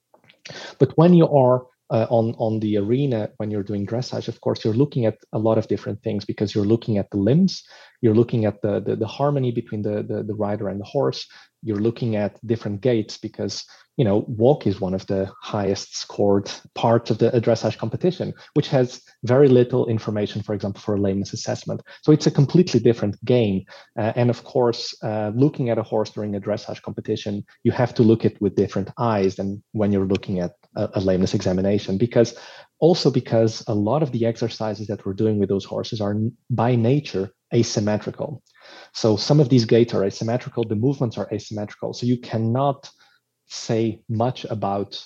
But 0.80 0.98
when 0.98 1.14
you 1.14 1.28
are 1.30 1.68
uh, 1.92 2.08
on 2.10 2.36
on 2.38 2.60
the 2.60 2.78
arena 2.78 3.30
when 3.38 3.50
you're 3.50 3.64
doing 3.64 3.84
dressage 3.84 4.28
of 4.28 4.40
course 4.42 4.64
you're 4.64 4.82
looking 4.82 5.08
at 5.08 5.18
a 5.34 5.40
lot 5.40 5.58
of 5.58 5.68
different 5.68 6.00
things 6.04 6.24
because 6.24 6.54
you're 6.54 6.72
looking 6.74 7.00
at 7.00 7.10
the 7.10 7.18
limbs 7.18 7.64
you're 8.02 8.14
looking 8.14 8.46
at 8.46 8.62
the 8.62 8.80
the, 8.80 8.96
the 8.96 9.08
harmony 9.08 9.52
between 9.52 9.82
the, 9.82 10.04
the, 10.04 10.22
the 10.22 10.36
rider 10.36 10.70
and 10.70 10.80
the 10.80 10.86
horse 10.86 11.26
you're 11.64 11.82
looking 11.88 12.16
at 12.16 12.40
different 12.46 12.82
gaits 12.82 13.18
because 13.18 13.66
you 14.00 14.06
know, 14.06 14.24
walk 14.30 14.66
is 14.66 14.80
one 14.80 14.94
of 14.94 15.06
the 15.08 15.30
highest 15.42 15.98
scored 15.98 16.50
parts 16.74 17.12
of 17.12 17.18
the 17.18 17.32
dressage 17.32 17.78
competition, 17.78 18.34
which 18.54 18.70
has 18.70 19.02
very 19.24 19.50
little 19.50 19.88
information, 19.88 20.42
for 20.42 20.56
example, 20.56 20.80
for 20.80 20.96
a 20.96 21.02
lameness 21.02 21.34
assessment. 21.34 21.82
So 22.04 22.14
it's 22.14 22.26
a 22.26 22.32
completely 22.32 22.80
different 22.80 23.18
game. 23.26 23.66
Uh, 24.00 24.14
and 24.16 24.30
of 24.30 24.46
course, 24.46 24.96
uh, 25.04 25.34
looking 25.36 25.70
at 25.70 25.78
a 25.78 25.84
horse 25.84 26.12
during 26.12 26.34
a 26.34 26.40
dressage 26.40 26.82
competition, 26.82 27.44
you 27.66 27.74
have 27.74 27.94
to 27.96 28.04
look 28.04 28.24
at 28.24 28.40
with 28.40 28.56
different 28.56 28.90
eyes 28.98 29.36
than 29.36 29.62
when 29.74 29.92
you're 29.92 30.08
looking 30.14 30.40
at 30.40 30.54
a, 30.78 30.90
a 30.94 31.02
lameness 31.02 31.34
examination, 31.34 31.98
because 31.98 32.38
also 32.80 33.12
because 33.12 33.66
a 33.68 33.76
lot 33.76 34.02
of 34.02 34.14
the 34.14 34.26
exercises 34.26 34.88
that 34.88 35.06
we're 35.06 35.14
doing 35.14 35.40
with 35.40 35.50
those 35.50 35.66
horses 35.66 36.00
are 36.00 36.16
by 36.50 36.74
nature 36.74 37.32
asymmetrical. 37.54 38.42
So 38.94 39.18
some 39.18 39.42
of 39.42 39.50
these 39.50 39.66
gaits 39.66 39.94
are 39.94 40.06
asymmetrical, 40.06 40.64
the 40.64 40.76
movements 40.76 41.18
are 41.18 41.28
asymmetrical. 41.34 41.94
So 41.94 42.06
you 42.06 42.18
cannot 42.18 42.90
say 43.50 44.02
much 44.08 44.46
about 44.46 45.04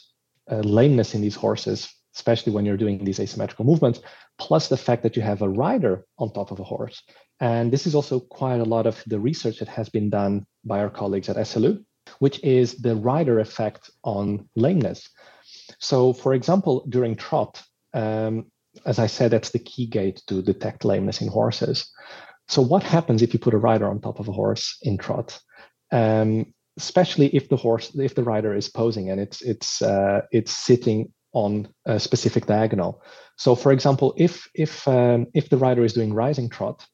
uh, 0.52 0.58
lameness 0.58 1.16
in 1.16 1.22
these 1.22 1.36
horses, 1.36 1.90
especially 2.16 2.54
when 2.54 2.66
you're 2.66 2.78
doing 2.78 3.04
these 3.04 3.20
asymmetrical 3.20 3.66
movements, 3.66 4.02
plus 4.38 4.68
the 4.68 4.78
fact 4.78 5.04
that 5.04 5.16
you 5.16 5.22
have 5.22 5.42
a 5.42 5.50
rider 5.50 6.06
on 6.20 6.32
top 6.32 6.52
of 6.52 6.60
a 6.60 6.64
horse. 6.64 7.02
And 7.40 7.72
this 7.72 7.88
is 7.88 7.96
also 7.96 8.20
quite 8.20 8.60
a 8.60 8.66
lot 8.66 8.86
of 8.86 9.02
the 9.08 9.20
research 9.20 9.60
that 9.60 9.68
has 9.70 9.90
been 9.90 10.10
done 10.10 10.46
by 10.64 10.80
our 10.80 10.90
colleagues 10.90 11.30
at 11.30 11.38
SLU, 11.38 11.84
which 12.20 12.44
is 12.44 12.76
the 12.76 12.96
rider 12.96 13.40
effect 13.40 13.90
on 14.04 14.50
lameness. 14.56 15.10
So, 15.80 16.14
for 16.14 16.34
example, 16.34 16.86
during 16.90 17.16
trot, 17.16 17.62
um, 17.94 18.52
as 18.86 19.00
I 19.00 19.08
said, 19.08 19.32
that's 19.32 19.52
the 19.52 19.60
key 19.60 19.86
gait 19.86 20.22
to 20.28 20.42
detect 20.42 20.86
lameness 20.86 21.22
in 21.22 21.28
horses. 21.28 21.90
So, 22.48 22.62
what 22.62 22.84
happens 22.84 23.22
if 23.22 23.34
you 23.34 23.40
put 23.40 23.54
a 23.54 23.58
rider 23.58 23.90
on 23.90 24.02
top 24.02 24.20
of 24.20 24.28
a 24.28 24.32
horse 24.32 24.78
in 24.82 24.98
trot? 24.98 25.40
Um, 25.92 26.54
especially 26.78 27.28
if 27.28 27.50
the 27.50 27.56
horse 27.56 27.92
if 27.96 28.16
the 28.16 28.24
rider 28.24 28.54
is 28.56 28.70
posing 28.70 29.10
and 29.10 29.20
it's 29.20 29.42
it's 29.42 29.82
uh, 29.82 30.22
it's 30.32 30.52
sitting 30.52 31.12
on 31.34 31.68
a 31.86 32.00
specific 32.00 32.46
diagonal. 32.46 33.04
So 33.38 33.56
for 33.56 33.72
example 33.72 34.14
if 34.18 34.48
if 34.54 34.88
um, 34.88 35.28
if 35.34 35.50
the 35.50 35.58
rider 35.58 35.84
is 35.84 35.94
doing 35.94 36.14
rising 36.14 36.50
trot 36.50 36.86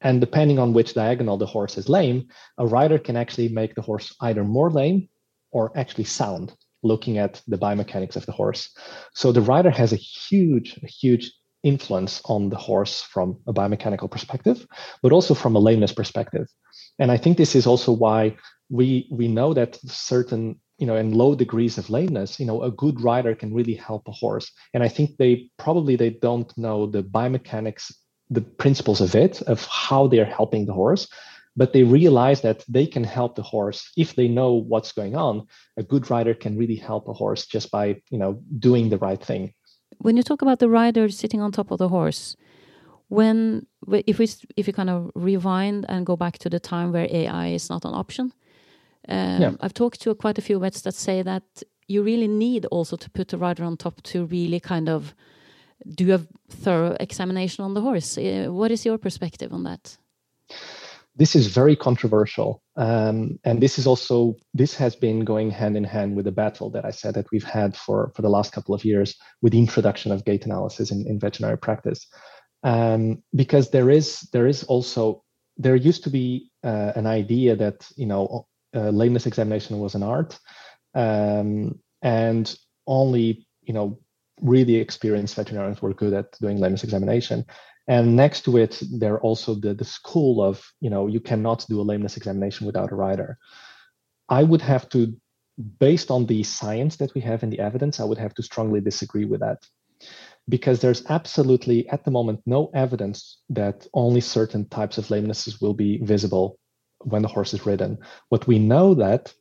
and 0.00 0.20
depending 0.20 0.58
on 0.58 0.72
which 0.72 0.94
diagonal 0.94 1.36
the 1.36 1.46
horse 1.46 1.78
is 1.78 1.88
lame 1.88 2.28
a 2.58 2.66
rider 2.66 2.98
can 2.98 3.16
actually 3.16 3.48
make 3.48 3.74
the 3.74 3.82
horse 3.82 4.14
either 4.22 4.44
more 4.44 4.70
lame 4.70 5.08
or 5.50 5.76
actually 5.76 6.04
sound 6.04 6.54
looking 6.82 7.18
at 7.18 7.40
the 7.46 7.58
biomechanics 7.58 8.16
of 8.16 8.26
the 8.26 8.32
horse. 8.32 8.70
So 9.14 9.30
the 9.30 9.42
rider 9.42 9.70
has 9.70 9.92
a 9.92 9.96
huge 9.96 10.78
a 10.82 10.86
huge 10.86 11.32
influence 11.62 12.20
on 12.24 12.50
the 12.50 12.56
horse 12.56 13.02
from 13.02 13.38
a 13.46 13.52
biomechanical 13.52 14.10
perspective 14.10 14.66
but 15.02 15.12
also 15.12 15.32
from 15.32 15.54
a 15.54 15.60
lameness 15.60 15.92
perspective 15.92 16.48
and 16.98 17.10
i 17.10 17.16
think 17.16 17.36
this 17.36 17.54
is 17.54 17.66
also 17.66 17.92
why 17.92 18.34
we 18.70 19.06
we 19.10 19.28
know 19.28 19.52
that 19.54 19.78
certain 19.86 20.58
you 20.78 20.86
know 20.86 20.96
in 20.96 21.12
low 21.12 21.34
degrees 21.34 21.78
of 21.78 21.90
lameness 21.90 22.40
you 22.40 22.46
know 22.46 22.62
a 22.62 22.70
good 22.70 23.00
rider 23.00 23.34
can 23.34 23.54
really 23.54 23.74
help 23.74 24.08
a 24.08 24.12
horse. 24.12 24.50
And 24.74 24.82
i 24.82 24.88
think 24.88 25.16
they 25.16 25.50
probably 25.58 25.94
they 25.96 26.10
don't 26.10 26.50
know 26.56 26.86
the 26.86 27.02
biomechanics 27.02 27.92
the 28.30 28.40
principles 28.40 29.00
of 29.00 29.14
it 29.14 29.42
of 29.42 29.64
how 29.66 30.06
they're 30.06 30.34
helping 30.40 30.66
the 30.66 30.72
horse 30.72 31.06
but 31.54 31.72
they 31.72 31.82
realize 31.82 32.40
that 32.40 32.64
they 32.66 32.86
can 32.86 33.04
help 33.04 33.36
the 33.36 33.42
horse. 33.42 33.92
If 33.94 34.16
they 34.16 34.26
know 34.26 34.54
what's 34.54 34.92
going 34.92 35.14
on 35.14 35.46
a 35.76 35.82
good 35.82 36.10
rider 36.10 36.34
can 36.34 36.56
really 36.56 36.76
help 36.76 37.08
a 37.08 37.12
horse 37.12 37.46
just 37.46 37.70
by 37.70 37.84
you 38.10 38.18
know 38.18 38.40
doing 38.58 38.88
the 38.88 38.98
right 38.98 39.22
thing. 39.22 39.52
When 39.98 40.16
you 40.16 40.22
talk 40.22 40.42
about 40.42 40.58
the 40.58 40.68
rider 40.68 41.08
sitting 41.10 41.40
on 41.42 41.52
top 41.52 41.70
of 41.70 41.78
the 41.78 41.88
horse 41.88 42.36
when 43.16 43.66
if 44.06 44.18
we 44.18 44.26
if 44.56 44.66
we 44.66 44.72
kind 44.72 44.90
of 44.90 45.10
rewind 45.14 45.84
and 45.88 46.06
go 46.06 46.16
back 46.16 46.38
to 46.38 46.48
the 46.48 46.60
time 46.60 46.88
where 46.92 47.08
ai 47.10 47.48
is 47.48 47.68
not 47.70 47.84
an 47.84 47.94
option 47.94 48.32
um, 49.08 49.42
yeah. 49.42 49.52
I've 49.60 49.74
talked 49.74 50.00
to 50.02 50.14
quite 50.14 50.38
a 50.38 50.42
few 50.42 50.58
vets 50.58 50.82
that 50.82 50.94
say 50.94 51.22
that 51.22 51.42
you 51.88 52.02
really 52.02 52.28
need 52.28 52.66
also 52.66 52.96
to 52.96 53.10
put 53.10 53.28
the 53.28 53.38
rider 53.38 53.64
on 53.64 53.76
top 53.76 54.02
to 54.02 54.26
really 54.26 54.60
kind 54.60 54.88
of 54.88 55.14
do 55.94 56.14
a 56.14 56.20
thorough 56.48 56.96
examination 57.00 57.64
on 57.64 57.74
the 57.74 57.80
horse. 57.80 58.16
Uh, 58.16 58.46
what 58.50 58.70
is 58.70 58.86
your 58.86 58.98
perspective 58.98 59.52
on 59.52 59.64
that? 59.64 59.96
This 61.16 61.36
is 61.36 61.48
very 61.48 61.76
controversial, 61.76 62.62
um, 62.76 63.38
and 63.44 63.60
this 63.60 63.78
is 63.78 63.86
also 63.86 64.34
this 64.54 64.74
has 64.76 64.96
been 64.96 65.24
going 65.24 65.50
hand 65.50 65.76
in 65.76 65.84
hand 65.84 66.16
with 66.16 66.24
the 66.24 66.32
battle 66.32 66.70
that 66.70 66.86
I 66.86 66.90
said 66.90 67.14
that 67.14 67.30
we've 67.30 67.44
had 67.44 67.76
for 67.76 68.12
for 68.14 68.22
the 68.22 68.30
last 68.30 68.52
couple 68.52 68.74
of 68.74 68.82
years 68.82 69.14
with 69.42 69.52
the 69.52 69.58
introduction 69.58 70.10
of 70.10 70.24
gait 70.24 70.46
analysis 70.46 70.90
in, 70.90 71.06
in 71.06 71.18
veterinary 71.18 71.58
practice, 71.58 72.06
um, 72.62 73.22
because 73.34 73.70
there 73.70 73.90
is 73.90 74.20
there 74.32 74.46
is 74.46 74.64
also 74.64 75.24
there 75.56 75.76
used 75.76 76.04
to 76.04 76.10
be 76.10 76.50
uh, 76.64 76.92
an 76.96 77.06
idea 77.06 77.56
that 77.56 77.90
you 77.96 78.06
know 78.06 78.46
uh, 78.74 78.90
lameness 78.90 79.26
examination 79.26 79.78
was 79.78 79.94
an 79.94 80.02
art, 80.02 80.38
um, 80.94 81.78
and 82.02 82.56
only 82.86 83.46
you 83.62 83.74
know 83.74 83.98
really 84.40 84.76
experienced 84.76 85.36
veterinarians 85.36 85.80
were 85.80 85.94
good 85.94 86.12
at 86.12 86.32
doing 86.40 86.58
lameness 86.58 86.84
examination. 86.84 87.44
And 87.88 88.16
next 88.16 88.44
to 88.44 88.58
it, 88.58 88.80
there 88.92 89.20
also 89.20 89.54
the, 89.54 89.74
the 89.74 89.84
school 89.84 90.42
of, 90.42 90.64
you 90.80 90.90
know, 90.90 91.06
you 91.06 91.20
cannot 91.20 91.66
do 91.68 91.80
a 91.80 91.82
lameness 91.82 92.16
examination 92.16 92.66
without 92.66 92.92
a 92.92 92.94
rider. 92.94 93.38
I 94.28 94.42
would 94.44 94.62
have 94.62 94.88
to, 94.90 95.14
based 95.78 96.10
on 96.10 96.26
the 96.26 96.42
science 96.42 96.96
that 96.96 97.12
we 97.14 97.20
have 97.22 97.42
and 97.42 97.52
the 97.52 97.58
evidence, 97.58 97.98
I 97.98 98.04
would 98.04 98.18
have 98.18 98.34
to 98.34 98.42
strongly 98.42 98.80
disagree 98.80 99.24
with 99.24 99.40
that. 99.40 99.58
Because 100.48 100.80
there's 100.80 101.04
absolutely, 101.08 101.88
at 101.88 102.04
the 102.04 102.10
moment, 102.10 102.40
no 102.46 102.70
evidence 102.74 103.38
that 103.50 103.86
only 103.94 104.20
certain 104.20 104.68
types 104.68 104.98
of 104.98 105.06
lamenesses 105.06 105.60
will 105.60 105.74
be 105.74 105.98
visible 105.98 106.58
when 106.98 107.22
the 107.22 107.28
horse 107.28 107.54
is 107.54 107.64
ridden. 107.64 107.98
What 108.28 108.46
we 108.46 108.58
know 108.58 108.94
that 108.94 109.32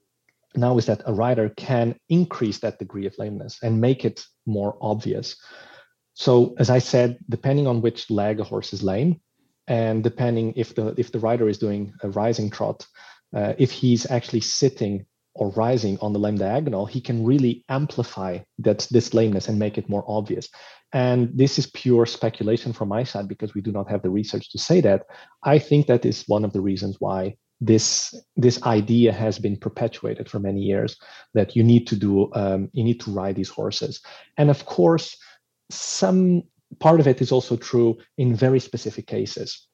now 0.55 0.77
is 0.77 0.85
that 0.85 1.01
a 1.05 1.13
rider 1.13 1.49
can 1.49 1.95
increase 2.09 2.59
that 2.59 2.79
degree 2.79 3.05
of 3.05 3.17
lameness 3.17 3.57
and 3.63 3.81
make 3.81 4.05
it 4.05 4.23
more 4.45 4.77
obvious. 4.81 5.35
So 6.13 6.55
as 6.59 6.69
I 6.69 6.79
said, 6.79 7.17
depending 7.29 7.67
on 7.67 7.81
which 7.81 8.09
leg 8.09 8.39
a 8.39 8.43
horse 8.43 8.73
is 8.73 8.83
lame, 8.83 9.21
and 9.67 10.03
depending 10.03 10.53
if 10.55 10.75
the 10.75 10.93
if 10.97 11.11
the 11.11 11.19
rider 11.19 11.47
is 11.47 11.57
doing 11.57 11.93
a 12.03 12.09
rising 12.09 12.49
trot, 12.49 12.85
uh, 13.33 13.53
if 13.57 13.71
he's 13.71 14.09
actually 14.09 14.41
sitting 14.41 15.05
or 15.33 15.49
rising 15.51 15.97
on 16.01 16.13
the 16.13 16.19
lame 16.19 16.37
diagonal, 16.37 16.85
he 16.85 17.01
can 17.01 17.25
really 17.25 17.63
amplify 17.69 18.39
that 18.59 18.87
this 18.91 19.13
lameness 19.13 19.47
and 19.47 19.57
make 19.57 19.77
it 19.77 19.89
more 19.89 20.03
obvious. 20.07 20.49
And 20.93 21.29
this 21.33 21.57
is 21.57 21.67
pure 21.67 22.05
speculation 22.05 22.73
from 22.73 22.89
my 22.89 23.03
side 23.03 23.27
because 23.27 23.53
we 23.53 23.61
do 23.61 23.71
not 23.71 23.89
have 23.89 24.01
the 24.01 24.09
research 24.09 24.51
to 24.51 24.57
say 24.57 24.81
that. 24.81 25.05
I 25.43 25.57
think 25.57 25.87
that 25.87 26.05
is 26.05 26.25
one 26.27 26.43
of 26.43 26.51
the 26.51 26.61
reasons 26.61 26.97
why 26.99 27.37
this 27.61 28.13
this 28.35 28.61
idea 28.63 29.13
has 29.13 29.37
been 29.37 29.55
perpetuated 29.55 30.27
for 30.27 30.39
many 30.39 30.61
years 30.61 30.97
that 31.35 31.55
you 31.55 31.63
need 31.63 31.85
to 31.87 31.95
do 31.95 32.33
um, 32.33 32.69
you 32.73 32.83
need 32.83 32.99
to 32.99 33.11
ride 33.11 33.35
these 33.35 33.49
horses 33.49 34.01
and 34.37 34.49
of 34.49 34.65
course 34.65 35.15
some 35.69 36.41
part 36.79 36.99
of 36.99 37.07
it 37.07 37.21
is 37.21 37.31
also 37.31 37.55
true 37.55 37.95
in 38.17 38.35
very 38.35 38.59
specific 38.59 39.05
cases 39.05 39.67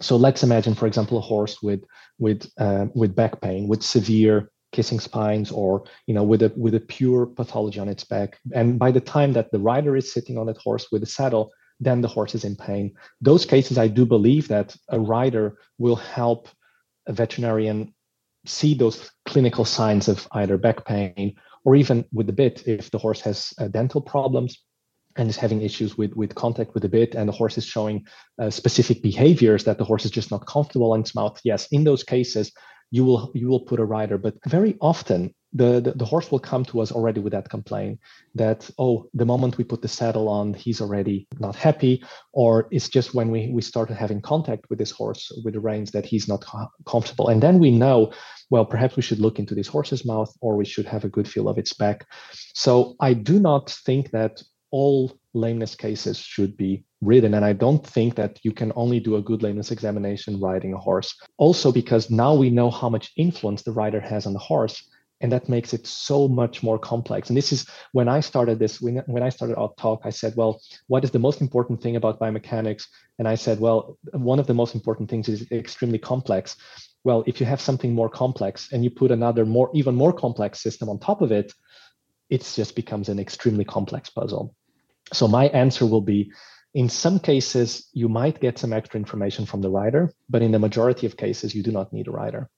so 0.00 0.16
let's 0.16 0.42
imagine 0.42 0.74
for 0.74 0.88
example 0.88 1.16
a 1.16 1.20
horse 1.20 1.62
with 1.62 1.80
with 2.18 2.50
uh, 2.58 2.86
with 2.94 3.14
back 3.14 3.40
pain 3.40 3.68
with 3.68 3.82
severe 3.82 4.50
kissing 4.72 5.00
spines 5.00 5.50
or 5.50 5.84
you 6.06 6.14
know 6.14 6.22
with 6.22 6.42
a 6.42 6.52
with 6.56 6.74
a 6.74 6.80
pure 6.80 7.26
pathology 7.26 7.80
on 7.80 7.88
its 7.88 8.04
back. 8.04 8.38
And 8.52 8.78
by 8.78 8.90
the 8.90 9.00
time 9.00 9.32
that 9.34 9.50
the 9.50 9.58
rider 9.58 9.96
is 9.96 10.12
sitting 10.12 10.38
on 10.38 10.46
that 10.46 10.58
horse 10.58 10.88
with 10.92 11.02
a 11.02 11.06
saddle 11.06 11.50
then 11.80 12.00
the 12.00 12.08
horse 12.08 12.34
is 12.34 12.44
in 12.44 12.56
pain. 12.56 12.92
Those 13.20 13.46
cases 13.46 13.78
i 13.78 13.88
do 13.88 14.04
believe 14.04 14.48
that 14.48 14.76
a 14.88 14.98
rider 14.98 15.58
will 15.78 15.96
help 15.96 16.48
a 17.06 17.12
veterinarian 17.12 17.94
see 18.46 18.74
those 18.74 19.10
clinical 19.26 19.64
signs 19.64 20.08
of 20.08 20.26
either 20.32 20.56
back 20.56 20.84
pain 20.84 21.34
or 21.64 21.74
even 21.76 22.04
with 22.12 22.26
the 22.26 22.32
bit 22.32 22.66
if 22.66 22.90
the 22.90 22.98
horse 22.98 23.20
has 23.20 23.52
uh, 23.58 23.68
dental 23.68 24.00
problems 24.00 24.62
and 25.16 25.28
is 25.28 25.36
having 25.36 25.62
issues 25.62 25.98
with, 25.98 26.14
with 26.14 26.34
contact 26.34 26.72
with 26.74 26.82
the 26.82 26.88
bit 26.88 27.14
and 27.14 27.28
the 27.28 27.32
horse 27.32 27.58
is 27.58 27.64
showing 27.64 28.06
uh, 28.40 28.48
specific 28.48 29.02
behaviors 29.02 29.64
that 29.64 29.76
the 29.76 29.84
horse 29.84 30.04
is 30.04 30.10
just 30.10 30.30
not 30.30 30.46
comfortable 30.46 30.94
in 30.94 31.00
its 31.00 31.14
mouth. 31.14 31.38
Yes 31.44 31.66
in 31.72 31.84
those 31.84 32.04
cases 32.04 32.52
you 32.90 33.04
will 33.04 33.30
you 33.34 33.48
will 33.48 33.60
put 33.60 33.80
a 33.80 33.84
rider. 33.84 34.18
But 34.18 34.34
very 34.46 34.76
often 34.80 35.34
the, 35.52 35.80
the, 35.80 35.92
the 35.92 36.04
horse 36.04 36.30
will 36.30 36.38
come 36.38 36.64
to 36.66 36.80
us 36.80 36.92
already 36.92 37.20
with 37.20 37.32
that 37.32 37.48
complaint 37.48 38.00
that 38.34 38.68
oh 38.78 39.08
the 39.14 39.24
moment 39.24 39.56
we 39.56 39.64
put 39.64 39.80
the 39.80 39.88
saddle 39.88 40.28
on 40.28 40.52
he's 40.52 40.80
already 40.82 41.26
not 41.38 41.56
happy 41.56 42.04
or 42.34 42.68
it's 42.70 42.90
just 42.90 43.14
when 43.14 43.30
we 43.30 43.50
we 43.50 43.62
started 43.62 43.94
having 43.94 44.20
contact 44.20 44.68
with 44.68 44.78
this 44.78 44.90
horse 44.90 45.32
with 45.44 45.54
the 45.54 45.60
reins 45.60 45.90
that 45.92 46.04
he's 46.04 46.28
not 46.28 46.44
comfortable. 46.86 47.28
And 47.28 47.42
then 47.42 47.58
we 47.58 47.70
know 47.70 48.12
well 48.50 48.66
perhaps 48.66 48.96
we 48.96 49.02
should 49.02 49.20
look 49.20 49.38
into 49.38 49.54
this 49.54 49.68
horse's 49.68 50.04
mouth 50.04 50.32
or 50.40 50.56
we 50.56 50.64
should 50.66 50.86
have 50.86 51.04
a 51.04 51.08
good 51.08 51.28
feel 51.28 51.48
of 51.48 51.58
its 51.58 51.72
back. 51.72 52.06
So 52.54 52.94
i 53.00 53.14
do 53.14 53.40
not 53.40 53.70
think 53.70 54.10
that 54.10 54.42
all 54.70 55.18
lameness 55.34 55.74
cases 55.74 56.18
should 56.18 56.56
be 56.56 56.84
ridden. 57.00 57.34
And 57.34 57.44
I 57.44 57.52
don't 57.52 57.86
think 57.86 58.14
that 58.16 58.38
you 58.42 58.52
can 58.52 58.72
only 58.74 59.00
do 59.00 59.16
a 59.16 59.22
good 59.22 59.42
lameness 59.42 59.70
examination 59.70 60.40
riding 60.40 60.72
a 60.72 60.78
horse. 60.78 61.14
Also, 61.36 61.70
because 61.72 62.10
now 62.10 62.34
we 62.34 62.50
know 62.50 62.70
how 62.70 62.88
much 62.88 63.12
influence 63.16 63.62
the 63.62 63.72
rider 63.72 64.00
has 64.00 64.26
on 64.26 64.32
the 64.32 64.38
horse. 64.38 64.82
And 65.20 65.32
that 65.32 65.48
makes 65.48 65.74
it 65.74 65.84
so 65.84 66.28
much 66.28 66.62
more 66.62 66.78
complex. 66.78 67.28
And 67.28 67.36
this 67.36 67.52
is 67.52 67.66
when 67.90 68.08
I 68.08 68.20
started 68.20 68.60
this, 68.60 68.80
when, 68.80 69.02
when 69.06 69.22
I 69.22 69.30
started 69.30 69.56
our 69.56 69.72
talk, 69.76 70.02
I 70.04 70.10
said, 70.10 70.34
well, 70.36 70.60
what 70.86 71.02
is 71.02 71.10
the 71.10 71.18
most 71.18 71.40
important 71.40 71.82
thing 71.82 71.96
about 71.96 72.20
biomechanics? 72.20 72.86
And 73.18 73.26
I 73.26 73.34
said, 73.34 73.58
well, 73.58 73.98
one 74.12 74.38
of 74.38 74.46
the 74.46 74.54
most 74.54 74.76
important 74.76 75.10
things 75.10 75.28
is 75.28 75.50
extremely 75.50 75.98
complex. 75.98 76.56
Well, 77.02 77.24
if 77.26 77.40
you 77.40 77.46
have 77.46 77.60
something 77.60 77.92
more 77.92 78.08
complex 78.08 78.70
and 78.72 78.84
you 78.84 78.90
put 78.90 79.10
another 79.10 79.44
more, 79.44 79.70
even 79.74 79.96
more 79.96 80.12
complex 80.12 80.62
system 80.62 80.88
on 80.88 81.00
top 81.00 81.20
of 81.20 81.32
it, 81.32 81.52
it 82.30 82.42
just 82.54 82.76
becomes 82.76 83.08
an 83.08 83.18
extremely 83.18 83.64
complex 83.64 84.10
puzzle. 84.10 84.54
So 85.12 85.28
my 85.28 85.46
answer 85.48 85.86
will 85.86 86.00
be 86.00 86.30
in 86.74 86.88
some 86.88 87.18
cases, 87.18 87.88
you 87.92 88.08
might 88.08 88.40
get 88.40 88.58
some 88.58 88.72
extra 88.72 88.98
information 88.98 89.46
from 89.46 89.62
the 89.62 89.70
rider, 89.70 90.12
but 90.28 90.42
in 90.42 90.52
the 90.52 90.58
majority 90.58 91.06
of 91.06 91.16
cases, 91.16 91.54
you 91.54 91.62
do 91.62 91.72
not 91.72 91.92
need 91.92 92.08
a 92.08 92.10
rider. 92.10 92.48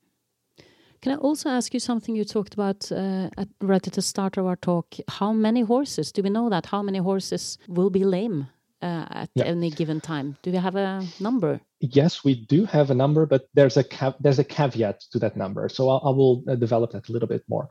Can 1.00 1.12
I 1.12 1.16
also 1.16 1.48
ask 1.48 1.72
you 1.72 1.80
something 1.80 2.14
you 2.14 2.24
talked 2.24 2.52
about 2.52 2.92
uh, 2.92 3.30
at, 3.38 3.48
right 3.62 3.86
at 3.86 3.94
the 3.94 4.02
start 4.02 4.36
of 4.36 4.44
our 4.44 4.56
talk? 4.56 4.96
How 5.08 5.32
many 5.32 5.62
horses? 5.62 6.12
Do 6.12 6.22
we 6.22 6.28
know 6.28 6.50
that? 6.50 6.66
How 6.66 6.82
many 6.82 6.98
horses 6.98 7.56
will 7.68 7.88
be 7.88 8.04
lame 8.04 8.48
uh, 8.82 9.06
at 9.10 9.30
yeah. 9.34 9.44
any 9.44 9.70
given 9.70 10.00
time? 10.00 10.36
Do 10.42 10.50
we 10.50 10.58
have 10.58 10.76
a 10.76 11.06
number? 11.18 11.60
Yes, 11.78 12.22
we 12.22 12.34
do 12.34 12.66
have 12.66 12.90
a 12.90 12.94
number, 12.94 13.24
but 13.24 13.48
there's 13.54 13.78
a 13.78 13.84
there's 14.20 14.38
a 14.38 14.44
caveat 14.44 15.00
to 15.12 15.18
that 15.20 15.36
number. 15.36 15.70
So 15.70 15.88
I'll, 15.88 16.02
I 16.04 16.10
will 16.10 16.44
uh, 16.46 16.56
develop 16.56 16.90
that 16.92 17.08
a 17.08 17.12
little 17.12 17.28
bit 17.28 17.44
more. 17.48 17.70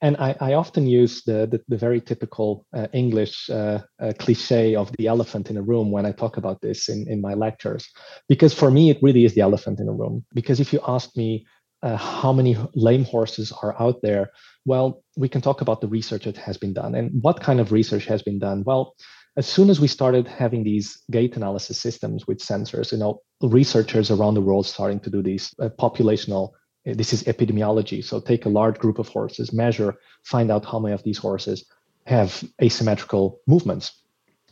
And 0.00 0.16
I, 0.18 0.36
I 0.40 0.54
often 0.54 0.86
use 0.86 1.22
the, 1.24 1.48
the, 1.50 1.60
the 1.66 1.76
very 1.76 2.00
typical 2.00 2.66
uh, 2.72 2.86
English 2.92 3.50
uh, 3.50 3.80
uh, 4.00 4.12
cliche 4.18 4.76
of 4.76 4.92
the 4.96 5.08
elephant 5.08 5.50
in 5.50 5.56
a 5.56 5.62
room 5.62 5.90
when 5.90 6.06
I 6.06 6.12
talk 6.12 6.36
about 6.36 6.60
this 6.60 6.88
in, 6.88 7.06
in 7.08 7.20
my 7.20 7.34
lectures, 7.34 7.88
because 8.28 8.54
for 8.54 8.70
me, 8.70 8.90
it 8.90 8.98
really 9.02 9.24
is 9.24 9.34
the 9.34 9.40
elephant 9.40 9.80
in 9.80 9.88
a 9.88 9.92
room. 9.92 10.24
Because 10.34 10.60
if 10.60 10.72
you 10.72 10.80
ask 10.86 11.16
me 11.16 11.46
uh, 11.82 11.96
how 11.96 12.32
many 12.32 12.56
lame 12.74 13.04
horses 13.04 13.52
are 13.62 13.80
out 13.80 14.00
there, 14.02 14.30
well, 14.64 15.02
we 15.16 15.28
can 15.28 15.40
talk 15.40 15.60
about 15.62 15.80
the 15.80 15.88
research 15.88 16.24
that 16.24 16.36
has 16.36 16.56
been 16.56 16.74
done. 16.74 16.94
And 16.94 17.10
what 17.22 17.40
kind 17.40 17.58
of 17.58 17.72
research 17.72 18.04
has 18.06 18.22
been 18.22 18.38
done? 18.38 18.62
Well, 18.64 18.94
as 19.36 19.46
soon 19.46 19.70
as 19.70 19.80
we 19.80 19.88
started 19.88 20.26
having 20.26 20.64
these 20.64 21.00
gait 21.10 21.36
analysis 21.36 21.80
systems 21.80 22.26
with 22.26 22.38
sensors, 22.38 22.92
you 22.92 22.98
know, 22.98 23.20
researchers 23.40 24.10
around 24.10 24.34
the 24.34 24.40
world 24.40 24.66
starting 24.66 25.00
to 25.00 25.10
do 25.10 25.22
these 25.22 25.54
uh, 25.60 25.68
populational 25.78 26.50
this 26.94 27.12
is 27.12 27.24
epidemiology. 27.24 28.04
So 28.04 28.20
take 28.20 28.46
a 28.46 28.50
large 28.50 28.78
group 28.78 28.98
of 28.98 29.08
horses, 29.08 29.52
measure, 29.52 29.96
find 30.24 30.50
out 30.50 30.64
how 30.64 30.78
many 30.78 30.94
of 30.94 31.02
these 31.02 31.18
horses 31.18 31.64
have 32.06 32.42
asymmetrical 32.62 33.40
movements. 33.46 34.02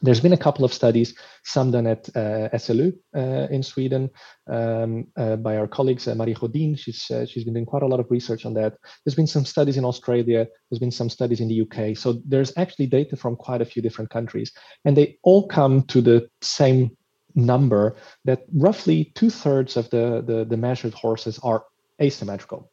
There's 0.02 0.20
been 0.20 0.34
a 0.34 0.36
couple 0.36 0.64
of 0.64 0.74
studies, 0.74 1.14
some 1.42 1.70
done 1.70 1.86
at 1.86 2.08
uh, 2.14 2.50
SLU 2.52 2.92
uh, 3.16 3.48
in 3.50 3.62
Sweden 3.62 4.10
um, 4.46 5.06
uh, 5.16 5.36
by 5.36 5.56
our 5.56 5.66
colleagues, 5.66 6.06
uh, 6.06 6.14
Marie 6.14 6.34
Rhodin. 6.34 6.78
She's, 6.78 7.10
uh, 7.10 7.24
she's 7.24 7.44
been 7.44 7.54
doing 7.54 7.64
quite 7.64 7.82
a 7.82 7.86
lot 7.86 7.98
of 7.98 8.10
research 8.10 8.44
on 8.44 8.52
that. 8.54 8.76
There's 9.04 9.14
been 9.14 9.26
some 9.26 9.46
studies 9.46 9.78
in 9.78 9.86
Australia. 9.86 10.46
There's 10.70 10.80
been 10.80 10.90
some 10.90 11.08
studies 11.08 11.40
in 11.40 11.48
the 11.48 11.62
UK. 11.62 11.96
So 11.96 12.20
there's 12.26 12.52
actually 12.58 12.88
data 12.88 13.16
from 13.16 13.36
quite 13.36 13.62
a 13.62 13.64
few 13.64 13.80
different 13.80 14.10
countries. 14.10 14.52
And 14.84 14.94
they 14.96 15.16
all 15.22 15.48
come 15.48 15.82
to 15.84 16.02
the 16.02 16.28
same 16.42 16.94
number 17.34 17.96
that 18.26 18.42
roughly 18.54 19.12
two 19.14 19.30
thirds 19.30 19.78
of 19.78 19.88
the, 19.90 20.22
the, 20.26 20.44
the 20.44 20.56
measured 20.58 20.92
horses 20.92 21.38
are 21.42 21.64
asymmetrical. 22.00 22.70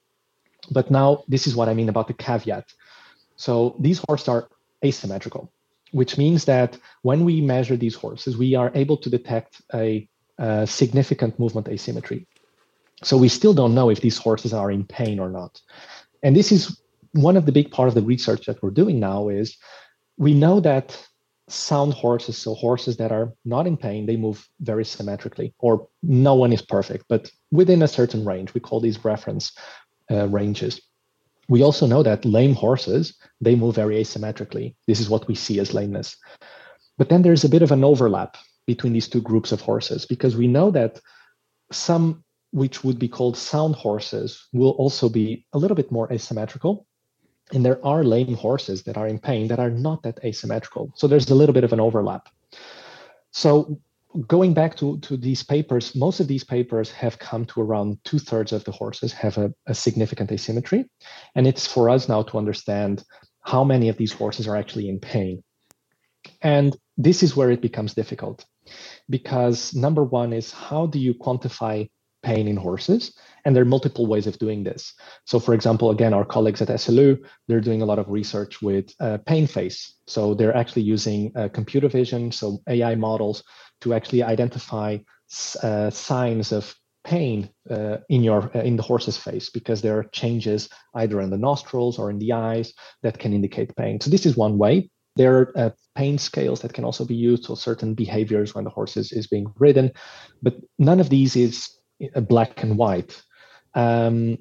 But 0.71 0.91
now 0.91 1.23
this 1.27 1.47
is 1.47 1.55
what 1.55 1.69
I 1.69 1.73
mean 1.73 1.89
about 1.89 2.07
the 2.07 2.13
caveat. 2.13 2.73
So 3.35 3.75
these 3.79 3.99
horses 4.07 4.27
are 4.27 4.49
asymmetrical, 4.83 5.51
which 5.91 6.17
means 6.17 6.45
that 6.45 6.77
when 7.01 7.25
we 7.25 7.41
measure 7.41 7.75
these 7.77 7.95
horses, 7.95 8.37
we 8.37 8.55
are 8.55 8.71
able 8.73 8.97
to 8.97 9.09
detect 9.09 9.61
a, 9.73 10.07
a 10.37 10.67
significant 10.67 11.39
movement 11.39 11.67
asymmetry. 11.67 12.27
So 13.03 13.17
we 13.17 13.27
still 13.27 13.53
don't 13.53 13.75
know 13.75 13.89
if 13.89 14.01
these 14.01 14.17
horses 14.17 14.53
are 14.53 14.71
in 14.71 14.85
pain 14.85 15.19
or 15.19 15.29
not. 15.29 15.61
And 16.21 16.35
this 16.35 16.51
is 16.51 16.79
one 17.11 17.37
of 17.37 17.45
the 17.45 17.51
big 17.51 17.71
part 17.71 17.89
of 17.89 17.95
the 17.95 18.01
research 18.01 18.45
that 18.45 18.61
we're 18.63 18.71
doing 18.71 18.99
now 18.99 19.29
is 19.29 19.57
we 20.17 20.33
know 20.33 20.59
that 20.61 20.97
sound 21.53 21.93
horses, 21.93 22.37
so 22.37 22.53
horses 22.53 22.97
that 22.97 23.11
are 23.11 23.33
not 23.45 23.67
in 23.67 23.77
pain, 23.77 24.05
they 24.05 24.17
move 24.17 24.47
very 24.59 24.83
symmetrically, 24.83 25.53
or 25.59 25.87
no 26.01 26.33
one 26.33 26.51
is 26.51 26.61
perfect, 26.61 27.05
but 27.07 27.31
within 27.51 27.81
a 27.81 27.87
certain 27.87 28.25
range. 28.25 28.53
We 28.53 28.61
call 28.61 28.79
these 28.79 29.03
reference 29.05 29.53
uh, 30.11 30.27
ranges. 30.27 30.81
We 31.49 31.63
also 31.63 31.85
know 31.85 32.03
that 32.03 32.25
lame 32.25 32.53
horses, 32.53 33.15
they 33.41 33.55
move 33.55 33.75
very 33.75 33.95
asymmetrically. 33.95 34.75
This 34.87 34.99
is 34.99 35.09
what 35.09 35.27
we 35.27 35.35
see 35.35 35.59
as 35.59 35.73
lameness. 35.73 36.15
But 36.97 37.09
then 37.09 37.21
there's 37.21 37.43
a 37.43 37.49
bit 37.49 37.61
of 37.61 37.71
an 37.71 37.83
overlap 37.83 38.37
between 38.65 38.93
these 38.93 39.09
two 39.09 39.21
groups 39.21 39.51
of 39.51 39.61
horses 39.61 40.05
because 40.05 40.35
we 40.35 40.47
know 40.47 40.71
that 40.71 40.99
some 41.71 42.23
which 42.51 42.83
would 42.83 42.99
be 42.99 43.07
called 43.07 43.35
sound 43.35 43.75
horses 43.75 44.47
will 44.53 44.71
also 44.71 45.09
be 45.09 45.45
a 45.53 45.57
little 45.57 45.75
bit 45.75 45.91
more 45.91 46.11
asymmetrical 46.13 46.85
and 47.51 47.65
there 47.65 47.83
are 47.85 48.03
lame 48.03 48.35
horses 48.35 48.83
that 48.83 48.97
are 48.97 49.07
in 49.07 49.19
pain 49.19 49.47
that 49.47 49.59
are 49.59 49.69
not 49.69 50.03
that 50.03 50.19
asymmetrical. 50.23 50.91
So 50.95 51.07
there's 51.07 51.29
a 51.29 51.35
little 51.35 51.53
bit 51.53 51.63
of 51.63 51.73
an 51.73 51.79
overlap. 51.79 52.29
So 53.31 53.79
going 54.27 54.53
back 54.53 54.75
to, 54.77 54.99
to 54.99 55.17
these 55.17 55.43
papers, 55.43 55.95
most 55.95 56.19
of 56.19 56.27
these 56.27 56.43
papers 56.43 56.91
have 56.91 57.19
come 57.19 57.45
to 57.45 57.61
around 57.61 57.97
two 58.03 58.19
thirds 58.19 58.51
of 58.53 58.63
the 58.63 58.71
horses 58.71 59.11
have 59.13 59.37
a, 59.37 59.53
a 59.67 59.73
significant 59.73 60.31
asymmetry. 60.31 60.89
And 61.35 61.47
it's 61.47 61.67
for 61.67 61.89
us 61.89 62.07
now 62.07 62.23
to 62.23 62.37
understand 62.37 63.03
how 63.41 63.63
many 63.63 63.89
of 63.89 63.97
these 63.97 64.13
horses 64.13 64.47
are 64.47 64.55
actually 64.55 64.87
in 64.87 64.99
pain. 64.99 65.43
And 66.41 66.75
this 66.97 67.23
is 67.23 67.35
where 67.35 67.51
it 67.51 67.61
becomes 67.61 67.93
difficult 67.93 68.45
because 69.09 69.73
number 69.73 70.03
one 70.03 70.31
is 70.31 70.51
how 70.51 70.85
do 70.85 70.99
you 70.99 71.13
quantify 71.13 71.89
pain 72.23 72.47
in 72.47 72.55
horses? 72.55 73.13
And 73.45 73.55
there 73.55 73.63
are 73.63 73.65
multiple 73.65 74.07
ways 74.07 74.25
of 74.25 74.39
doing 74.39 74.63
this. 74.63 74.93
So, 75.25 75.39
for 75.39 75.53
example, 75.53 75.91
again, 75.91 76.13
our 76.13 76.25
colleagues 76.25 76.61
at 76.61 76.69
SLU, 76.69 77.19
they're 77.47 77.61
doing 77.61 77.81
a 77.81 77.85
lot 77.85 77.99
of 77.99 78.09
research 78.09 78.61
with 78.61 78.93
uh, 78.99 79.17
pain 79.25 79.47
face. 79.47 79.95
So 80.07 80.33
they're 80.33 80.55
actually 80.55 80.83
using 80.83 81.31
uh, 81.35 81.49
computer 81.49 81.89
vision, 81.89 82.31
so 82.31 82.59
AI 82.67 82.95
models, 82.95 83.43
to 83.81 83.93
actually 83.93 84.23
identify 84.23 84.97
uh, 85.61 85.89
signs 85.89 86.51
of 86.51 86.73
pain 87.03 87.49
uh, 87.69 87.97
in 88.09 88.23
your 88.23 88.49
uh, 88.55 88.61
in 88.61 88.77
the 88.77 88.83
horse's 88.83 89.17
face 89.17 89.49
because 89.49 89.81
there 89.81 89.97
are 89.97 90.05
changes 90.05 90.69
either 90.95 91.19
in 91.19 91.29
the 91.29 91.37
nostrils 91.37 91.99
or 91.99 92.09
in 92.09 92.19
the 92.19 92.31
eyes 92.31 92.73
that 93.01 93.19
can 93.19 93.33
indicate 93.33 93.75
pain. 93.75 93.99
So 93.99 94.09
this 94.09 94.25
is 94.25 94.37
one 94.37 94.57
way. 94.57 94.89
There 95.15 95.37
are 95.37 95.57
uh, 95.57 95.69
pain 95.95 96.17
scales 96.17 96.61
that 96.61 96.73
can 96.73 96.85
also 96.85 97.05
be 97.05 97.15
used 97.15 97.45
for 97.45 97.57
certain 97.57 97.93
behaviors 97.93 98.55
when 98.55 98.63
the 98.63 98.69
horse 98.69 98.97
is, 98.97 99.11
is 99.11 99.27
being 99.27 99.45
ridden, 99.59 99.91
but 100.41 100.55
none 100.79 100.99
of 100.99 101.09
these 101.09 101.35
is 101.35 101.69
black 102.21 102.63
and 102.63 102.77
white. 102.77 103.21
Um, 103.73 104.37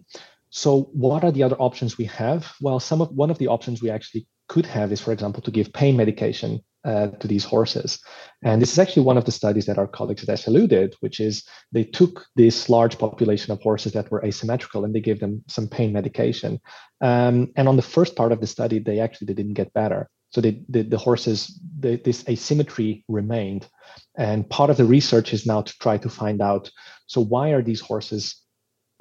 so 0.51 0.91
what 0.93 1.25
are 1.25 1.33
the 1.33 1.43
other 1.43 1.57
options 1.57 1.97
we 1.97 2.05
have? 2.07 2.53
Well, 2.61 2.79
some 2.79 3.01
of 3.01 3.11
one 3.11 3.31
of 3.31 3.39
the 3.39 3.49
options 3.49 3.81
we 3.81 3.91
actually 3.91 4.27
could 4.49 4.67
have 4.67 4.93
is, 4.93 5.01
for 5.01 5.13
example, 5.13 5.43
to 5.43 5.51
give 5.51 5.73
pain 5.73 5.97
medication 5.97 6.61
uh, 6.85 7.09
to 7.09 7.29
these 7.29 7.45
horses. 7.45 8.01
And 8.43 8.61
this 8.61 8.73
is 8.73 8.79
actually 8.79 9.05
one 9.05 9.17
of 9.17 9.25
the 9.25 9.33
studies 9.33 9.67
that 9.67 9.79
our 9.79 9.87
colleagues 9.87 10.29
at 10.29 10.39
SLU 10.39 10.69
did, 10.69 10.95
which 11.01 11.21
is 11.21 11.45
they 11.71 11.85
took 11.85 12.27
this 12.37 12.69
large 12.69 12.99
population 12.99 13.53
of 13.53 13.63
horses 13.63 13.93
that 13.93 14.11
were 14.11 14.25
asymmetrical 14.25 14.85
and 14.85 14.95
they 14.95 15.01
gave 15.01 15.21
them 15.21 15.43
some 15.49 15.69
pain 15.69 15.93
medication. 15.93 16.61
Um, 17.01 17.53
and 17.57 17.69
on 17.69 17.77
the 17.77 17.83
first 17.83 18.17
part 18.17 18.33
of 18.33 18.41
the 18.41 18.47
study, 18.47 18.79
they 18.79 19.01
actually 19.01 19.27
they 19.27 19.35
didn't 19.35 19.55
get 19.55 19.73
better. 19.73 20.11
So 20.33 20.41
they, 20.41 20.63
the, 20.69 20.83
the 20.83 20.99
horses, 20.99 21.61
the, 21.79 21.97
this 21.97 22.27
asymmetry 22.29 23.05
remained. 23.09 23.69
And 24.17 24.49
part 24.49 24.71
of 24.71 24.77
the 24.77 24.85
research 24.85 25.33
is 25.33 25.47
now 25.47 25.63
to 25.63 25.79
try 25.79 25.99
to 25.99 26.09
find 26.09 26.41
out 26.41 26.71
so 27.07 27.21
why 27.21 27.51
are 27.51 27.63
these 27.63 27.81
horses 27.81 28.43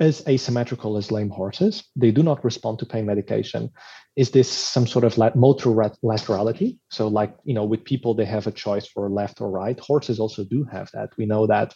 as 0.02 0.28
asymmetrical 0.28 0.98
as 0.98 1.12
lame 1.12 1.30
horses. 1.30 1.84
They 1.96 2.10
do 2.10 2.24
not 2.24 2.44
respond 2.44 2.80
to 2.80 2.88
pain 2.88 3.06
medication. 3.06 3.70
Is 4.16 4.32
this 4.32 4.50
some 4.50 4.88
sort 4.88 5.06
of 5.06 5.18
like 5.18 5.36
motor 5.36 5.70
laterality? 6.04 6.80
So, 6.90 7.08
like 7.08 7.36
you 7.44 7.54
know, 7.54 7.64
with 7.64 7.86
people, 7.86 8.16
they 8.16 8.26
have 8.26 8.48
a 8.48 8.52
choice 8.52 8.88
for 8.88 9.10
left 9.10 9.40
or 9.40 9.52
right. 9.52 9.80
Horses 9.80 10.20
also 10.20 10.44
do 10.44 10.66
have 10.66 10.90
that. 10.94 11.12
We 11.18 11.28
know 11.28 11.46
that, 11.46 11.76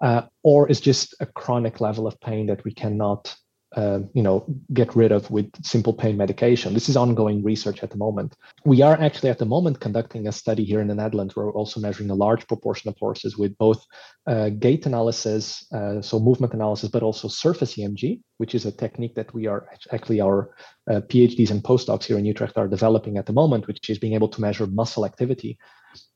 uh, 0.00 0.22
or 0.44 0.70
is 0.70 0.80
just 0.80 1.14
a 1.18 1.26
chronic 1.26 1.80
level 1.80 2.06
of 2.06 2.18
pain 2.20 2.46
that 2.46 2.64
we 2.64 2.72
cannot 2.72 3.34
uh, 3.76 4.00
you 4.12 4.22
know 4.22 4.44
get 4.72 4.94
rid 4.94 5.12
of 5.12 5.30
with 5.30 5.50
simple 5.64 5.92
pain 5.92 6.16
medication. 6.16 6.74
This 6.74 6.88
is 6.88 6.96
ongoing 6.96 7.42
research 7.42 7.82
at 7.82 7.90
the 7.90 7.96
moment. 7.96 8.36
We 8.64 8.82
are 8.82 9.00
actually 9.00 9.30
at 9.30 9.38
the 9.38 9.46
moment 9.46 9.80
conducting 9.80 10.26
a 10.26 10.32
study 10.32 10.64
here 10.64 10.80
in 10.80 10.88
the 10.88 10.94
Netherlands. 10.94 11.34
Where 11.34 11.46
we're 11.46 11.52
also 11.52 11.80
measuring 11.80 12.10
a 12.10 12.14
large 12.14 12.46
proportion 12.46 12.88
of 12.88 12.96
horses 12.98 13.36
with 13.36 13.56
both 13.58 13.84
uh, 14.26 14.50
gait 14.50 14.86
analysis, 14.86 15.66
uh, 15.72 16.00
so 16.00 16.20
movement 16.20 16.54
analysis, 16.54 16.90
but 16.90 17.02
also 17.02 17.28
surface 17.28 17.74
EMG, 17.76 18.20
which 18.38 18.54
is 18.54 18.64
a 18.64 18.72
technique 18.72 19.14
that 19.16 19.34
we 19.34 19.46
are 19.46 19.66
actually 19.92 20.20
our 20.20 20.54
uh, 20.90 21.00
PhDs 21.00 21.50
and 21.50 21.62
postdocs 21.62 22.04
here 22.04 22.18
in 22.18 22.24
Utrecht 22.24 22.56
are 22.56 22.68
developing 22.68 23.16
at 23.16 23.26
the 23.26 23.32
moment, 23.32 23.66
which 23.66 23.90
is 23.90 23.98
being 23.98 24.14
able 24.14 24.28
to 24.28 24.40
measure 24.40 24.66
muscle 24.66 25.04
activity, 25.04 25.58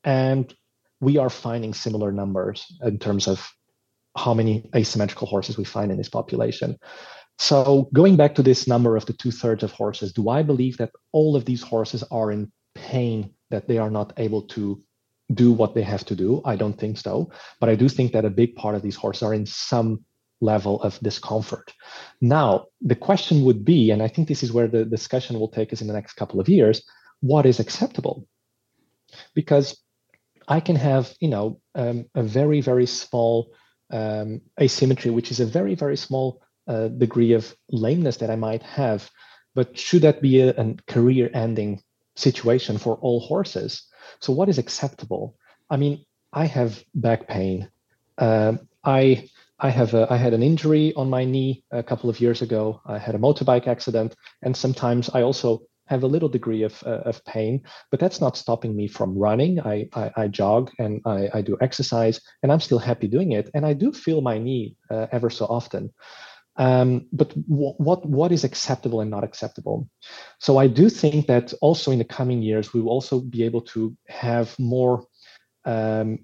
and 0.04 0.54
we 1.00 1.16
are 1.16 1.30
finding 1.30 1.74
similar 1.74 2.12
numbers 2.12 2.66
in 2.82 2.98
terms 2.98 3.28
of 3.28 3.50
how 4.16 4.34
many 4.34 4.68
asymmetrical 4.74 5.26
horses 5.26 5.56
we 5.56 5.64
find 5.64 5.90
in 5.90 5.98
this 5.98 6.08
population. 6.08 6.76
So 7.38 7.88
going 7.94 8.16
back 8.16 8.34
to 8.34 8.42
this 8.42 8.66
number 8.66 8.96
of 8.96 9.06
the 9.06 9.12
two 9.12 9.30
thirds 9.30 9.62
of 9.62 9.72
horses, 9.72 10.12
do 10.12 10.28
I 10.28 10.42
believe 10.42 10.76
that 10.78 10.90
all 11.12 11.36
of 11.36 11.44
these 11.44 11.62
horses 11.62 12.02
are 12.10 12.32
in 12.32 12.52
pain 12.74 13.30
that 13.50 13.68
they 13.68 13.78
are 13.78 13.90
not 13.90 14.12
able 14.16 14.42
to 14.42 14.82
do 15.32 15.52
what 15.52 15.74
they 15.74 15.82
have 15.82 16.04
to 16.06 16.16
do? 16.16 16.42
I 16.44 16.56
don't 16.56 16.78
think 16.78 16.98
so. 16.98 17.30
But 17.60 17.68
I 17.68 17.76
do 17.76 17.88
think 17.88 18.12
that 18.12 18.24
a 18.24 18.30
big 18.30 18.56
part 18.56 18.74
of 18.74 18.82
these 18.82 18.96
horses 18.96 19.22
are 19.22 19.34
in 19.34 19.46
some 19.46 20.04
level 20.40 20.82
of 20.82 20.98
discomfort. 21.00 21.72
Now, 22.20 22.66
the 22.80 22.94
question 22.94 23.44
would 23.44 23.64
be, 23.64 23.90
and 23.90 24.02
I 24.02 24.08
think 24.08 24.28
this 24.28 24.42
is 24.42 24.52
where 24.52 24.68
the 24.68 24.84
discussion 24.84 25.38
will 25.38 25.48
take 25.48 25.72
us 25.72 25.80
in 25.80 25.86
the 25.86 25.94
next 25.94 26.14
couple 26.14 26.40
of 26.40 26.48
years, 26.48 26.82
what 27.20 27.46
is 27.46 27.60
acceptable? 27.60 28.26
Because 29.34 29.76
I 30.46 30.60
can 30.60 30.76
have, 30.76 31.14
you 31.20 31.28
know, 31.28 31.60
um, 31.74 32.06
a 32.14 32.22
very, 32.22 32.60
very 32.60 32.86
small 32.86 33.52
um, 33.90 34.40
asymmetry, 34.60 35.10
which 35.10 35.30
is 35.30 35.40
a 35.40 35.46
very, 35.46 35.74
very 35.74 35.96
small 35.96 36.42
uh, 36.68 36.88
degree 36.88 37.32
of 37.32 37.54
lameness 37.70 38.18
that 38.18 38.30
I 38.30 38.36
might 38.36 38.62
have. 38.62 39.10
But 39.54 39.76
should 39.76 40.02
that 40.02 40.22
be 40.22 40.40
a, 40.40 40.50
a 40.50 40.74
career 40.86 41.30
ending 41.34 41.82
situation 42.16 42.78
for 42.78 42.96
all 42.96 43.20
horses? 43.20 43.82
So, 44.20 44.32
what 44.32 44.48
is 44.48 44.58
acceptable? 44.58 45.36
I 45.70 45.76
mean, 45.76 46.04
I 46.32 46.44
have 46.46 46.84
back 46.94 47.26
pain. 47.26 47.70
Uh, 48.16 48.54
I 48.84 49.28
I 49.60 49.70
have 49.70 49.94
a, 49.94 50.06
I 50.12 50.16
had 50.16 50.34
an 50.34 50.42
injury 50.42 50.94
on 50.94 51.10
my 51.10 51.24
knee 51.24 51.64
a 51.72 51.82
couple 51.82 52.08
of 52.08 52.20
years 52.20 52.42
ago. 52.42 52.80
I 52.86 52.98
had 52.98 53.14
a 53.14 53.18
motorbike 53.18 53.66
accident, 53.66 54.14
and 54.42 54.56
sometimes 54.56 55.10
I 55.12 55.22
also 55.22 55.62
have 55.86 56.02
a 56.02 56.06
little 56.06 56.28
degree 56.28 56.62
of, 56.62 56.82
uh, 56.86 57.00
of 57.06 57.24
pain, 57.24 57.62
but 57.90 57.98
that's 57.98 58.20
not 58.20 58.36
stopping 58.36 58.76
me 58.76 58.86
from 58.86 59.18
running. 59.18 59.58
I, 59.60 59.88
I, 59.94 60.10
I 60.16 60.28
jog 60.28 60.70
and 60.78 61.00
I, 61.06 61.30
I, 61.32 61.42
do 61.42 61.56
exercise, 61.60 62.20
and 62.42 62.52
I'm 62.52 62.60
still 62.60 62.78
happy 62.78 63.08
doing 63.08 63.32
it. 63.32 63.50
And 63.54 63.64
I 63.64 63.72
do 63.72 63.92
feel 63.92 64.20
my 64.20 64.38
knee 64.38 64.76
uh, 64.90 65.06
ever 65.12 65.30
so 65.30 65.46
often. 65.46 65.90
Um, 66.58 67.06
but 67.12 67.28
w- 67.48 67.74
what 67.78 68.04
what 68.04 68.32
is 68.32 68.44
acceptable 68.44 69.00
and 69.00 69.10
not 69.10 69.24
acceptable? 69.24 69.88
So 70.40 70.58
I 70.58 70.66
do 70.66 70.90
think 70.90 71.26
that 71.28 71.54
also 71.60 71.92
in 71.92 71.98
the 71.98 72.04
coming 72.04 72.42
years 72.42 72.74
we 72.74 72.80
will 72.80 72.90
also 72.90 73.20
be 73.20 73.44
able 73.44 73.60
to 73.72 73.96
have 74.08 74.58
more 74.58 75.06
um, 75.64 76.18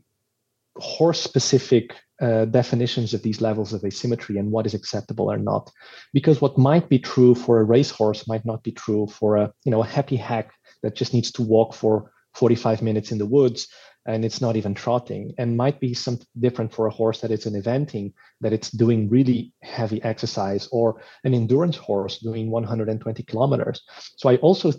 horse-specific 0.76 1.95
uh, 2.20 2.45
definitions 2.47 3.14
of 3.14 3.22
these 3.22 3.41
levels 3.41 3.72
of 3.72 3.85
asymmetry 3.85 4.39
and 4.39 4.51
what 4.51 4.66
is 4.66 4.74
acceptable 4.74 5.30
or 5.30 5.39
not. 5.39 5.70
Because 6.12 6.41
what 6.41 6.59
might 6.59 6.89
be 6.89 6.99
true 6.99 7.35
for 7.35 7.61
a 7.61 7.64
racehorse 7.64 8.26
might 8.28 8.45
not 8.45 8.62
be 8.62 8.72
true 8.72 9.07
for 9.07 9.37
a 9.37 9.53
you 9.64 9.70
know 9.70 9.82
a 9.82 9.87
happy 9.87 10.16
hack 10.16 10.53
that 10.82 10.97
just 10.97 11.14
needs 11.14 11.30
to 11.32 11.43
walk 11.43 11.74
for 11.74 12.11
45 12.35 12.82
minutes 12.82 13.12
in 13.12 13.18
the 13.18 13.26
woods 13.26 13.68
and 14.07 14.24
it's 14.24 14.40
not 14.40 14.57
even 14.57 14.74
trotting 14.74 15.32
and 15.38 15.57
might 15.57 15.80
be 15.80 15.94
something 15.94 16.26
different 16.38 16.72
for 16.72 16.86
a 16.86 16.90
horse 16.90 17.20
that 17.20 17.30
it's 17.30 17.46
an 17.46 17.61
eventing 17.61 18.12
that 18.40 18.52
it's 18.52 18.70
doing 18.70 19.09
really 19.09 19.52
heavy 19.62 20.02
exercise 20.02 20.68
or 20.72 21.00
an 21.24 21.34
endurance 21.34 21.76
horse 21.76 22.18
doing 22.18 22.50
120 22.50 23.22
kilometers. 23.22 23.82
So 24.16 24.28
i 24.28 24.36
also 24.36 24.72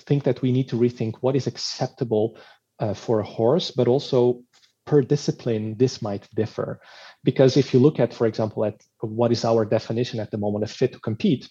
think 0.00 0.24
that 0.24 0.42
we 0.42 0.52
need 0.52 0.68
to 0.68 0.76
rethink 0.76 1.14
what 1.20 1.36
is 1.36 1.46
acceptable 1.46 2.38
uh, 2.78 2.94
for 2.94 3.20
a 3.20 3.26
horse 3.26 3.70
but 3.70 3.88
also 3.88 4.42
per 4.86 5.02
discipline 5.02 5.76
this 5.76 6.02
might 6.02 6.28
differ. 6.34 6.80
Because 7.22 7.56
if 7.56 7.72
you 7.72 7.80
look 7.80 8.00
at 8.00 8.14
for 8.14 8.26
example 8.26 8.64
at 8.64 8.80
what 9.00 9.32
is 9.32 9.44
our 9.44 9.64
definition 9.64 10.20
at 10.20 10.30
the 10.30 10.38
moment 10.38 10.64
of 10.64 10.70
fit 10.70 10.92
to 10.92 11.00
compete 11.00 11.48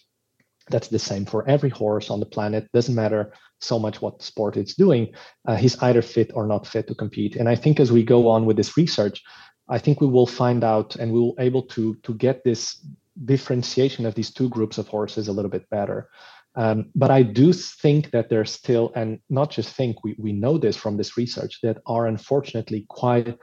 that's 0.68 0.88
the 0.88 0.98
same 0.98 1.24
for 1.24 1.48
every 1.48 1.70
horse 1.70 2.10
on 2.10 2.20
the 2.20 2.26
planet. 2.26 2.68
Doesn't 2.72 2.94
matter 2.94 3.32
so 3.60 3.78
much 3.78 4.00
what 4.00 4.22
sport 4.22 4.56
it's 4.56 4.74
doing 4.74 5.12
uh, 5.46 5.56
he's 5.56 5.80
either 5.82 6.02
fit 6.02 6.30
or 6.34 6.46
not 6.46 6.66
fit 6.66 6.86
to 6.88 6.94
compete. 6.94 7.36
And 7.36 7.48
i 7.48 7.54
think 7.54 7.78
as 7.78 7.92
we 7.92 8.02
go 8.02 8.28
on 8.28 8.46
with 8.46 8.56
this 8.56 8.76
research 8.76 9.22
i 9.68 9.78
think 9.78 10.00
we 10.00 10.06
will 10.06 10.26
find 10.26 10.64
out 10.64 10.96
and 10.96 11.12
we 11.12 11.20
will 11.20 11.36
able 11.38 11.62
to 11.74 11.94
to 12.02 12.14
get 12.14 12.42
this 12.44 12.84
differentiation 13.24 14.06
of 14.06 14.14
these 14.14 14.32
two 14.32 14.48
groups 14.48 14.78
of 14.78 14.88
horses 14.88 15.28
a 15.28 15.32
little 15.32 15.50
bit 15.50 15.68
better. 15.70 16.08
Um, 16.56 16.90
but 16.94 17.10
i 17.10 17.22
do 17.22 17.52
think 17.52 18.10
that 18.10 18.28
there's 18.28 18.50
still 18.50 18.92
and 18.96 19.20
not 19.28 19.50
just 19.50 19.76
think 19.76 20.02
we, 20.02 20.16
we 20.18 20.32
know 20.32 20.58
this 20.58 20.76
from 20.76 20.96
this 20.96 21.16
research 21.16 21.60
that 21.62 21.78
are 21.86 22.06
unfortunately 22.06 22.86
quite 22.88 23.38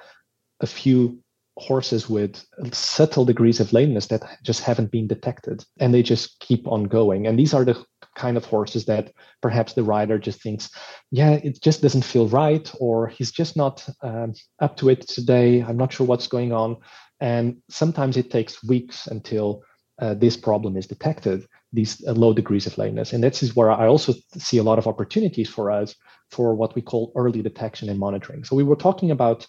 a 0.60 0.68
few 0.68 1.20
horses 1.58 2.10
with 2.10 2.46
subtle 2.72 3.26
degrees 3.26 3.60
of 3.60 3.74
lameness 3.74 4.08
that 4.08 4.24
just 4.44 4.62
haven't 4.62 4.92
been 4.92 5.08
detected 5.08 5.64
and 5.80 5.94
they 5.94 6.04
just 6.04 6.40
keep 6.40 6.68
on 6.68 6.84
going. 6.84 7.26
And 7.26 7.38
these 7.38 7.54
are 7.54 7.66
the 7.66 7.84
kind 8.16 8.38
of 8.38 8.46
horses 8.46 8.86
that 8.86 9.12
perhaps 9.42 9.74
the 9.74 9.84
rider 9.84 10.18
just 10.18 10.42
thinks 10.42 10.72
yeah 11.12 11.34
it 11.34 11.62
just 11.62 11.84
doesn't 11.84 12.02
feel 12.02 12.28
right 12.30 12.72
or 12.80 13.08
he's 13.08 13.32
just 13.32 13.56
not 13.56 13.88
um, 14.02 14.34
up 14.60 14.76
to 14.78 14.90
it 14.90 15.08
today. 15.08 15.62
I'm 15.62 15.78
not 15.78 15.94
sure 15.94 16.08
what's 16.08 16.28
going 16.28 16.52
on. 16.52 16.78
And 17.20 17.58
sometimes 17.70 18.18
it 18.18 18.32
takes 18.32 18.64
weeks 18.64 19.08
until 19.08 19.64
uh, 20.00 20.14
this 20.14 20.38
problem 20.38 20.78
is 20.78 20.88
detected 20.88 21.46
these 21.74 22.04
uh, 22.08 22.14
low 22.14 22.34
degrees 22.34 22.68
of 22.68 22.78
lameness. 22.78 23.14
And 23.14 23.24
this 23.24 23.42
is 23.44 23.56
where 23.56 23.72
i 23.72 23.88
also 23.88 24.14
see 24.38 24.58
a 24.58 24.64
lot 24.64 24.78
of 24.78 24.88
opportunities 24.88 25.50
for 25.50 25.72
us 25.72 25.96
for 26.32 26.56
what 26.56 26.76
we 26.76 26.82
call 26.82 27.12
early 27.16 27.42
detection 27.42 27.90
and 27.90 28.00
monitoring. 28.00 28.44
So 28.44 28.56
we 28.56 28.64
were 28.64 28.76
talking 28.76 29.12
about 29.12 29.48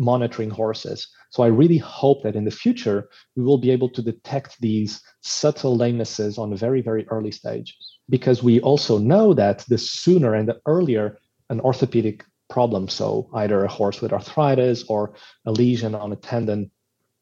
monitoring 0.00 0.50
horses. 0.50 1.06
So 1.30 1.42
I 1.42 1.48
really 1.48 1.76
hope 1.76 2.22
that 2.22 2.34
in 2.34 2.46
the 2.46 2.50
future, 2.50 3.08
we 3.36 3.44
will 3.44 3.58
be 3.58 3.70
able 3.70 3.90
to 3.90 4.02
detect 4.02 4.58
these 4.60 5.00
subtle 5.20 5.76
lamenesses 5.76 6.38
on 6.38 6.52
a 6.52 6.56
very, 6.56 6.80
very 6.80 7.06
early 7.08 7.30
stage, 7.30 7.76
because 8.08 8.42
we 8.42 8.60
also 8.60 8.98
know 8.98 9.34
that 9.34 9.58
the 9.68 9.78
sooner 9.78 10.34
and 10.34 10.48
the 10.48 10.58
earlier 10.64 11.18
an 11.50 11.60
orthopedic 11.60 12.24
problem, 12.48 12.88
so 12.88 13.28
either 13.34 13.62
a 13.62 13.68
horse 13.68 14.00
with 14.00 14.12
arthritis 14.12 14.84
or 14.88 15.14
a 15.44 15.52
lesion 15.52 15.94
on 15.94 16.12
a 16.12 16.16
tendon, 16.16 16.70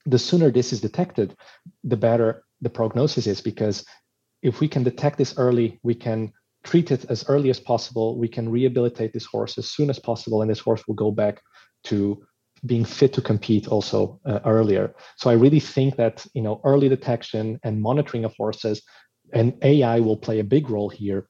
the 0.06 0.18
sooner 0.18 0.50
this 0.50 0.72
is 0.72 0.80
detected, 0.80 1.36
the 1.84 1.96
better 1.96 2.44
the 2.60 2.70
prognosis 2.70 3.26
is, 3.26 3.40
because 3.40 3.84
if 4.42 4.60
we 4.60 4.68
can 4.68 4.84
detect 4.84 5.18
this 5.18 5.34
early, 5.36 5.80
we 5.82 5.94
can 5.94 6.32
treat 6.62 6.90
it 6.90 7.04
as 7.08 7.24
early 7.28 7.50
as 7.50 7.60
possible. 7.60 8.18
We 8.18 8.28
can 8.28 8.48
rehabilitate 8.48 9.12
this 9.12 9.24
horse 9.24 9.58
as 9.58 9.70
soon 9.70 9.90
as 9.90 9.98
possible, 9.98 10.42
and 10.42 10.50
this 10.50 10.60
horse 10.60 10.86
will 10.86 10.94
go 10.94 11.10
back 11.10 11.42
to 11.84 12.22
being 12.66 12.84
fit 12.84 13.12
to 13.14 13.22
compete 13.22 13.68
also 13.68 14.20
uh, 14.24 14.40
earlier. 14.44 14.94
So 15.16 15.30
I 15.30 15.34
really 15.34 15.60
think 15.60 15.96
that 15.96 16.26
you 16.34 16.42
know 16.42 16.60
early 16.64 16.88
detection 16.88 17.58
and 17.62 17.80
monitoring 17.80 18.24
of 18.24 18.34
horses 18.36 18.82
and 19.32 19.54
AI 19.62 20.00
will 20.00 20.16
play 20.16 20.38
a 20.38 20.44
big 20.44 20.70
role 20.70 20.88
here 20.88 21.28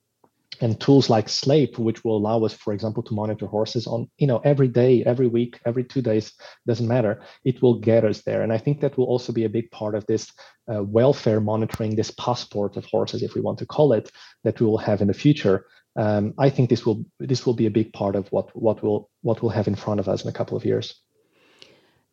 and 0.61 0.81
tools 0.81 1.09
like 1.09 1.29
Sleip, 1.29 1.79
which 1.79 2.05
will 2.05 2.17
allow 2.17 2.45
us, 2.45 2.53
for 2.53 2.73
example, 2.73 3.03
to 3.05 3.15
monitor 3.15 3.47
horses 3.47 3.87
on, 3.87 4.11
you 4.19 4.27
know, 4.27 4.39
every 4.39 4.69
day, 4.69 5.05
every 5.05 5.29
week, 5.29 5.61
every 5.65 5.85
two 5.85 6.03
days, 6.03 6.33
doesn't 6.67 6.89
matter. 6.89 7.23
It 7.45 7.63
will 7.63 7.79
get 7.79 8.05
us 8.05 8.23
there, 8.23 8.43
and 8.43 8.53
I 8.53 8.59
think 8.59 8.81
that 8.81 8.97
will 8.97 9.07
also 9.07 9.33
be 9.33 9.45
a 9.45 9.49
big 9.49 9.71
part 9.71 9.95
of 9.95 10.07
this 10.07 10.33
uh, 10.73 10.83
welfare 10.83 11.41
monitoring, 11.41 11.95
this 11.95 12.11
passport 12.13 12.77
of 12.77 12.85
horses, 12.87 13.23
if 13.23 13.35
we 13.35 13.41
want 13.41 13.59
to 13.59 13.67
call 13.67 13.93
it, 13.93 14.11
that 14.45 14.61
we 14.61 14.67
will 14.67 14.79
have 14.79 15.01
in 15.01 15.09
the 15.09 15.15
future. 15.15 15.67
Um, 15.97 16.35
I 16.39 16.51
think 16.51 16.71
this 16.71 16.85
will 16.85 17.05
this 17.19 17.47
will 17.47 17.55
be 17.55 17.67
a 17.67 17.71
big 17.71 17.93
part 17.93 18.17
of 18.17 18.29
what 18.29 18.55
what 18.57 18.83
will 18.83 19.11
what 19.23 19.43
we'll 19.43 19.51
have 19.51 19.69
in 19.69 19.75
front 19.75 20.01
of 20.01 20.09
us 20.09 20.23
in 20.23 20.29
a 20.29 20.33
couple 20.33 20.57
of 20.57 20.65
years. 20.65 21.03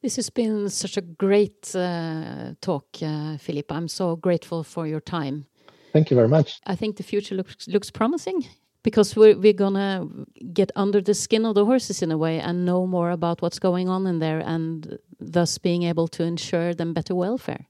This 0.05 0.17
has 0.17 0.29
been 0.29 0.69
such 0.69 0.97
a 0.97 1.01
great 1.01 1.75
uh, 1.75 2.53
talk, 2.61 2.85
uh, 3.01 3.37
Filipe. 3.37 3.71
I'm 3.71 3.87
so 3.87 4.15
grateful 4.15 4.63
for 4.63 4.85
your 4.85 4.99
time. 4.99 5.47
Thank 5.93 6.11
you 6.11 6.15
very 6.15 6.27
much. 6.27 6.59
I 6.67 6.75
think 6.75 6.97
the 6.97 7.03
future 7.03 7.33
looks 7.33 7.67
looks 7.67 7.89
promising 7.89 8.45
because 8.83 9.15
we're 9.15 9.35
we're 9.35 9.57
gonna 9.57 10.07
get 10.53 10.71
under 10.75 11.01
the 11.01 11.15
skin 11.15 11.43
of 11.43 11.55
the 11.55 11.65
horses 11.65 12.03
in 12.03 12.11
a 12.11 12.17
way 12.17 12.39
and 12.39 12.65
know 12.65 12.85
more 12.85 13.09
about 13.09 13.41
what's 13.41 13.57
going 13.57 13.89
on 13.89 14.05
in 14.05 14.19
there, 14.19 14.43
and 14.45 14.99
thus 15.19 15.57
being 15.57 15.81
able 15.89 16.07
to 16.07 16.23
ensure 16.23 16.75
them 16.75 16.93
better 16.93 17.15
welfare. 17.15 17.65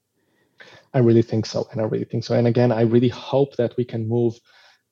I 0.94 1.00
really 1.00 1.24
think 1.24 1.46
so, 1.46 1.70
and 1.72 1.80
I 1.80 1.86
really 1.86 2.06
think 2.06 2.26
so. 2.26 2.36
And 2.36 2.48
again, 2.48 2.72
I 2.74 2.82
really 2.82 3.12
hope 3.32 3.56
that 3.56 3.78
we 3.78 3.86
can 3.86 4.10
move 4.10 4.34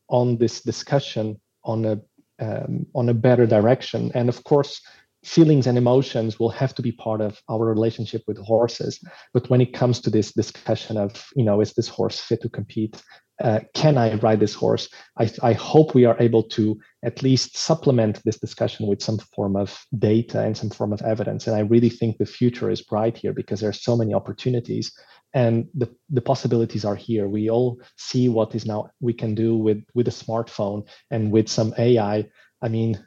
on 0.08 0.38
this 0.38 0.62
discussion 0.62 1.42
on 1.64 1.86
a 1.86 2.00
um, 2.40 2.86
on 2.94 3.10
a 3.10 3.14
better 3.14 3.46
direction. 3.46 4.12
And 4.14 4.30
of 4.30 4.44
course, 4.44 4.82
feelings 5.24 5.68
and 5.68 5.78
emotions 5.78 6.40
will 6.40 6.50
have 6.50 6.76
to 6.76 6.82
be 6.82 6.92
part 6.92 7.22
of 7.22 7.42
our 7.50 7.66
relationship 7.66 8.24
with 8.28 8.38
horses. 8.38 9.00
But 9.34 9.50
when 9.50 9.62
it 9.62 9.74
comes 9.74 10.00
to 10.02 10.10
this 10.10 10.34
discussion 10.34 10.98
of 10.98 11.26
you 11.36 11.46
know 11.46 11.62
is 11.62 11.74
this 11.74 11.88
horse 11.88 12.20
fit 12.20 12.42
to 12.42 12.50
compete? 12.50 13.02
Uh, 13.44 13.62
can 13.74 13.98
i 13.98 14.14
ride 14.16 14.40
this 14.40 14.54
horse? 14.54 14.88
I, 15.18 15.32
I 15.42 15.54
hope 15.54 15.96
we 15.96 16.06
are 16.06 16.16
able 16.20 16.44
to 16.50 16.80
at 17.04 17.24
least 17.24 17.58
supplement 17.58 18.22
this 18.24 18.40
discussion 18.40 18.86
with 18.86 19.02
some 19.02 19.18
form 19.18 19.56
of 19.56 19.84
data 19.98 20.42
and 20.42 20.56
some 20.56 20.70
form 20.70 20.94
of 20.94 21.02
evidence. 21.02 21.48
And 21.48 21.56
i 21.56 21.62
really 21.62 21.90
think 21.90 22.18
the 22.18 22.26
future 22.26 22.70
is 22.70 22.82
bright 22.82 23.18
here 23.18 23.34
because 23.34 23.60
there 23.60 23.70
are 23.70 23.74
so 23.74 23.98
many 23.98 24.14
opportunities 24.14 24.94
and 25.34 25.68
the, 25.74 25.90
the 26.12 26.22
possibilities 26.22 26.86
are 26.86 26.96
here. 26.96 27.28
We 27.28 27.50
all 27.50 27.82
see 27.98 28.30
what 28.30 28.54
is 28.54 28.68
now 28.68 28.92
we 29.00 29.14
can 29.14 29.34
do 29.34 29.58
with 29.58 29.84
with 29.96 30.08
a 30.08 30.12
smartphone 30.12 30.88
and 31.10 31.32
with 31.32 31.50
some 31.50 31.74
ai 31.78 32.26
i. 32.62 32.70
Mean 32.70 33.04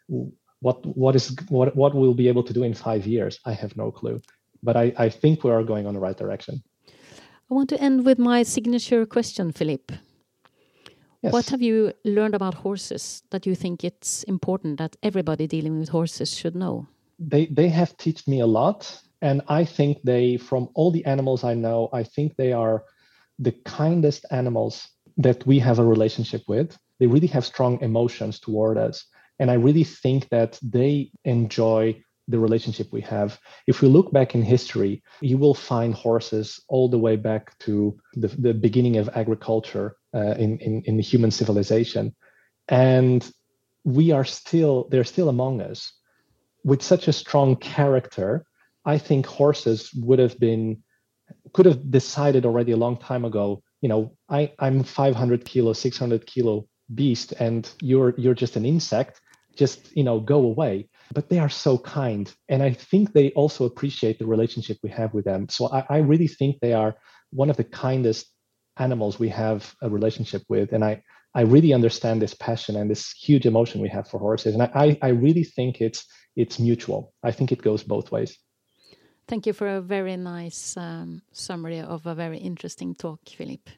what 0.61 0.85
what 0.97 1.15
is 1.17 1.37
what 1.49 1.75
what 1.77 1.95
we'll 1.95 2.15
be 2.15 2.29
able 2.29 2.43
to 2.43 2.53
do 2.53 2.63
in 2.63 2.75
five 2.75 3.07
years 3.07 3.39
i 3.45 3.53
have 3.53 3.77
no 3.77 3.91
clue. 3.91 4.21
But 4.63 4.77
i 4.77 4.93
i 5.07 5.09
think 5.09 5.45
we 5.45 5.51
are 5.51 5.65
going 5.65 5.87
on 5.87 5.95
the 5.95 6.01
right 6.01 6.17
direction. 6.17 6.63
I 7.51 7.55
want 7.55 7.69
to 7.69 7.81
end 7.81 8.05
with 8.05 8.19
my 8.19 8.43
signature 8.43 9.07
question 9.07 9.53
Filipe. 9.53 9.93
Yes. 11.23 11.33
what 11.33 11.49
have 11.49 11.63
you 11.63 11.93
learned 12.05 12.35
about 12.35 12.55
horses 12.55 13.23
that 13.31 13.47
you 13.47 13.55
think 13.55 13.83
it's 13.83 14.23
important 14.25 14.79
that 14.79 14.97
everybody 15.03 15.47
dealing 15.47 15.79
with 15.81 15.89
horses 15.89 16.37
should 16.39 16.55
know? 16.55 16.87
They 17.19 17.47
they 17.47 17.69
have 17.69 17.97
taught 17.97 18.29
me 18.29 18.41
a 18.41 18.47
lot 18.47 19.03
and 19.23 19.41
i 19.49 19.65
think 19.65 19.99
they 20.05 20.37
from 20.37 20.69
all 20.75 20.91
the 20.93 21.05
animals 21.07 21.43
i 21.43 21.55
know 21.55 21.89
i 22.01 22.05
think 22.05 22.37
they 22.37 22.53
are 22.53 22.85
the 23.39 23.53
kindest 23.65 24.27
animals 24.31 24.89
that 25.17 25.47
we 25.47 25.59
have 25.59 25.79
a 25.79 25.85
relationship 25.85 26.43
with. 26.49 26.77
They 26.99 27.07
really 27.07 27.27
have 27.29 27.45
strong 27.45 27.81
emotions 27.81 28.39
toward 28.39 28.79
us 28.79 29.05
and 29.39 29.51
I 29.51 29.55
really 29.55 29.84
think 29.84 30.28
that 30.30 30.59
they 30.62 31.11
enjoy 31.24 32.03
the 32.28 32.39
relationship 32.39 32.89
we 32.93 33.03
have. 33.03 33.39
If 33.66 33.80
we 33.80 33.89
look 33.89 34.12
back 34.12 34.34
in 34.34 34.43
history, 34.43 35.03
you 35.20 35.39
will 35.39 35.55
find 35.55 35.95
horses 35.95 36.61
all 36.68 36.89
the 36.89 36.99
way 36.99 37.16
back 37.16 37.57
to 37.61 37.97
the, 38.14 38.28
the 38.28 38.55
beginning 38.55 38.97
of 38.97 39.09
agriculture 39.14 39.97
uh, 40.14 40.34
in, 40.39 40.59
in, 40.59 40.82
in 40.82 40.99
human 40.99 41.30
civilization. 41.30 42.14
And 42.68 43.28
we 43.84 44.11
are 44.11 44.24
still, 44.24 44.89
they're 44.91 45.05
still 45.05 45.28
among 45.28 45.61
us. 45.61 45.93
With 46.64 46.82
such 46.82 47.07
a 47.07 47.12
strong 47.12 47.55
character, 47.57 48.45
I 48.84 48.99
think 48.99 49.26
horses 49.26 49.93
would 49.95 50.18
have 50.18 50.39
been, 50.41 50.82
could 51.53 51.66
have 51.66 51.91
decided 51.91 52.45
already 52.45 52.72
a 52.72 52.76
long 52.76 52.97
time 52.97 53.24
ago, 53.24 53.62
you 53.82 53.89
know, 53.89 54.16
I, 54.28 54.53
I'm 54.59 54.82
500 54.82 55.45
kilo, 55.45 55.72
600 55.72 56.26
kilo 56.26 56.66
beast, 56.95 57.32
and 57.39 57.68
you're 57.80 58.14
you're 58.16 58.34
just 58.34 58.57
an 58.57 58.64
insect 58.64 59.20
just 59.57 59.97
you 59.97 60.05
know 60.05 60.21
go 60.21 60.41
away. 60.45 60.89
But 61.13 61.29
they 61.29 61.39
are 61.39 61.49
so 61.49 61.79
kind 61.79 62.33
and 62.49 62.63
i 62.63 62.73
think 62.73 63.13
they 63.13 63.31
also 63.33 63.65
appreciate 63.65 64.19
the 64.19 64.27
relationship 64.27 64.79
we 64.83 64.91
have 64.91 65.15
with 65.15 65.25
them. 65.25 65.49
So 65.49 65.69
i, 65.73 65.85
I 65.89 65.99
really 65.99 66.29
think 66.29 66.57
they 66.61 66.73
are 66.73 66.97
one 67.31 67.51
of 67.51 67.57
the 67.57 67.65
kindest 67.65 68.27
animals 68.77 69.19
we 69.19 69.29
have 69.31 69.75
a 69.83 69.89
relationship 69.89 70.43
with 70.49 70.73
and 70.73 70.85
i 70.85 71.03
i 71.35 71.43
really 71.43 71.73
understand 71.73 72.21
this 72.21 72.35
passion 72.35 72.77
and 72.77 72.91
this 72.91 73.13
huge 73.13 73.47
emotion 73.47 73.81
we 73.81 73.89
have 73.89 74.09
for 74.09 74.19
horses. 74.19 74.55
And 74.55 74.63
i 74.63 74.99
i 75.03 75.09
really 75.09 75.45
think 75.45 75.81
it's 75.81 76.05
it's 76.37 76.59
mutual. 76.59 77.15
I 77.23 77.33
think 77.33 77.53
it 77.53 77.63
goes 77.63 77.83
both 77.83 78.13
ways. 78.13 78.37
Thank 79.27 79.47
you 79.47 79.53
for 79.53 79.69
a 79.69 79.81
very 79.81 80.17
nice 80.17 80.77
um, 80.77 81.23
summary 81.33 81.81
of 81.81 82.07
a 82.07 82.15
very 82.15 82.39
interesting 82.39 82.95
talk 82.95 83.21
Filipe. 83.29 83.71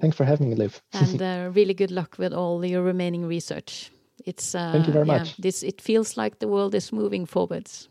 Thanks 0.00 0.16
for 0.16 0.24
having 0.24 0.50
me 0.50 0.56
liv. 0.56 0.80
And 0.92 1.20
uh, 1.20 1.50
really 1.52 1.74
good 1.74 1.90
luck 1.90 2.16
with 2.18 2.32
all 2.32 2.64
your 2.64 2.82
remaining 2.82 3.26
research 3.28 3.90
it's 4.24 4.54
uh, 4.54 4.72
thank 4.72 4.86
you 4.86 4.92
very 4.92 5.06
yeah, 5.06 5.18
much. 5.18 5.36
This 5.36 5.62
it 5.62 5.80
feels 5.80 6.16
like 6.16 6.38
the 6.38 6.48
world 6.48 6.74
is 6.74 6.92
moving 6.92 7.26
forwards. 7.26 7.88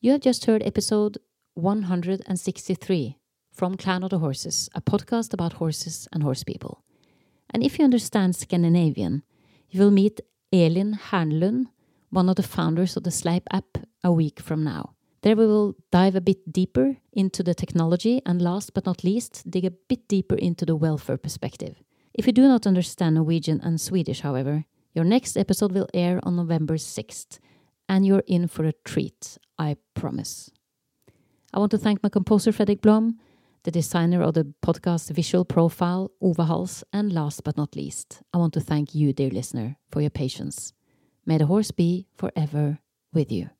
You 0.00 0.12
have 0.12 0.20
just 0.20 0.44
heard 0.44 0.62
episode 0.62 1.18
163 1.54 3.18
from 3.52 3.76
Clan 3.76 4.02
of 4.02 4.10
the 4.10 4.18
Horses, 4.18 4.68
a 4.74 4.80
podcast 4.80 5.32
about 5.32 5.54
horses 5.54 6.08
and 6.12 6.22
horse 6.22 6.44
people. 6.44 6.84
And 7.50 7.62
if 7.62 7.78
you 7.78 7.84
understand 7.84 8.34
Scandinavian, 8.34 9.22
you 9.70 9.80
will 9.80 9.90
meet 9.90 10.20
Elin 10.52 10.98
Hernlund, 11.10 11.66
one 12.10 12.28
of 12.28 12.36
the 12.36 12.42
founders 12.42 12.96
of 12.96 13.04
the 13.04 13.10
Sleip 13.10 13.44
app, 13.50 13.78
a 14.02 14.12
week 14.12 14.40
from 14.40 14.64
now. 14.64 14.94
There 15.22 15.36
we 15.36 15.46
will 15.46 15.74
dive 15.90 16.16
a 16.16 16.20
bit 16.20 16.52
deeper 16.52 16.98
into 17.12 17.42
the 17.42 17.54
technology 17.54 18.20
and 18.26 18.42
last 18.42 18.74
but 18.74 18.84
not 18.84 19.04
least, 19.04 19.50
dig 19.50 19.64
a 19.64 19.70
bit 19.70 20.06
deeper 20.06 20.34
into 20.34 20.66
the 20.66 20.76
welfare 20.76 21.16
perspective. 21.16 21.82
If 22.12 22.26
you 22.26 22.32
do 22.32 22.46
not 22.46 22.66
understand 22.66 23.14
Norwegian 23.14 23.60
and 23.62 23.80
Swedish, 23.80 24.20
however, 24.20 24.66
your 24.94 25.04
next 25.04 25.36
episode 25.36 25.72
will 25.72 25.88
air 25.92 26.20
on 26.22 26.36
November 26.36 26.76
6th, 26.76 27.38
and 27.88 28.06
you're 28.06 28.22
in 28.26 28.46
for 28.46 28.64
a 28.64 28.72
treat, 28.84 29.38
I 29.58 29.76
promise. 29.94 30.50
I 31.52 31.58
want 31.58 31.72
to 31.72 31.78
thank 31.78 32.02
my 32.02 32.08
composer 32.08 32.52
Fredrik 32.52 32.80
Blom, 32.80 33.18
the 33.64 33.70
designer 33.70 34.22
of 34.22 34.34
the 34.34 34.54
podcast 34.64 35.10
visual 35.10 35.44
profile, 35.44 36.12
Ove 36.22 36.36
Hals, 36.36 36.84
and 36.92 37.12
last 37.12 37.42
but 37.44 37.56
not 37.56 37.74
least, 37.74 38.22
I 38.32 38.38
want 38.38 38.54
to 38.54 38.60
thank 38.60 38.94
you, 38.94 39.12
dear 39.12 39.30
listener, 39.30 39.76
for 39.90 40.00
your 40.00 40.10
patience. 40.10 40.72
May 41.26 41.38
the 41.38 41.46
horse 41.46 41.72
be 41.72 42.06
forever 42.16 42.78
with 43.12 43.32
you. 43.32 43.50